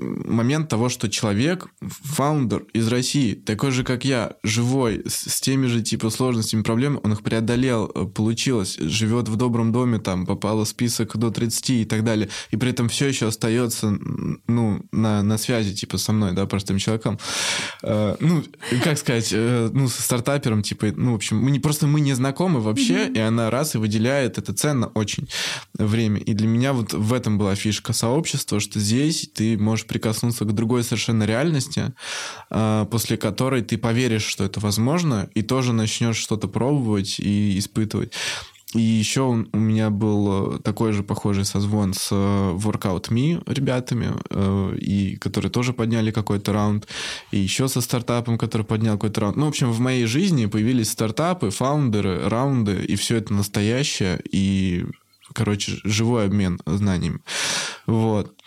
момент 0.00 0.68
того, 0.68 0.88
что 0.88 1.08
человек, 1.08 1.68
фаундер 1.80 2.64
из 2.72 2.88
России, 2.88 3.34
такой 3.34 3.70
же, 3.70 3.84
как 3.84 4.04
я, 4.04 4.34
живой, 4.42 5.02
с, 5.06 5.30
с 5.30 5.40
теми 5.40 5.66
же, 5.66 5.82
типа, 5.82 6.10
сложностями, 6.10 6.62
проблемами, 6.62 7.00
он 7.02 7.12
их 7.12 7.22
преодолел, 7.22 7.90
э, 7.94 8.06
получилось, 8.06 8.76
живет 8.78 9.28
в 9.28 9.36
добром 9.36 9.72
доме, 9.72 9.98
там, 9.98 10.26
попал 10.26 10.64
в 10.64 10.68
список 10.68 11.16
до 11.16 11.30
30 11.30 11.70
и 11.70 11.84
так 11.84 12.04
далее, 12.04 12.28
и 12.50 12.56
при 12.56 12.70
этом 12.70 12.88
все 12.88 13.06
еще 13.06 13.26
остается, 13.28 13.96
ну, 14.46 14.82
на, 14.92 15.22
на 15.22 15.38
связи, 15.38 15.74
типа, 15.74 15.98
со 15.98 16.12
мной, 16.12 16.32
да, 16.32 16.46
простым 16.46 16.78
человеком. 16.78 17.18
Э, 17.82 18.16
ну, 18.20 18.42
как 18.82 18.98
сказать, 18.98 19.30
э, 19.32 19.70
ну, 19.72 19.88
со 19.88 20.02
стартапером, 20.02 20.62
типа, 20.62 20.92
ну, 20.96 21.12
в 21.12 21.16
общем, 21.16 21.38
мы 21.38 21.50
не, 21.50 21.60
просто 21.60 21.86
мы 21.86 22.00
не 22.00 22.14
знакомы 22.14 22.60
вообще, 22.60 23.06
mm-hmm. 23.06 23.16
и 23.16 23.18
она 23.18 23.50
раз 23.50 23.74
и 23.74 23.78
выделяет, 23.78 24.38
это 24.38 24.52
ценно 24.52 24.86
очень 24.88 25.28
время. 25.74 26.20
И 26.20 26.32
для 26.32 26.46
меня 26.46 26.72
вот 26.72 26.92
в 26.92 27.12
этом 27.12 27.38
была 27.38 27.54
фишка 27.54 27.92
сообщества, 27.92 28.60
что 28.60 28.78
здесь 28.78 29.30
ты 29.34 29.58
можешь 29.58 29.86
прикоснуться 29.90 30.44
к 30.44 30.54
другой 30.54 30.84
совершенно 30.84 31.24
реальности, 31.24 31.92
э, 32.50 32.86
после 32.88 33.16
которой 33.16 33.62
ты 33.62 33.76
поверишь, 33.76 34.24
что 34.24 34.44
это 34.44 34.60
возможно, 34.60 35.28
и 35.34 35.42
тоже 35.42 35.72
начнешь 35.72 36.16
что-то 36.16 36.46
пробовать 36.46 37.18
и 37.18 37.58
испытывать. 37.58 38.12
И 38.74 38.80
еще 38.80 39.22
у 39.22 39.58
меня 39.58 39.90
был 39.90 40.54
э, 40.54 40.58
такой 40.60 40.92
же 40.92 41.02
похожий 41.02 41.44
созвон 41.44 41.92
с 41.92 42.10
э, 42.12 42.14
Workout 42.14 43.08
Me 43.08 43.42
ребятами, 43.52 44.12
э, 44.30 44.76
и 44.76 45.16
которые 45.16 45.50
тоже 45.50 45.72
подняли 45.72 46.12
какой-то 46.12 46.52
раунд, 46.52 46.86
и 47.32 47.38
еще 47.38 47.66
со 47.66 47.80
стартапом, 47.80 48.38
который 48.38 48.64
поднял 48.64 48.94
какой-то 48.94 49.22
раунд. 49.22 49.36
Ну, 49.36 49.46
в 49.46 49.48
общем, 49.48 49.72
в 49.72 49.80
моей 49.80 50.06
жизни 50.06 50.46
появились 50.46 50.90
стартапы, 50.90 51.50
фаундеры, 51.50 52.28
раунды, 52.28 52.84
и 52.84 52.94
все 52.94 53.16
это 53.16 53.34
настоящее, 53.34 54.20
и, 54.30 54.86
короче, 55.32 55.78
живой 55.82 56.26
обмен 56.26 56.60
знаниями. 56.64 57.18
Вот. 57.86 58.39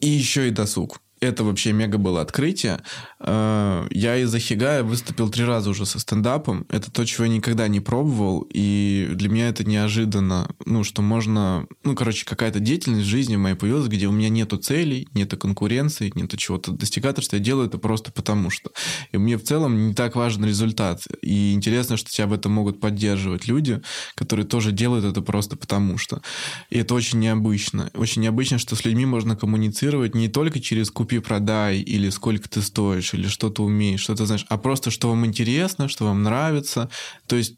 И 0.00 0.08
еще 0.08 0.48
и 0.48 0.50
досуг 0.50 1.00
это 1.20 1.44
вообще 1.44 1.72
мега 1.72 1.98
было 1.98 2.22
открытие. 2.22 2.80
Э, 3.18 3.86
я 3.90 4.16
из-за 4.18 4.38
Хигая 4.38 4.82
выступил 4.82 5.28
три 5.28 5.44
раза 5.44 5.70
уже 5.70 5.84
со 5.84 5.98
стендапом. 5.98 6.66
Это 6.70 6.90
то, 6.90 7.04
чего 7.04 7.24
я 7.24 7.30
никогда 7.30 7.68
не 7.68 7.80
пробовал, 7.80 8.46
и 8.50 9.10
для 9.12 9.28
меня 9.28 9.48
это 9.48 9.64
неожиданно, 9.64 10.48
ну, 10.64 10.82
что 10.82 11.02
можно... 11.02 11.66
Ну, 11.84 11.94
короче, 11.94 12.24
какая-то 12.24 12.60
деятельность 12.60 13.06
в 13.06 13.10
жизни 13.10 13.36
моей 13.36 13.54
появилась, 13.54 13.88
где 13.88 14.06
у 14.06 14.12
меня 14.12 14.30
нету 14.30 14.56
целей, 14.56 15.08
нету 15.12 15.36
конкуренции, 15.36 16.10
нету 16.14 16.38
чего-то 16.38 16.72
достигаторства. 16.72 17.36
Я 17.36 17.42
делаю 17.42 17.68
это 17.68 17.76
просто 17.76 18.10
потому 18.10 18.48
что. 18.48 18.70
И 19.12 19.18
мне 19.18 19.36
в 19.36 19.44
целом 19.44 19.88
не 19.88 19.94
так 19.94 20.16
важен 20.16 20.44
результат. 20.46 21.02
И 21.20 21.52
интересно, 21.52 21.98
что 21.98 22.10
тебя 22.10 22.28
в 22.28 22.32
этом 22.32 22.52
могут 22.52 22.80
поддерживать 22.80 23.46
люди, 23.46 23.82
которые 24.14 24.46
тоже 24.46 24.72
делают 24.72 25.04
это 25.04 25.20
просто 25.20 25.56
потому 25.56 25.98
что. 25.98 26.22
И 26.70 26.78
это 26.78 26.94
очень 26.94 27.18
необычно. 27.18 27.90
Очень 27.92 28.22
необычно, 28.22 28.58
что 28.58 28.74
с 28.74 28.86
людьми 28.86 29.04
можно 29.04 29.36
коммуницировать 29.36 30.14
не 30.14 30.28
только 30.28 30.60
через 30.60 30.90
купить 30.90 31.09
купи-продай, 31.10 31.78
или 31.78 32.08
сколько 32.10 32.48
ты 32.48 32.62
стоишь, 32.62 33.14
или 33.14 33.26
что 33.26 33.50
ты 33.50 33.62
умеешь, 33.62 34.00
что 34.00 34.14
ты 34.14 34.26
знаешь, 34.26 34.46
а 34.48 34.58
просто 34.58 34.90
что 34.90 35.08
вам 35.08 35.26
интересно, 35.26 35.88
что 35.88 36.04
вам 36.04 36.22
нравится. 36.22 36.88
То 37.26 37.36
есть 37.36 37.56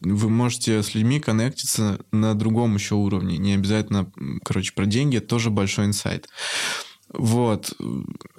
вы 0.00 0.30
можете 0.30 0.82
с 0.82 0.94
людьми 0.94 1.20
коннектиться 1.20 2.00
на 2.12 2.34
другом 2.34 2.74
еще 2.74 2.94
уровне. 2.94 3.36
Не 3.38 3.54
обязательно, 3.54 4.10
короче, 4.44 4.72
про 4.72 4.86
деньги, 4.86 5.18
это 5.18 5.28
тоже 5.28 5.50
большой 5.50 5.84
инсайт. 5.86 6.28
Вот. 7.12 7.72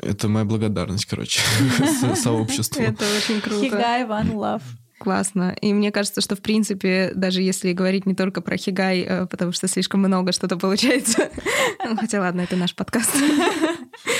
Это 0.02 0.28
моя 0.28 0.46
благодарность, 0.46 1.06
короче, 1.06 1.42
сообществу. 2.16 2.82
Это 2.82 3.06
очень 3.18 3.42
круто. 3.42 3.62
Хигай, 3.62 4.04
one 4.04 4.34
love. 4.34 4.64
Классно. 5.00 5.56
И 5.62 5.74
мне 5.74 5.92
кажется, 5.94 6.20
что, 6.20 6.36
в 6.36 6.42
принципе, 6.42 7.12
даже 7.16 7.42
если 7.42 7.72
говорить 7.72 8.06
не 8.06 8.16
только 8.16 8.42
про 8.42 8.58
хигай, 8.58 9.00
э, 9.00 9.26
потому 9.28 9.54
что 9.54 9.70
слишком 9.70 10.02
много 10.02 10.34
что-то 10.34 10.58
получается. 10.58 11.30
Ну, 11.86 11.96
хотя 11.96 12.20
ладно, 12.20 12.42
это 12.42 12.58
наш 12.58 12.76
подкаст. 12.76 13.16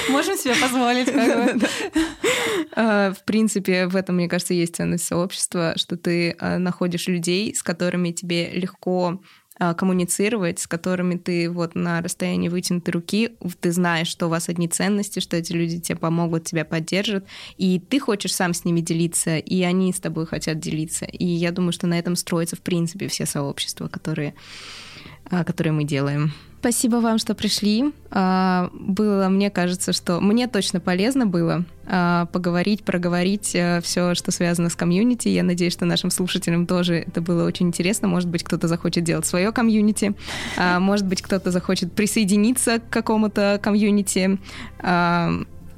Можем 0.10 0.38
себе 0.38 0.56
позволить. 0.56 1.10
Э, 2.76 3.12
в 3.12 3.26
принципе, 3.26 3.88
в 3.88 3.96
этом, 3.96 4.16
мне 4.16 4.30
кажется, 4.30 4.54
есть 4.54 4.76
ценность 4.76 5.06
сообщества, 5.06 5.74
что 5.76 5.98
ты 5.98 6.36
э, 6.40 6.58
находишь 6.58 7.08
людей, 7.08 7.54
с 7.54 7.62
которыми 7.62 8.12
тебе 8.12 8.50
легко 8.52 9.22
коммуницировать, 9.60 10.60
с 10.60 10.68
которыми 10.68 11.18
ты 11.18 11.50
вот 11.50 11.76
на 11.76 12.02
расстоянии 12.02 12.50
вытянутой 12.50 12.94
руки, 12.94 13.32
ты 13.60 13.72
знаешь, 13.72 14.08
что 14.08 14.28
у 14.28 14.30
вас 14.30 14.50
одни 14.50 14.68
ценности, 14.68 15.20
что 15.20 15.36
эти 15.38 15.52
люди 15.52 15.80
тебе 15.80 15.98
помогут, 15.98 16.46
тебя 16.46 16.64
поддержат, 16.64 17.26
и 17.58 17.80
ты 17.80 18.00
хочешь 18.00 18.34
сам 18.34 18.54
с 18.54 18.64
ними 18.64 18.80
делиться, 18.82 19.38
и 19.38 19.62
они 19.64 19.92
с 19.92 20.00
тобой 20.00 20.26
хотят 20.26 20.60
делиться. 20.60 21.06
И 21.06 21.26
я 21.26 21.52
думаю, 21.52 21.74
что 21.74 21.88
на 21.88 22.00
этом 22.00 22.16
строятся, 22.16 22.56
в 22.56 22.62
принципе, 22.62 23.08
все 23.08 23.26
сообщества, 23.26 23.88
которые, 23.88 24.34
а, 25.30 25.44
которые 25.44 25.74
мы 25.74 25.84
делаем. 25.84 26.34
Спасибо 26.60 26.98
вам, 26.98 27.20
что 27.20 27.36
пришли. 27.36 27.94
А, 28.12 28.70
было, 28.74 29.30
мне 29.30 29.50
кажется, 29.50 29.94
что 29.94 30.20
мне 30.20 30.46
точно 30.46 30.82
полезно 30.82 31.26
было 31.26 31.64
а, 31.88 32.26
поговорить, 32.26 32.84
проговорить 32.84 33.56
э, 33.56 33.80
все, 33.82 34.14
что 34.14 34.32
связано 34.32 34.70
с 34.70 34.76
комьюнити. 34.76 35.30
Я 35.30 35.44
надеюсь, 35.44 35.72
что 35.72 35.86
нашим 35.86 36.12
слушателям 36.12 36.68
тоже 36.68 36.96
это 36.96 37.22
было 37.22 37.46
очень 37.46 37.68
интересно. 37.68 38.10
Может 38.10 38.28
быть, 38.28 38.44
кто-то 38.44 38.68
захочет 38.68 39.06
делать 39.06 39.26
свое 39.26 39.54
комьюнити, 39.54 40.16
а, 40.58 40.82
может 40.82 41.06
быть, 41.08 41.22
кто-то 41.22 41.50
захочет 41.50 41.94
присоединиться 41.94 42.80
к 42.80 42.90
какому-то 42.90 43.58
комьюнити. 43.64 44.38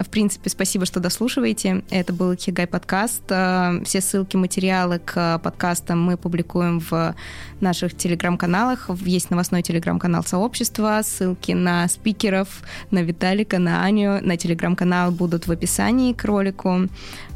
В 0.04 0.10
принципе, 0.10 0.50
спасибо, 0.50 0.86
что 0.86 1.00
дослушиваете. 1.00 1.84
Это 1.90 2.14
был 2.14 2.34
Хигай 2.36 2.66
подкаст. 2.66 3.24
Э, 3.30 3.82
все 3.84 4.02
ссылки, 4.02 4.36
материалы 4.36 5.00
к 5.00 5.40
подкастам 5.40 6.02
мы 6.02 6.18
публикуем 6.18 6.80
в 6.80 7.14
наших 7.60 7.96
телеграм-каналах. 7.96 8.90
Есть 9.06 9.30
новостной 9.30 9.62
телеграм-канал 9.62 10.24
сообщества. 10.24 11.02
Ссылки 11.04 11.52
на 11.52 11.88
спикеров, 11.88 12.48
на 12.90 13.04
Виталика, 13.04 13.60
на 13.60 13.84
Аню, 13.84 14.20
на 14.22 14.38
телеграм-канал 14.38 15.12
будут 15.12 15.48
в 15.48 15.52
описании 15.52 16.14
к 16.14 16.24
ролику. 16.26 16.88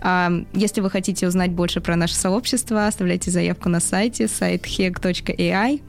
А, 0.02 0.32
если 0.54 0.82
вы 0.82 0.90
хотите 0.90 1.28
узнать 1.28 1.52
больше 1.52 1.82
про 1.82 1.96
наше 1.96 2.16
сообщество, 2.16 2.88
оставляйте 2.88 3.32
заявку 3.32 3.70
на 3.70 3.80
сайте 3.80 4.28
сайт 4.28 4.66
heg.ai. 4.66 5.82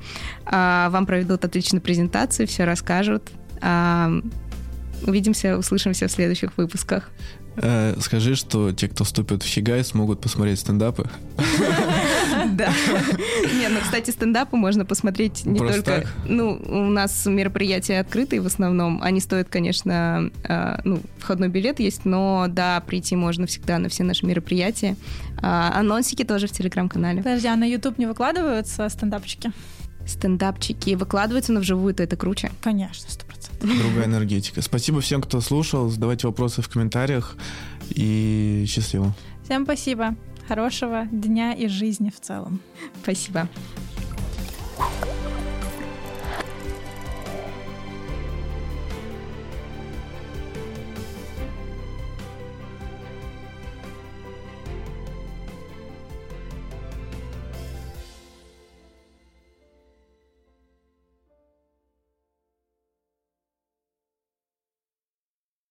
А, 0.45 0.91
вам 0.91 1.07
проведут 1.07 1.45
отличную 1.45 1.81
презентацию, 1.81 2.47
все 2.47 2.65
расскажут. 2.65 3.31
Увидимся, 5.03 5.57
услышимся 5.59 6.09
в 6.09 6.11
следующих 6.11 6.57
выпусках. 6.57 7.11
Э, 7.57 7.95
скажи, 8.01 8.35
что 8.35 8.73
те, 8.73 8.89
кто 8.89 9.05
вступят 9.05 9.43
в 9.43 9.47
Хигай, 9.47 9.83
смогут 9.83 10.21
посмотреть 10.21 10.61
стендапы. 10.61 11.09
Да. 12.53 12.73
Не, 13.59 13.69
ну, 13.69 13.81
кстати, 13.83 14.11
стендапы 14.11 14.57
можно 14.57 14.85
посмотреть 14.85 15.45
не 15.45 15.59
только... 15.59 16.07
Ну, 16.27 16.63
у 16.65 16.85
нас 16.85 17.27
мероприятия 17.27 17.99
открытые 17.99 18.41
в 18.41 18.47
основном. 18.47 19.03
Они 19.03 19.21
стоят, 19.21 19.49
конечно, 19.49 20.31
э, 20.45 20.79
ну, 20.85 21.01
входной 21.19 21.49
билет 21.49 21.81
есть, 21.81 22.05
но, 22.05 22.47
да, 22.49 22.81
прийти 22.87 23.17
можно 23.17 23.47
всегда 23.47 23.79
на 23.79 23.89
все 23.89 24.05
наши 24.05 24.25
мероприятия. 24.25 24.97
А, 25.43 25.73
анонсики 25.79 26.23
тоже 26.23 26.47
в 26.47 26.53
Телеграм-канале. 26.53 27.19
Подожди, 27.19 27.49
а 27.49 27.57
на 27.57 27.65
YouTube 27.65 27.99
не 27.99 28.07
выкладываются 28.07 28.89
стендапчики? 28.89 29.53
Стендапчики 30.07 30.95
выкладываются, 30.95 31.53
но 31.53 31.61
вживую 31.61 31.95
то 31.95 32.03
это 32.03 32.17
круче. 32.17 32.51
Конечно, 32.63 33.11
сто 33.11 33.27
Другая 33.61 34.05
энергетика. 34.05 34.63
Спасибо 34.63 35.01
всем, 35.01 35.23
кто 35.23 35.41
слушал. 35.41 35.89
Задавайте 35.89 36.27
вопросы 36.27 36.63
в 36.63 36.69
комментариях. 36.69 37.37
И 37.91 38.65
счастливо. 38.69 39.15
Всем 39.45 39.65
спасибо. 39.65 40.15
Хорошего 40.49 41.07
дня 41.11 41.53
и 41.53 41.69
жизни 41.69 42.11
в 42.11 42.21
целом. 42.21 42.61
Спасибо. 43.03 43.49